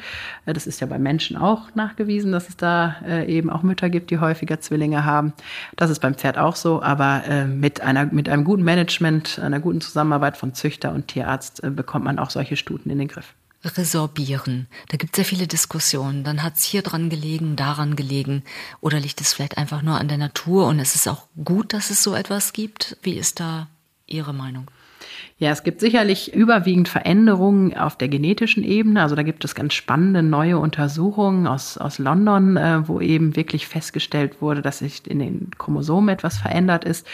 Äh, 0.47 0.53
das 0.53 0.65
ist 0.65 0.79
ja 0.79 0.87
bei 0.87 0.97
Menschen 0.97 1.37
auch 1.37 1.75
nachgewiesen, 1.75 2.31
dass 2.31 2.49
es 2.49 2.57
da 2.57 2.95
äh, 3.05 3.31
eben 3.31 3.51
auch 3.51 3.61
Mütter 3.61 3.91
gibt, 3.91 4.09
die 4.09 4.17
häufiger 4.17 4.59
Zwillinge 4.59 5.05
haben. 5.05 5.33
Das 5.75 5.91
ist 5.91 5.99
beim 5.99 6.15
Pferd 6.15 6.39
auch 6.39 6.55
so, 6.55 6.81
aber 6.81 7.25
äh, 7.27 7.45
mit, 7.45 7.81
einer, 7.81 8.07
mit 8.07 8.27
einem 8.27 8.43
guten 8.43 8.63
Management, 8.63 9.37
einer 9.37 9.59
guten 9.59 9.81
Zusammenarbeit 9.81 10.35
von 10.35 10.55
Züchter 10.55 10.91
und 10.93 11.09
Tierarzt 11.09 11.61
bekommt 11.75 12.05
man 12.05 12.17
auch 12.17 12.31
solche 12.31 12.55
Stuten 12.55 12.89
in 12.89 12.97
den 12.97 13.07
Griff. 13.07 13.35
Resorbieren. 13.63 14.65
Da 14.89 14.97
gibt 14.97 15.13
es 15.13 15.17
ja 15.19 15.23
viele 15.23 15.45
Diskussionen. 15.45 16.23
Dann 16.23 16.41
hat 16.41 16.55
es 16.55 16.63
hier 16.63 16.81
dran 16.81 17.11
gelegen, 17.11 17.55
daran 17.55 17.95
gelegen. 17.95 18.41
Oder 18.81 18.99
liegt 18.99 19.21
es 19.21 19.33
vielleicht 19.33 19.59
einfach 19.59 19.83
nur 19.83 19.99
an 19.99 20.07
der 20.07 20.17
Natur 20.17 20.65
und 20.65 20.79
es 20.79 20.95
ist 20.95 21.07
auch 21.07 21.27
gut, 21.45 21.73
dass 21.73 21.91
es 21.91 22.01
so 22.01 22.15
etwas 22.15 22.51
gibt? 22.53 22.97
Wie 23.03 23.13
ist 23.13 23.39
da 23.39 23.67
Ihre 24.07 24.33
Meinung? 24.33 24.71
Ja, 25.39 25.51
es 25.51 25.61
gibt 25.61 25.81
sicherlich 25.81 26.33
überwiegend 26.33 26.89
Veränderungen 26.89 27.77
auf 27.77 27.95
der 27.95 28.07
genetischen 28.07 28.63
Ebene. 28.63 29.03
Also 29.03 29.15
da 29.15 29.21
gibt 29.21 29.45
es 29.45 29.53
ganz 29.53 29.75
spannende 29.75 30.23
neue 30.23 30.57
Untersuchungen 30.57 31.45
aus, 31.45 31.77
aus 31.77 31.99
London, 31.99 32.57
äh, 32.57 32.87
wo 32.87 32.99
eben 32.99 33.35
wirklich 33.35 33.67
festgestellt 33.67 34.41
wurde, 34.41 34.63
dass 34.63 34.79
sich 34.79 35.05
in 35.05 35.19
den 35.19 35.51
Chromosomen 35.59 36.09
etwas 36.09 36.39
verändert 36.39 36.85
ist. 36.85 37.05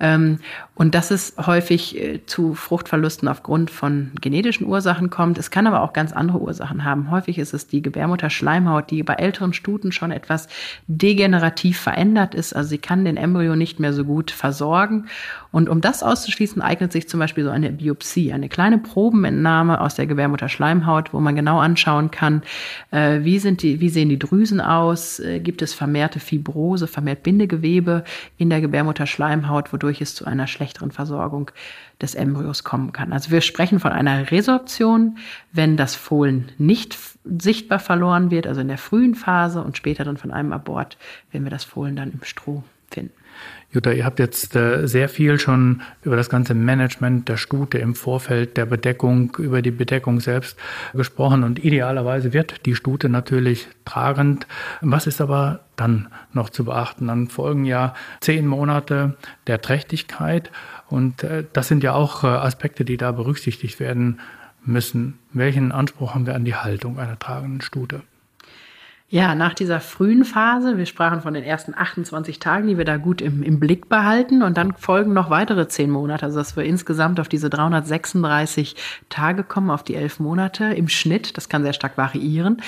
Ähm, 0.00 0.40
und 0.74 0.96
dass 0.96 1.12
es 1.12 1.34
häufig 1.38 2.00
äh, 2.00 2.26
zu 2.26 2.54
Fruchtverlusten 2.54 3.28
aufgrund 3.28 3.70
von 3.70 4.10
genetischen 4.20 4.66
Ursachen 4.66 5.08
kommt. 5.08 5.38
Es 5.38 5.52
kann 5.52 5.68
aber 5.68 5.82
auch 5.82 5.92
ganz 5.92 6.12
andere 6.12 6.40
Ursachen 6.40 6.82
haben. 6.82 7.12
Häufig 7.12 7.38
ist 7.38 7.54
es 7.54 7.68
die 7.68 7.82
Gebärmutterschleimhaut, 7.82 8.90
die 8.90 9.04
bei 9.04 9.14
älteren 9.14 9.52
Stuten 9.52 9.92
schon 9.92 10.10
etwas 10.10 10.48
degenerativ 10.88 11.78
verändert 11.78 12.34
ist. 12.34 12.54
Also 12.54 12.70
sie 12.70 12.78
kann 12.78 13.04
den 13.04 13.16
Embryo 13.16 13.54
nicht 13.54 13.78
mehr 13.78 13.92
so 13.92 14.04
gut 14.04 14.32
versorgen. 14.32 15.06
Und 15.52 15.68
um 15.68 15.80
das 15.80 16.02
auszuschließen, 16.02 16.60
eignet 16.60 16.92
sich 16.92 17.08
zum 17.08 17.20
Beispiel 17.20 17.44
so 17.44 17.50
eine 17.50 17.67
Biopsie, 17.72 18.32
eine 18.32 18.48
kleine 18.48 18.78
Probenentnahme 18.78 19.80
aus 19.80 19.94
der 19.94 20.06
Gebärmutterschleimhaut, 20.06 21.12
wo 21.12 21.20
man 21.20 21.36
genau 21.36 21.58
anschauen 21.58 22.10
kann, 22.10 22.42
äh, 22.90 23.20
wie, 23.22 23.38
sind 23.38 23.62
die, 23.62 23.80
wie 23.80 23.88
sehen 23.88 24.08
die 24.08 24.18
Drüsen 24.18 24.60
aus, 24.60 25.20
äh, 25.20 25.40
gibt 25.40 25.62
es 25.62 25.74
vermehrte 25.74 26.20
Fibrose, 26.20 26.86
vermehrt 26.86 27.22
Bindegewebe 27.22 28.04
in 28.36 28.50
der 28.50 28.60
Gebärmutterschleimhaut, 28.60 29.72
wodurch 29.72 30.00
es 30.00 30.14
zu 30.14 30.24
einer 30.24 30.46
schlechteren 30.46 30.90
Versorgung 30.90 31.50
des 32.00 32.14
Embryos 32.14 32.64
kommen 32.64 32.92
kann. 32.92 33.12
Also 33.12 33.30
wir 33.30 33.40
sprechen 33.40 33.80
von 33.80 33.92
einer 33.92 34.30
Resorption, 34.30 35.18
wenn 35.52 35.76
das 35.76 35.96
Fohlen 35.96 36.50
nicht 36.58 36.96
sichtbar 37.24 37.78
verloren 37.78 38.30
wird, 38.30 38.46
also 38.46 38.60
in 38.60 38.68
der 38.68 38.78
frühen 38.78 39.14
Phase 39.14 39.62
und 39.62 39.76
später 39.76 40.04
dann 40.04 40.16
von 40.16 40.30
einem 40.30 40.52
Abort, 40.52 40.96
wenn 41.32 41.44
wir 41.44 41.50
das 41.50 41.64
Fohlen 41.64 41.96
dann 41.96 42.12
im 42.12 42.24
Stroh 42.24 42.62
finden. 42.90 43.12
Jutta, 43.70 43.92
ihr 43.92 44.06
habt 44.06 44.18
jetzt 44.18 44.56
äh, 44.56 44.86
sehr 44.88 45.10
viel 45.10 45.38
schon 45.38 45.82
über 46.02 46.16
das 46.16 46.30
ganze 46.30 46.54
Management 46.54 47.28
der 47.28 47.36
Stute 47.36 47.76
im 47.76 47.94
Vorfeld 47.94 48.56
der 48.56 48.64
Bedeckung, 48.64 49.36
über 49.36 49.60
die 49.60 49.70
Bedeckung 49.70 50.20
selbst 50.20 50.58
gesprochen 50.94 51.44
und 51.44 51.62
idealerweise 51.62 52.32
wird 52.32 52.64
die 52.64 52.74
Stute 52.74 53.10
natürlich 53.10 53.68
tragend. 53.84 54.46
Was 54.80 55.06
ist 55.06 55.20
aber 55.20 55.60
dann 55.76 56.08
noch 56.32 56.48
zu 56.48 56.64
beachten? 56.64 57.08
Dann 57.08 57.28
folgen 57.28 57.66
ja 57.66 57.94
zehn 58.20 58.46
Monate 58.46 59.16
der 59.46 59.60
Trächtigkeit 59.60 60.50
und 60.88 61.22
äh, 61.22 61.44
das 61.52 61.68
sind 61.68 61.82
ja 61.82 61.92
auch 61.92 62.24
äh, 62.24 62.28
Aspekte, 62.28 62.86
die 62.86 62.96
da 62.96 63.12
berücksichtigt 63.12 63.80
werden 63.80 64.20
müssen. 64.64 65.18
Welchen 65.34 65.72
Anspruch 65.72 66.14
haben 66.14 66.26
wir 66.26 66.34
an 66.34 66.46
die 66.46 66.54
Haltung 66.54 66.98
einer 66.98 67.18
tragenden 67.18 67.60
Stute? 67.60 68.00
Ja, 69.10 69.34
nach 69.34 69.54
dieser 69.54 69.80
frühen 69.80 70.22
Phase, 70.26 70.76
wir 70.76 70.84
sprachen 70.84 71.22
von 71.22 71.32
den 71.32 71.42
ersten 71.42 71.72
28 71.74 72.40
Tagen, 72.40 72.68
die 72.68 72.76
wir 72.76 72.84
da 72.84 72.98
gut 72.98 73.22
im, 73.22 73.42
im 73.42 73.58
Blick 73.58 73.88
behalten 73.88 74.42
und 74.42 74.58
dann 74.58 74.74
folgen 74.74 75.14
noch 75.14 75.30
weitere 75.30 75.66
zehn 75.66 75.88
Monate, 75.88 76.26
also 76.26 76.38
dass 76.38 76.56
wir 76.58 76.64
insgesamt 76.64 77.18
auf 77.18 77.26
diese 77.26 77.48
336 77.48 78.76
Tage 79.08 79.44
kommen, 79.44 79.70
auf 79.70 79.82
die 79.82 79.94
elf 79.94 80.20
Monate 80.20 80.74
im 80.74 80.88
Schnitt. 80.88 81.38
Das 81.38 81.48
kann 81.48 81.62
sehr 81.62 81.72
stark 81.72 81.96
variieren. 81.96 82.60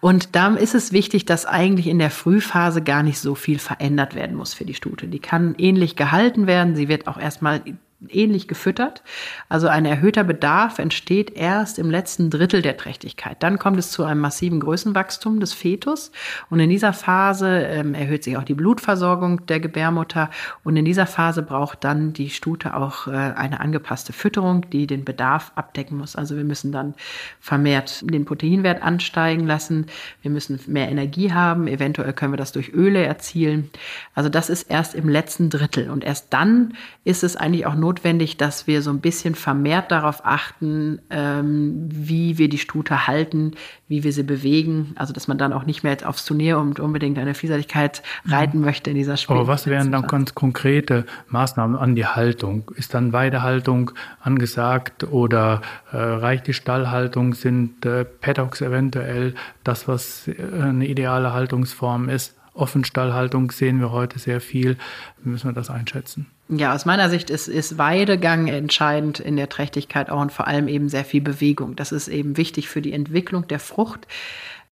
Und 0.00 0.34
da 0.34 0.48
ist 0.54 0.74
es 0.74 0.90
wichtig, 0.90 1.26
dass 1.26 1.46
eigentlich 1.46 1.86
in 1.86 2.00
der 2.00 2.10
Frühphase 2.10 2.82
gar 2.82 3.04
nicht 3.04 3.20
so 3.20 3.36
viel 3.36 3.60
verändert 3.60 4.16
werden 4.16 4.36
muss 4.36 4.52
für 4.52 4.64
die 4.64 4.74
Stute. 4.74 5.06
Die 5.06 5.20
kann 5.20 5.54
ähnlich 5.58 5.94
gehalten 5.94 6.48
werden. 6.48 6.74
Sie 6.74 6.88
wird 6.88 7.06
auch 7.06 7.18
erstmal 7.18 7.62
ähnlich 8.10 8.48
gefüttert. 8.48 9.02
Also 9.48 9.68
ein 9.68 9.84
erhöhter 9.84 10.24
Bedarf 10.24 10.78
entsteht 10.78 11.30
erst 11.36 11.78
im 11.78 11.90
letzten 11.90 12.30
Drittel 12.30 12.62
der 12.62 12.76
Trächtigkeit. 12.76 13.42
Dann 13.42 13.58
kommt 13.58 13.78
es 13.78 13.90
zu 13.90 14.04
einem 14.04 14.20
massiven 14.20 14.60
Größenwachstum 14.60 15.40
des 15.40 15.52
Fetus 15.52 16.12
und 16.50 16.60
in 16.60 16.70
dieser 16.70 16.92
Phase 16.92 17.48
ähm, 17.48 17.94
erhöht 17.94 18.24
sich 18.24 18.36
auch 18.36 18.44
die 18.44 18.54
Blutversorgung 18.54 19.46
der 19.46 19.60
Gebärmutter 19.60 20.30
und 20.62 20.76
in 20.76 20.84
dieser 20.84 21.06
Phase 21.06 21.42
braucht 21.42 21.84
dann 21.84 22.12
die 22.12 22.30
Stute 22.30 22.74
auch 22.76 23.06
äh, 23.06 23.10
eine 23.12 23.60
angepasste 23.60 24.12
Fütterung, 24.12 24.68
die 24.70 24.86
den 24.86 25.04
Bedarf 25.04 25.52
abdecken 25.54 25.98
muss. 25.98 26.16
Also 26.16 26.36
wir 26.36 26.44
müssen 26.44 26.72
dann 26.72 26.94
vermehrt 27.40 28.02
den 28.10 28.24
Proteinwert 28.24 28.82
ansteigen 28.82 29.46
lassen. 29.46 29.86
Wir 30.22 30.30
müssen 30.30 30.58
mehr 30.66 30.88
Energie 30.88 31.32
haben. 31.32 31.66
Eventuell 31.66 32.12
können 32.12 32.32
wir 32.32 32.38
das 32.38 32.52
durch 32.52 32.72
Öle 32.72 33.04
erzielen. 33.04 33.70
Also 34.14 34.28
das 34.28 34.50
ist 34.50 34.70
erst 34.70 34.94
im 34.94 35.08
letzten 35.08 35.50
Drittel 35.50 35.90
und 35.90 36.04
erst 36.04 36.32
dann 36.32 36.74
ist 37.04 37.24
es 37.24 37.36
eigentlich 37.36 37.66
auch 37.66 37.74
notwendig, 37.74 37.93
notwendig, 37.94 38.36
dass 38.36 38.66
wir 38.66 38.82
so 38.82 38.90
ein 38.90 39.00
bisschen 39.00 39.36
vermehrt 39.36 39.92
darauf 39.92 40.24
achten, 40.24 41.00
ähm, 41.10 41.88
wie 41.90 42.38
wir 42.38 42.48
die 42.48 42.58
Stute 42.58 43.06
halten, 43.06 43.52
wie 43.86 44.02
wir 44.02 44.12
sie 44.12 44.24
bewegen. 44.24 44.94
Also 44.96 45.12
dass 45.12 45.28
man 45.28 45.38
dann 45.38 45.52
auch 45.52 45.64
nicht 45.64 45.84
mehr 45.84 45.96
aufs 46.04 46.24
Turnier 46.24 46.58
und 46.58 46.80
unbedingt 46.80 47.18
eine 47.18 47.34
Vielseitigkeit 47.34 48.02
reiten 48.26 48.58
mhm. 48.58 48.64
möchte 48.64 48.90
in 48.90 48.96
dieser 48.96 49.16
Spiel. 49.16 49.36
Aber 49.36 49.46
was 49.46 49.66
wären 49.66 49.92
dann 49.92 50.08
ganz 50.08 50.34
konkrete 50.34 51.06
Maßnahmen 51.28 51.76
an 51.76 51.94
die 51.94 52.06
Haltung? 52.06 52.70
Ist 52.74 52.94
dann 52.94 53.12
Weidehaltung 53.12 53.92
angesagt 54.20 55.04
oder 55.04 55.62
äh, 55.92 55.96
reicht 55.96 56.48
die 56.48 56.54
Stallhaltung? 56.54 57.34
Sind 57.34 57.86
äh, 57.86 58.04
Paddocks 58.04 58.60
eventuell 58.60 59.34
das, 59.62 59.86
was 59.86 60.26
äh, 60.26 60.34
eine 60.60 60.86
ideale 60.86 61.32
Haltungsform 61.32 62.08
ist? 62.08 62.34
Offenstallhaltung 62.54 63.50
sehen 63.52 63.80
wir 63.80 63.92
heute 63.92 64.18
sehr 64.18 64.40
viel. 64.40 64.78
Wie 65.22 65.30
müssen 65.30 65.48
wir 65.48 65.54
das 65.54 65.70
einschätzen? 65.70 66.26
Ja, 66.48 66.74
aus 66.74 66.84
meiner 66.84 67.08
Sicht 67.08 67.30
ist, 67.30 67.48
ist 67.48 67.78
Weidegang 67.78 68.48
entscheidend 68.48 69.18
in 69.18 69.36
der 69.36 69.48
Trächtigkeit 69.48 70.10
auch 70.10 70.20
und 70.20 70.30
vor 70.30 70.46
allem 70.46 70.68
eben 70.68 70.90
sehr 70.90 71.04
viel 71.04 71.22
Bewegung. 71.22 71.74
Das 71.74 71.90
ist 71.90 72.08
eben 72.08 72.36
wichtig 72.36 72.68
für 72.68 72.82
die 72.82 72.92
Entwicklung 72.92 73.48
der 73.48 73.58
Frucht. 73.58 74.06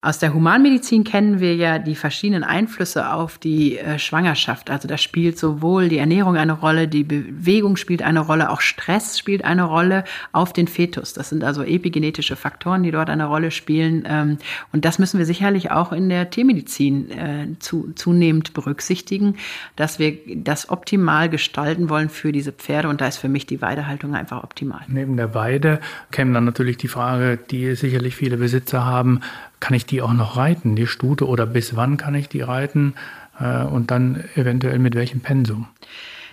Aus 0.04 0.18
der 0.18 0.34
Humanmedizin 0.34 1.04
kennen 1.04 1.40
wir 1.40 1.56
ja 1.56 1.78
die 1.78 1.94
verschiedenen 1.94 2.44
Einflüsse 2.44 3.14
auf 3.14 3.38
die 3.38 3.78
äh, 3.78 4.00
Schwangerschaft. 4.00 4.72
Also 4.72 4.88
da 4.88 4.98
spielt 4.98 5.38
sowohl 5.38 5.90
die 5.90 6.00
Ernährung 6.00 6.38
eine 6.38 6.54
Rolle, 6.54 6.88
die 6.88 7.04
Bewegung 7.04 7.76
spielt 7.76 8.02
eine 8.02 8.22
Rolle, 8.22 8.50
auch 8.50 8.62
Stress 8.62 9.20
spielt 9.20 9.46
eine 9.46 9.62
Rolle 9.62 10.04
auf 10.32 10.54
den 10.54 10.68
Fetus. 10.68 11.14
Das 11.14 11.30
sind 11.30 11.44
also 11.44 11.62
epigenetische 11.62 12.36
Faktoren, 12.36 12.82
die 12.82 12.90
dort 12.90 13.12
eine 13.12 13.28
Rolle 13.28 13.52
spielen. 13.52 14.04
Ähm, 14.08 14.40
und 14.74 14.86
das 14.86 14.98
müssen 14.98 15.20
wir 15.20 15.28
sicherlich 15.28 15.70
auch 15.70 15.92
in 15.92 16.10
der 16.10 16.32
Tiermedizin 16.32 17.12
äh, 17.12 17.48
zu, 17.60 17.92
zunehmend 17.94 18.56
berücksichtigen, 18.56 19.36
dass 19.76 20.00
wir 20.00 20.18
das 20.36 20.72
optimal 20.72 21.30
gestalten 21.30 21.90
wollen 21.90 22.10
für 22.10 22.32
diese 22.32 22.54
Pferde. 22.54 22.90
Und 22.90 23.02
da 23.02 23.08
ist 23.08 23.18
für 23.18 23.30
mich 23.30 23.46
die 23.46 23.62
Weidehaltung 23.62 24.16
einfach 24.16 24.44
optimal. 24.44 24.82
Neben 24.88 25.16
der 25.16 25.36
Weide 25.36 25.80
käme 26.10 26.34
dann 26.34 26.46
natürlich 26.46 26.78
die 26.78 26.88
Frage, 26.88 27.38
die 27.38 27.76
sicherlich 27.76 28.16
viele 28.16 28.38
Besitzer 28.38 28.84
haben, 28.84 29.22
kann 29.62 29.74
ich 29.74 29.86
die 29.86 30.02
auch 30.02 30.12
noch 30.12 30.36
reiten, 30.36 30.76
die 30.76 30.88
Stute, 30.88 31.26
oder 31.26 31.46
bis 31.46 31.78
wann 31.78 31.96
kann 31.96 32.16
ich 32.16 32.28
die 32.28 32.42
reiten 32.42 32.96
äh, 33.40 33.64
und 33.64 33.92
dann 33.92 34.26
eventuell 34.36 34.80
mit 34.80 34.96
welchem 34.96 35.22
Pensum? 35.22 35.68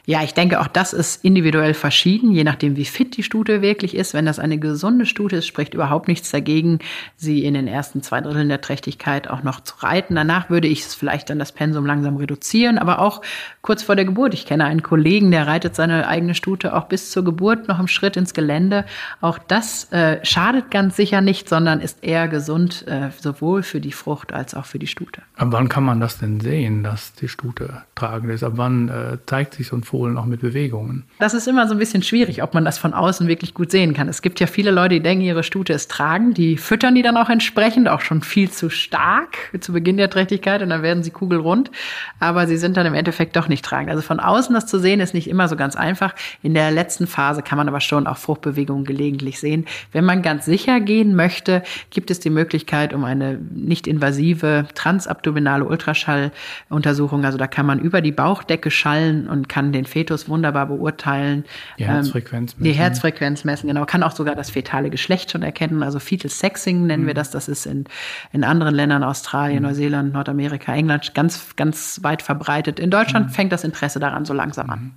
Ja, 0.09 0.22
ich 0.22 0.32
denke, 0.32 0.62
auch 0.62 0.68
das 0.68 0.94
ist 0.94 1.22
individuell 1.22 1.74
verschieden, 1.74 2.32
je 2.32 2.42
nachdem, 2.42 2.76
wie 2.76 2.86
fit 2.86 3.18
die 3.18 3.22
Stute 3.22 3.61
wirklich 3.61 3.94
ist. 3.94 4.14
Wenn 4.14 4.24
das 4.24 4.38
eine 4.38 4.56
gesunde 4.56 5.04
Stute 5.04 5.36
ist, 5.36 5.46
spricht 5.46 5.74
überhaupt 5.74 6.09
nichts 6.09 6.30
dagegen, 6.30 6.78
sie 7.16 7.44
in 7.44 7.52
den 7.52 7.68
ersten 7.68 8.02
zwei 8.02 8.22
Dritteln 8.22 8.48
der 8.48 8.62
Trächtigkeit 8.62 9.28
auch 9.28 9.42
noch 9.42 9.61
zu 9.61 9.74
reiten. 9.80 10.14
Danach 10.14 10.48
würde 10.48 10.66
ich 10.66 10.80
es 10.80 10.94
vielleicht 10.94 11.28
dann 11.28 11.38
das 11.38 11.52
Pensum 11.52 11.84
langsam 11.84 12.16
reduzieren, 12.16 12.78
aber 12.78 13.00
auch 13.00 13.20
kurz 13.61 13.82
vor 13.82 13.96
der 13.96 14.06
Geburt. 14.06 14.32
Ich 14.32 14.46
kenne 14.46 14.64
einen 14.64 14.82
Kollegen, 14.82 15.30
der 15.30 15.46
reitet 15.46 15.74
seine 15.74 16.09
eigene 16.09 16.34
Stute 16.34 16.74
auch 16.74 16.86
bis 16.86 17.11
zur 17.11 17.22
Geburt 17.22 17.68
noch 17.68 17.78
im 17.78 17.86
Schritt 17.86 18.16
ins 18.16 18.32
Gelände. 18.32 18.86
Auch 19.20 19.36
das 19.36 19.92
äh, 19.92 20.24
schadet 20.24 20.70
ganz 20.70 20.96
sicher 20.96 21.20
nicht, 21.20 21.50
sondern 21.50 21.82
ist 21.82 22.02
eher 22.02 22.28
gesund, 22.28 22.86
äh, 22.88 23.11
sowohl 23.18 23.62
für 23.62 23.82
die 23.82 23.92
Frucht 23.92 24.32
als 24.32 24.54
auch 24.54 24.64
für 24.64 24.78
die 24.78 24.86
Stute. 24.86 25.20
Ab 25.36 25.48
wann 25.50 25.68
kann 25.68 25.84
man 25.84 26.00
das 26.00 26.16
denn 26.16 26.40
sehen, 26.40 26.82
dass 26.82 27.12
die 27.12 27.28
Stute 27.28 27.82
tragend 27.94 28.30
ist? 28.30 28.42
Ab 28.42 28.54
wann 28.56 28.88
äh, 28.88 29.18
zeigt 29.26 29.52
sich 29.52 29.66
so 29.66 29.76
ein 29.76 29.82
Fohlen 29.99 30.16
auch 30.16 30.26
mit 30.26 30.40
Bewegungen? 30.40 31.03
Das 31.18 31.34
ist 31.34 31.49
immer 31.49 31.66
so 31.66 31.74
ein 31.74 31.78
bisschen 31.78 32.05
schwierig, 32.05 32.44
ob 32.44 32.55
man 32.55 32.64
das 32.64 32.78
von 32.78 32.94
außen 32.94 33.26
wirklich 33.26 33.53
gut 33.53 33.72
sehen 33.72 33.94
kann. 33.94 34.07
Es 34.09 34.22
gibt 34.22 34.38
ja 34.38 34.46
viele 34.46 34.70
Leute, 34.70 34.94
die 34.94 35.03
denken, 35.03 35.24
ihre 35.24 35.42
Stute 35.42 35.72
ist 35.72 35.90
tragend, 35.90 36.38
die 36.38 36.57
füttern 36.57 36.94
die 36.94 37.03
dann 37.03 37.16
auch 37.16 37.28
entsprechend, 37.28 37.88
auch 37.88 38.01
schon 38.01 38.22
viel 38.22 38.49
zu 38.49 38.70
stark 38.70 39.36
zu 39.59 39.72
Beginn 39.72 39.96
der 39.96 40.09
Trächtigkeit 40.09 40.62
und 40.62 40.68
dann 40.68 40.82
werden 40.82 41.03
sie 41.03 41.11
kugelrund. 41.11 41.72
Aber 42.20 42.46
sie 42.46 42.57
sind 42.57 42.76
dann 42.76 42.86
im 42.86 42.94
Endeffekt 42.94 43.34
doch 43.34 43.49
nicht 43.49 43.64
tragend. 43.64 43.90
Also 43.90 44.03
von 44.03 44.20
außen 44.20 44.55
das 44.55 44.66
zu 44.66 44.78
sehen 44.78 45.01
ist 45.01 45.14
nicht 45.14 45.28
immer 45.28 45.49
so 45.49 45.57
ganz 45.57 45.74
einfach. 45.74 46.14
In 46.44 46.55
der 46.55 46.70
letzten 46.70 47.09
Phase 47.09 47.42
kann 47.42 47.59
man 47.59 47.66
aber 47.66 47.80
schon 47.80 48.07
auch 48.07 48.18
Fruchtbewegungen 48.18 48.84
gelegentlich 48.84 49.40
sehen. 49.40 49.66
Wenn 49.90 50.05
man 50.05 50.22
ganz 50.22 50.44
sicher 50.44 50.78
gehen 50.78 51.16
möchte, 51.16 51.64
gibt 51.90 52.12
es 52.12 52.20
die 52.20 52.30
Möglichkeit 52.30 52.94
um 52.94 53.03
eine 53.03 53.40
nicht 53.53 53.88
invasive 53.88 54.68
transabdominale 54.76 55.64
Ultraschalluntersuchung. 55.64 57.24
Also 57.24 57.36
da 57.36 57.49
kann 57.49 57.66
man 57.66 57.80
über 57.80 58.01
die 58.01 58.12
Bauchdecke 58.12 58.70
schallen 58.70 59.26
und 59.28 59.49
kann 59.49 59.72
den 59.72 59.88
Fetus 59.89 60.28
wunderbar 60.28 60.66
beurteilen. 60.66 61.45
Die 61.78 61.86
Herzfrequenz 61.86 62.53
messen. 62.53 62.64
Die 62.64 62.72
Herzfrequenz 62.72 63.43
messen, 63.43 63.66
genau. 63.66 63.84
Kann 63.84 64.05
auch 64.05 64.12
sogar 64.12 64.36
das 64.36 64.51
fetale 64.51 64.91
Geschlecht 64.91 65.32
schon 65.32 65.43
erkennen. 65.43 65.82
Also 65.82 65.99
Fetal 65.99 66.30
Sexing 66.30 66.86
nennen 66.86 67.03
mhm. 67.03 67.07
wir 67.09 67.14
das. 67.14 67.32
Das 67.32 67.49
ist 67.49 67.66
in, 67.66 67.86
in 68.32 68.45
anderen 68.45 68.76
Ländern, 68.76 69.03
Australien, 69.03 69.62
mhm. 69.62 69.68
Neuseeland, 69.68 70.12
Nordamerika, 70.12 70.72
England 70.72 71.12
ganz, 71.14 71.57
ganz 71.57 71.99
weit 72.05 72.22
verbreitet. 72.22 72.78
In 72.78 72.93
Deutschland 72.93 73.26
mhm. 73.26 73.30
fängt 73.30 73.49
fängt 73.49 73.53
das 73.53 73.64
Interesse 73.64 73.99
daran 73.99 74.24
so 74.24 74.34
langsam 74.34 74.70
an. 74.70 74.80
Mhm. 74.80 74.93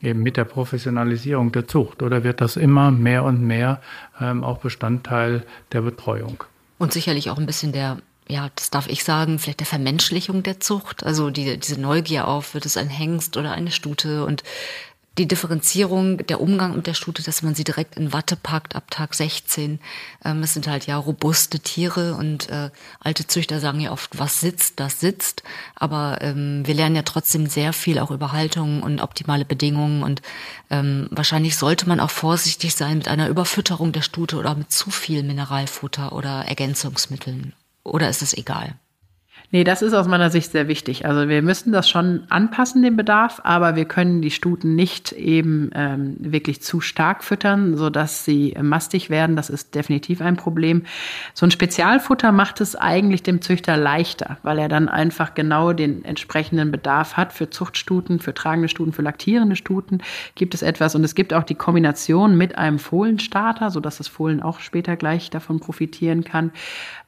Eben 0.00 0.22
mit 0.22 0.36
der 0.36 0.44
Professionalisierung 0.44 1.50
der 1.50 1.66
Zucht 1.66 2.02
oder 2.02 2.22
wird 2.22 2.40
das 2.40 2.56
immer 2.56 2.92
mehr 2.92 3.24
und 3.24 3.40
mehr 3.42 3.80
ähm, 4.20 4.44
auch 4.44 4.58
Bestandteil 4.58 5.42
der 5.72 5.80
Betreuung? 5.80 6.44
Und 6.78 6.92
sicherlich 6.92 7.30
auch 7.30 7.38
ein 7.38 7.46
bisschen 7.46 7.72
der 7.72 7.98
ja, 8.28 8.50
das 8.54 8.70
darf 8.70 8.88
ich 8.88 9.04
sagen, 9.04 9.38
vielleicht 9.38 9.60
der 9.60 9.66
Vermenschlichung 9.66 10.42
der 10.42 10.60
Zucht, 10.60 11.04
also 11.04 11.30
die, 11.30 11.58
diese 11.58 11.80
Neugier 11.80 12.28
auf, 12.28 12.54
wird 12.54 12.66
es 12.66 12.76
ein 12.76 12.90
Hengst 12.90 13.36
oder 13.36 13.52
eine 13.52 13.70
Stute 13.70 14.24
und 14.24 14.42
die 15.18 15.26
Differenzierung, 15.26 16.18
der 16.18 16.40
Umgang 16.40 16.76
mit 16.76 16.86
der 16.86 16.94
Stute, 16.94 17.24
dass 17.24 17.42
man 17.42 17.54
sie 17.54 17.64
direkt 17.64 17.96
in 17.96 18.12
Watte 18.12 18.36
packt 18.36 18.76
ab 18.76 18.90
Tag 18.90 19.14
16. 19.14 19.80
Ähm, 20.24 20.42
es 20.42 20.54
sind 20.54 20.68
halt 20.68 20.86
ja 20.86 20.96
robuste 20.96 21.58
Tiere 21.58 22.14
und 22.14 22.48
äh, 22.50 22.70
alte 23.00 23.26
Züchter 23.26 23.58
sagen 23.58 23.80
ja 23.80 23.90
oft, 23.90 24.18
was 24.18 24.40
sitzt, 24.40 24.78
das 24.78 25.00
sitzt. 25.00 25.42
Aber 25.74 26.18
ähm, 26.20 26.64
wir 26.64 26.74
lernen 26.74 26.94
ja 26.94 27.02
trotzdem 27.02 27.48
sehr 27.48 27.72
viel 27.72 27.98
auch 27.98 28.12
über 28.12 28.30
Haltung 28.30 28.82
und 28.82 29.00
optimale 29.00 29.44
Bedingungen 29.44 30.04
und 30.04 30.22
ähm, 30.70 31.08
wahrscheinlich 31.10 31.56
sollte 31.56 31.88
man 31.88 31.98
auch 31.98 32.10
vorsichtig 32.10 32.76
sein 32.76 32.98
mit 32.98 33.08
einer 33.08 33.28
Überfütterung 33.28 33.90
der 33.90 34.02
Stute 34.02 34.36
oder 34.36 34.54
mit 34.54 34.70
zu 34.70 34.90
viel 34.90 35.24
Mineralfutter 35.24 36.12
oder 36.12 36.44
Ergänzungsmitteln. 36.44 37.54
Oder 37.88 38.08
ist 38.08 38.22
es 38.22 38.36
egal? 38.36 38.74
Nee, 39.50 39.64
das 39.64 39.80
ist 39.80 39.94
aus 39.94 40.06
meiner 40.06 40.28
Sicht 40.28 40.52
sehr 40.52 40.68
wichtig. 40.68 41.06
Also 41.06 41.26
wir 41.26 41.40
müssen 41.40 41.72
das 41.72 41.88
schon 41.88 42.24
anpassen, 42.28 42.82
den 42.82 42.98
Bedarf, 42.98 43.40
aber 43.44 43.76
wir 43.76 43.86
können 43.86 44.20
die 44.20 44.30
Stuten 44.30 44.74
nicht 44.74 45.12
eben 45.12 45.70
ähm, 45.74 46.16
wirklich 46.18 46.60
zu 46.60 46.82
stark 46.82 47.24
füttern, 47.24 47.78
sodass 47.78 48.26
sie 48.26 48.54
mastig 48.60 49.08
werden. 49.08 49.36
Das 49.36 49.48
ist 49.48 49.74
definitiv 49.74 50.20
ein 50.20 50.36
Problem. 50.36 50.82
So 51.32 51.46
ein 51.46 51.50
Spezialfutter 51.50 52.30
macht 52.30 52.60
es 52.60 52.76
eigentlich 52.76 53.22
dem 53.22 53.40
Züchter 53.40 53.78
leichter, 53.78 54.36
weil 54.42 54.58
er 54.58 54.68
dann 54.68 54.90
einfach 54.90 55.32
genau 55.32 55.72
den 55.72 56.04
entsprechenden 56.04 56.70
Bedarf 56.70 57.16
hat. 57.16 57.32
Für 57.32 57.48
Zuchtstuten, 57.48 58.20
für 58.20 58.34
tragende 58.34 58.68
Stuten, 58.68 58.92
für 58.92 59.00
laktierende 59.00 59.56
Stuten 59.56 60.02
gibt 60.34 60.52
es 60.52 60.60
etwas. 60.60 60.94
Und 60.94 61.04
es 61.04 61.14
gibt 61.14 61.32
auch 61.32 61.44
die 61.44 61.54
Kombination 61.54 62.36
mit 62.36 62.58
einem 62.58 62.78
Fohlenstarter, 62.78 63.70
sodass 63.70 63.96
das 63.96 64.08
Fohlen 64.08 64.42
auch 64.42 64.60
später 64.60 64.96
gleich 64.96 65.30
davon 65.30 65.58
profitieren 65.58 66.22
kann. 66.22 66.52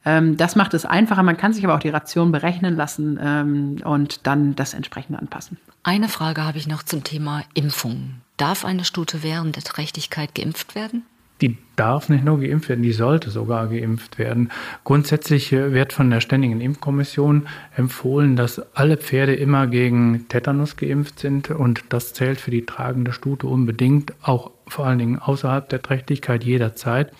Ähm, 0.03 0.37
das 0.37 0.55
macht 0.55 0.73
es 0.73 0.85
einfacher. 0.85 1.23
Man 1.23 1.37
kann 1.37 1.53
sich 1.53 1.63
aber 1.63 1.75
auch 1.75 1.79
die 1.79 1.89
Ration 1.89 2.31
berechnen 2.31 2.75
lassen 2.75 3.19
ähm, 3.21 3.77
und 3.83 4.25
dann 4.25 4.55
das 4.55 4.73
entsprechend 4.73 5.17
anpassen. 5.17 5.57
Eine 5.83 6.09
Frage 6.09 6.43
habe 6.43 6.57
ich 6.57 6.67
noch 6.67 6.83
zum 6.83 7.03
Thema 7.03 7.43
Impfung. 7.53 8.15
Darf 8.37 8.65
eine 8.65 8.85
Stute 8.85 9.23
während 9.23 9.55
der 9.55 9.63
Trächtigkeit 9.63 10.33
geimpft 10.33 10.75
werden? 10.75 11.03
Die 11.41 11.57
darf 11.75 12.09
nicht 12.09 12.23
nur 12.23 12.39
geimpft 12.39 12.69
werden, 12.69 12.83
die 12.83 12.91
sollte 12.91 13.31
sogar 13.31 13.67
geimpft 13.67 14.19
werden. 14.19 14.51
Grundsätzlich 14.83 15.51
äh, 15.51 15.73
wird 15.73 15.91
von 15.91 16.09
der 16.09 16.21
Ständigen 16.21 16.61
Impfkommission 16.61 17.47
empfohlen, 17.75 18.35
dass 18.35 18.75
alle 18.75 18.97
Pferde 18.97 19.33
immer 19.33 19.65
gegen 19.67 20.27
Tetanus 20.29 20.77
geimpft 20.77 21.19
sind 21.19 21.49
und 21.49 21.83
das 21.89 22.13
zählt 22.13 22.39
für 22.39 22.51
die 22.51 22.65
tragende 22.65 23.11
Stute 23.11 23.47
unbedingt, 23.47 24.13
auch 24.21 24.51
vor 24.67 24.85
allen 24.85 24.99
Dingen 24.99 25.19
außerhalb 25.19 25.67
der 25.67 25.81
Trächtigkeit 25.81 26.43
jederzeit. 26.43 27.11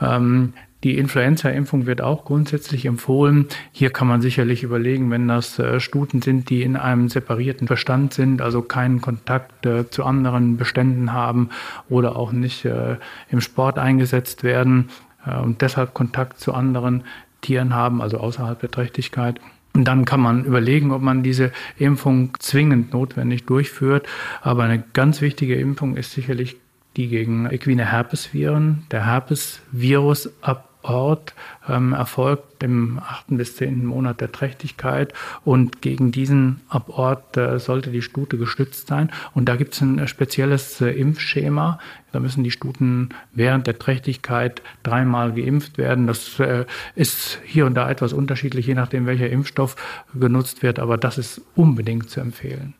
Ähm, 0.00 0.54
die 0.86 0.98
Influenza-Impfung 0.98 1.86
wird 1.86 2.00
auch 2.00 2.24
grundsätzlich 2.24 2.86
empfohlen. 2.86 3.46
Hier 3.72 3.90
kann 3.90 4.06
man 4.06 4.22
sicherlich 4.22 4.62
überlegen, 4.62 5.10
wenn 5.10 5.26
das 5.26 5.58
äh, 5.58 5.80
Stuten 5.80 6.22
sind, 6.22 6.48
die 6.48 6.62
in 6.62 6.76
einem 6.76 7.08
separierten 7.08 7.66
Bestand 7.66 8.14
sind, 8.14 8.40
also 8.40 8.62
keinen 8.62 9.00
Kontakt 9.00 9.66
äh, 9.66 9.90
zu 9.90 10.04
anderen 10.04 10.56
Beständen 10.56 11.12
haben 11.12 11.50
oder 11.88 12.14
auch 12.14 12.30
nicht 12.30 12.64
äh, 12.66 12.98
im 13.30 13.40
Sport 13.40 13.80
eingesetzt 13.80 14.44
werden 14.44 14.90
und 15.42 15.60
deshalb 15.60 15.92
Kontakt 15.92 16.38
zu 16.38 16.54
anderen 16.54 17.02
Tieren 17.40 17.74
haben, 17.74 18.00
also 18.00 18.18
außerhalb 18.18 18.60
der 18.60 18.70
Trächtigkeit. 18.70 19.40
Und 19.74 19.86
dann 19.86 20.04
kann 20.04 20.20
man 20.20 20.44
überlegen, 20.44 20.92
ob 20.92 21.02
man 21.02 21.24
diese 21.24 21.50
Impfung 21.78 22.30
zwingend 22.38 22.92
notwendig 22.92 23.44
durchführt. 23.44 24.06
Aber 24.40 24.62
eine 24.62 24.84
ganz 24.92 25.20
wichtige 25.20 25.56
Impfung 25.56 25.96
ist 25.96 26.12
sicherlich 26.12 26.58
die 26.96 27.08
gegen 27.08 27.50
equine 27.50 27.90
Herpesviren. 27.90 28.84
Der 28.92 29.04
Herpesvirus 29.04 30.30
ab 30.42 30.65
Ort 30.88 31.34
ähm, 31.68 31.92
erfolgt 31.92 32.62
im 32.62 32.98
achten 32.98 33.36
bis 33.36 33.56
zehnten 33.56 33.84
Monat 33.84 34.20
der 34.20 34.32
Trächtigkeit 34.32 35.12
und 35.44 35.82
gegen 35.82 36.12
diesen 36.12 36.60
Abort 36.68 37.36
äh, 37.36 37.58
sollte 37.58 37.90
die 37.90 38.02
Stute 38.02 38.38
geschützt 38.38 38.88
sein. 38.88 39.10
Und 39.34 39.48
da 39.48 39.56
gibt 39.56 39.74
es 39.74 39.80
ein 39.80 40.06
spezielles 40.08 40.80
äh, 40.80 40.90
Impfschema. 40.90 41.78
Da 42.12 42.20
müssen 42.20 42.44
die 42.44 42.50
Stuten 42.50 43.10
während 43.32 43.66
der 43.66 43.78
Trächtigkeit 43.78 44.62
dreimal 44.82 45.32
geimpft 45.32 45.78
werden. 45.78 46.06
Das 46.06 46.38
äh, 46.40 46.64
ist 46.94 47.40
hier 47.44 47.66
und 47.66 47.74
da 47.74 47.90
etwas 47.90 48.12
unterschiedlich, 48.12 48.66
je 48.66 48.74
nachdem, 48.74 49.06
welcher 49.06 49.28
Impfstoff 49.28 49.76
genutzt 50.14 50.62
wird, 50.62 50.78
aber 50.78 50.96
das 50.96 51.18
ist 51.18 51.42
unbedingt 51.54 52.10
zu 52.10 52.20
empfehlen. 52.20 52.74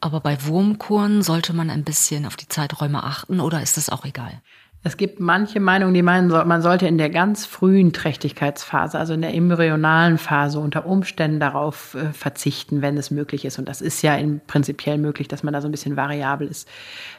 Aber 0.00 0.20
bei 0.20 0.44
Wurmkuren 0.44 1.22
sollte 1.22 1.52
man 1.52 1.68
ein 1.68 1.84
bisschen 1.84 2.24
auf 2.24 2.36
die 2.36 2.48
Zeiträume 2.48 3.04
achten 3.04 3.38
oder 3.38 3.62
ist 3.62 3.76
das 3.76 3.90
auch 3.90 4.06
egal? 4.06 4.40
Es 4.82 4.96
gibt 4.96 5.20
manche 5.20 5.60
Meinungen, 5.60 5.92
die 5.92 6.00
meinen, 6.00 6.28
man 6.28 6.62
sollte 6.62 6.86
in 6.86 6.96
der 6.96 7.10
ganz 7.10 7.44
frühen 7.44 7.92
Trächtigkeitsphase, 7.92 8.98
also 8.98 9.12
in 9.12 9.20
der 9.20 9.34
embryonalen 9.34 10.16
Phase, 10.16 10.58
unter 10.58 10.86
Umständen 10.86 11.38
darauf 11.38 11.94
äh, 11.94 12.14
verzichten, 12.14 12.80
wenn 12.80 12.96
es 12.96 13.10
möglich 13.10 13.44
ist. 13.44 13.58
Und 13.58 13.68
das 13.68 13.82
ist 13.82 14.00
ja 14.00 14.14
in 14.14 14.40
prinzipiell 14.46 14.96
möglich, 14.96 15.28
dass 15.28 15.42
man 15.42 15.52
da 15.52 15.60
so 15.60 15.68
ein 15.68 15.70
bisschen 15.70 15.96
variabel 15.96 16.48
ist. 16.48 16.66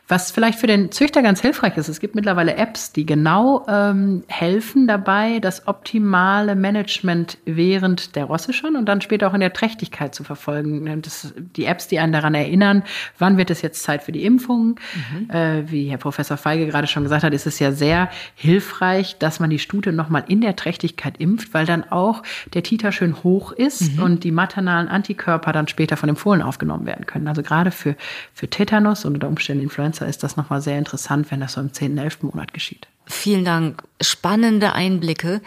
Was 0.07 0.31
vielleicht 0.31 0.59
für 0.59 0.65
den 0.67 0.91
Züchter 0.91 1.21
ganz 1.21 1.39
hilfreich 1.39 1.77
ist, 1.77 1.87
es 1.87 1.99
gibt 1.99 2.15
mittlerweile 2.15 2.55
Apps, 2.55 2.93
die 2.93 3.05
genau 3.05 3.63
ähm, 3.67 4.23
helfen 4.27 4.87
dabei, 4.87 5.39
das 5.39 5.67
optimale 5.67 6.55
Management 6.55 7.37
während 7.45 8.15
der 8.15 8.25
Rosse 8.25 8.53
schon 8.53 8.75
und 8.75 8.87
dann 8.87 9.01
später 9.01 9.29
auch 9.29 9.35
in 9.35 9.39
der 9.39 9.53
Trächtigkeit 9.53 10.15
zu 10.15 10.23
verfolgen. 10.23 11.01
Das, 11.03 11.33
die 11.37 11.65
Apps, 11.65 11.87
die 11.87 11.99
einen 11.99 12.11
daran 12.11 12.33
erinnern, 12.33 12.83
wann 13.19 13.37
wird 13.37 13.51
es 13.51 13.61
jetzt 13.61 13.83
Zeit 13.83 14.01
für 14.01 14.11
die 14.11 14.25
Impfung? 14.25 14.79
Mhm. 15.13 15.29
Äh, 15.29 15.71
wie 15.71 15.89
Herr 15.89 15.99
Professor 15.99 16.37
Feige 16.37 16.65
gerade 16.65 16.87
schon 16.87 17.03
gesagt 17.03 17.23
hat, 17.23 17.33
ist 17.33 17.45
es 17.47 17.50
ja 17.59 17.71
sehr 17.71 18.09
hilfreich, 18.35 19.17
dass 19.17 19.39
man 19.39 19.49
die 19.49 19.59
Stute 19.59 19.91
nochmal 19.91 20.23
in 20.27 20.41
der 20.41 20.55
Trächtigkeit 20.55 21.17
impft, 21.17 21.53
weil 21.53 21.65
dann 21.65 21.83
auch 21.89 22.23
der 22.53 22.63
Titer 22.63 22.91
schön 22.91 23.23
hoch 23.23 23.51
ist 23.51 23.97
mhm. 23.97 24.03
und 24.03 24.23
die 24.23 24.31
maternalen 24.31 24.87
Antikörper 24.87 25.51
dann 25.51 25.67
später 25.67 25.97
von 25.97 26.07
dem 26.07 26.15
Fohlen 26.15 26.41
aufgenommen 26.41 26.85
werden 26.85 27.05
können. 27.05 27.27
Also 27.27 27.43
gerade 27.43 27.71
für, 27.71 27.95
für 28.33 28.49
Tetanus 28.49 29.05
und 29.05 29.15
unter 29.15 29.27
Umständen 29.27 29.63
Influenza 29.63 30.05
ist 30.05 30.23
das 30.23 30.37
nochmal 30.37 30.61
sehr 30.61 30.77
interessant, 30.77 31.31
wenn 31.31 31.39
das 31.39 31.53
so 31.53 31.61
im 31.61 31.73
10., 31.73 31.97
11. 31.97 32.23
Monat 32.23 32.53
geschieht. 32.53 32.87
Vielen 33.07 33.45
Dank. 33.45 33.83
Spannende 34.01 34.73
Einblicke. 34.73 35.41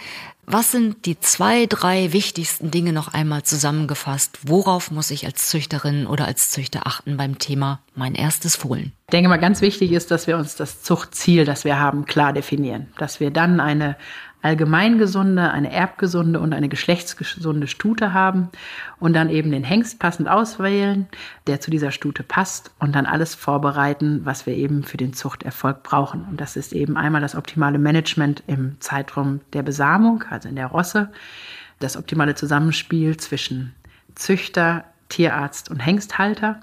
Was 0.47 0.73
sind 0.73 1.07
die 1.07 1.19
zwei, 1.19 1.67
drei 1.67 2.13
wichtigsten 2.13 2.71
Dinge 2.71 2.93
noch 2.93 3.09
einmal 3.09 3.43
zusammengefasst? 3.43 4.39
Worauf 4.43 4.91
muss 4.91 5.11
ich 5.11 5.27
als 5.27 5.49
Züchterin 5.49 6.07
oder 6.07 6.27
als 6.27 6.51
Züchter 6.51 6.87
achten 6.87 7.17
beim 7.17 7.39
Thema 7.39 7.81
mein 7.95 8.15
erstes 8.15 8.57
Fohlen? 8.57 8.93
Ich 9.07 9.13
denke 9.13 9.29
mal, 9.29 9.39
ganz 9.39 9.61
wichtig 9.61 9.93
ist, 9.93 10.11
dass 10.11 10.27
wir 10.27 10.37
uns 10.37 10.57
das 10.57 10.83
Zuchtziel, 10.83 11.45
das 11.45 11.65
wir 11.65 11.79
haben, 11.79 12.05
klar 12.05 12.33
definieren. 12.33 12.89
Dass 12.99 13.21
wir 13.21 13.31
dann 13.31 13.61
eine, 13.61 13.97
allgemeingesunde, 14.45 15.51
eine 15.51 15.73
erbgesunde 15.73 16.39
und 16.39 16.53
eine 16.53 16.69
geschlechtsgesunde 16.69 17.67
Stute 17.67 18.13
haben 18.13 18.51
und 19.01 19.15
dann 19.15 19.31
eben 19.31 19.51
den 19.51 19.65
Hengst 19.65 19.99
passend 19.99 20.29
auswählen, 20.29 21.09
der 21.47 21.63
zu 21.63 21.71
dieser 21.71 21.91
Stute 21.91 22.23
passt 22.23 22.71
und 22.79 22.95
dann 22.95 23.07
alles 23.07 23.35
vorbereiten, 23.35 24.21
was 24.25 24.45
wir 24.45 24.55
eben 24.55 24.83
für 24.85 24.99
den 24.99 25.15
Zuchterfolg 25.15 25.83
brauchen. 25.83 26.27
Und 26.29 26.43
das 26.43 26.57
ist 26.57 26.75
eben 26.75 26.99
einmal 26.99 27.23
das 27.23 27.35
optimale 27.35 27.79
Management 27.79 28.43
im 28.47 28.79
Zeitraum 28.81 29.41
der 29.55 29.63
Besamung, 29.63 30.25
also 30.29 30.51
in 30.51 30.57
der 30.57 30.67
Rosse, 30.67 31.11
das 31.79 31.97
optimale 31.97 32.35
Zusammenspiel 32.35 33.17
zwischen 33.17 33.75
Züchter, 34.15 34.85
Tierarzt 35.09 35.71
und 35.71 35.81
Hengsthalter. 35.81 36.61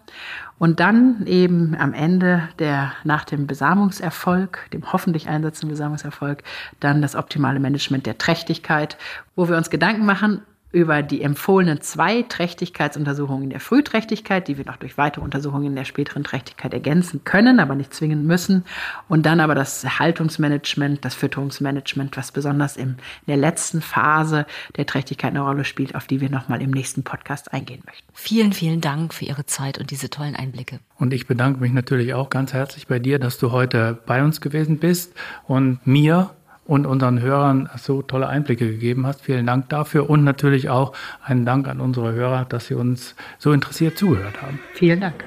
Und 0.61 0.79
dann 0.79 1.25
eben 1.25 1.75
am 1.75 1.91
Ende 1.91 2.47
der, 2.59 2.91
nach 3.03 3.25
dem 3.25 3.47
Besamungserfolg, 3.47 4.69
dem 4.71 4.93
hoffentlich 4.93 5.27
einsetzenden 5.27 5.69
Besamungserfolg, 5.69 6.43
dann 6.79 7.01
das 7.01 7.15
optimale 7.15 7.59
Management 7.59 8.05
der 8.05 8.19
Trächtigkeit, 8.19 8.95
wo 9.35 9.49
wir 9.49 9.57
uns 9.57 9.71
Gedanken 9.71 10.05
machen, 10.05 10.43
über 10.71 11.03
die 11.03 11.21
empfohlenen 11.21 11.81
zwei 11.81 12.23
Trächtigkeitsuntersuchungen 12.23 13.49
der 13.49 13.59
Frühträchtigkeit, 13.59 14.47
die 14.47 14.57
wir 14.57 14.65
noch 14.65 14.77
durch 14.77 14.97
weitere 14.97 15.23
Untersuchungen 15.23 15.67
in 15.67 15.75
der 15.75 15.85
späteren 15.85 16.23
Trächtigkeit 16.23 16.73
ergänzen 16.73 17.23
können, 17.23 17.59
aber 17.59 17.75
nicht 17.75 17.93
zwingen 17.93 18.25
müssen. 18.25 18.63
Und 19.09 19.25
dann 19.25 19.39
aber 19.39 19.55
das 19.55 19.99
Haltungsmanagement, 19.99 21.03
das 21.03 21.15
Fütterungsmanagement, 21.15 22.15
was 22.15 22.31
besonders 22.31 22.77
im, 22.77 22.91
in 22.91 22.97
der 23.27 23.37
letzten 23.37 23.81
Phase 23.81 24.45
der 24.77 24.85
Trächtigkeit 24.85 25.31
eine 25.31 25.41
Rolle 25.41 25.65
spielt, 25.65 25.95
auf 25.95 26.07
die 26.07 26.21
wir 26.21 26.29
nochmal 26.29 26.61
im 26.61 26.71
nächsten 26.71 27.03
Podcast 27.03 27.53
eingehen 27.53 27.81
möchten. 27.85 28.07
Vielen, 28.13 28.53
vielen 28.53 28.81
Dank 28.81 29.13
für 29.13 29.25
Ihre 29.25 29.45
Zeit 29.45 29.77
und 29.77 29.91
diese 29.91 30.09
tollen 30.09 30.35
Einblicke. 30.35 30.79
Und 30.97 31.13
ich 31.13 31.27
bedanke 31.27 31.59
mich 31.59 31.73
natürlich 31.73 32.13
auch 32.13 32.29
ganz 32.29 32.53
herzlich 32.53 32.87
bei 32.87 32.99
dir, 32.99 33.19
dass 33.19 33.37
du 33.37 33.51
heute 33.51 33.99
bei 34.05 34.23
uns 34.23 34.39
gewesen 34.39 34.77
bist 34.77 35.13
und 35.47 35.85
mir 35.85 36.31
und 36.71 36.85
unseren 36.85 37.19
Hörern 37.19 37.69
so 37.75 38.01
tolle 38.01 38.29
Einblicke 38.29 38.65
gegeben 38.65 39.05
hast. 39.05 39.19
Vielen 39.19 39.45
Dank 39.45 39.67
dafür 39.67 40.09
und 40.09 40.23
natürlich 40.23 40.69
auch 40.69 40.93
einen 41.21 41.45
Dank 41.45 41.67
an 41.67 41.81
unsere 41.81 42.13
Hörer, 42.13 42.45
dass 42.45 42.67
sie 42.67 42.75
uns 42.75 43.13
so 43.39 43.51
interessiert 43.51 43.97
zugehört 43.97 44.41
haben. 44.41 44.57
Vielen 44.73 45.01
Dank. 45.01 45.25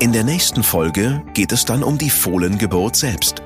In 0.00 0.12
der 0.12 0.22
nächsten 0.22 0.62
Folge 0.62 1.22
geht 1.32 1.50
es 1.50 1.64
dann 1.64 1.82
um 1.82 1.96
die 1.96 2.10
Fohlengeburt 2.10 2.94
selbst. 2.94 3.42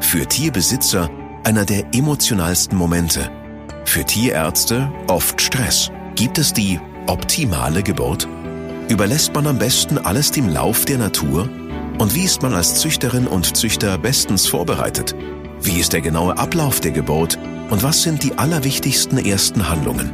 Für 0.00 0.26
Tierbesitzer 0.26 1.08
einer 1.44 1.64
der 1.64 1.86
emotionalsten 1.94 2.76
Momente. 2.76 3.30
Für 3.86 4.04
Tierärzte 4.04 4.92
oft 5.08 5.40
Stress. 5.40 5.90
Gibt 6.16 6.36
es 6.36 6.52
die 6.52 6.78
optimale 7.06 7.82
Geburt? 7.82 8.28
Überlässt 8.90 9.34
man 9.34 9.46
am 9.46 9.58
besten 9.58 9.96
alles 9.96 10.32
dem 10.32 10.50
Lauf 10.50 10.84
der 10.84 10.98
Natur? 10.98 11.48
Und 11.98 12.14
wie 12.14 12.24
ist 12.24 12.42
man 12.42 12.52
als 12.52 12.74
Züchterin 12.74 13.26
und 13.26 13.56
Züchter 13.56 13.96
bestens 13.96 14.46
vorbereitet? 14.46 15.14
Wie 15.64 15.80
ist 15.80 15.94
der 15.94 16.02
genaue 16.02 16.36
Ablauf 16.36 16.80
der 16.80 16.90
Geburt 16.90 17.38
und 17.70 17.82
was 17.82 18.02
sind 18.02 18.22
die 18.22 18.36
allerwichtigsten 18.36 19.16
ersten 19.16 19.70
Handlungen? 19.70 20.12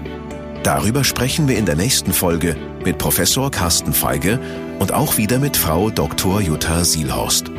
Darüber 0.63 1.03
sprechen 1.03 1.49
wir 1.49 1.59
in 1.59 1.67
der 1.67 1.75
nächsten 1.75 2.13
Folge 2.13 2.55
mit 2.85 2.99
Professor 2.99 3.51
Carsten 3.51 3.93
Feige 3.93 4.39
und 4.79 4.93
auch 4.93 5.17
wieder 5.17 5.41
mit 5.41 5.57
Frau 5.57 5.91
Dr. 5.91 6.41
Jutta 6.41 6.85
Sielhorst. 6.85 7.51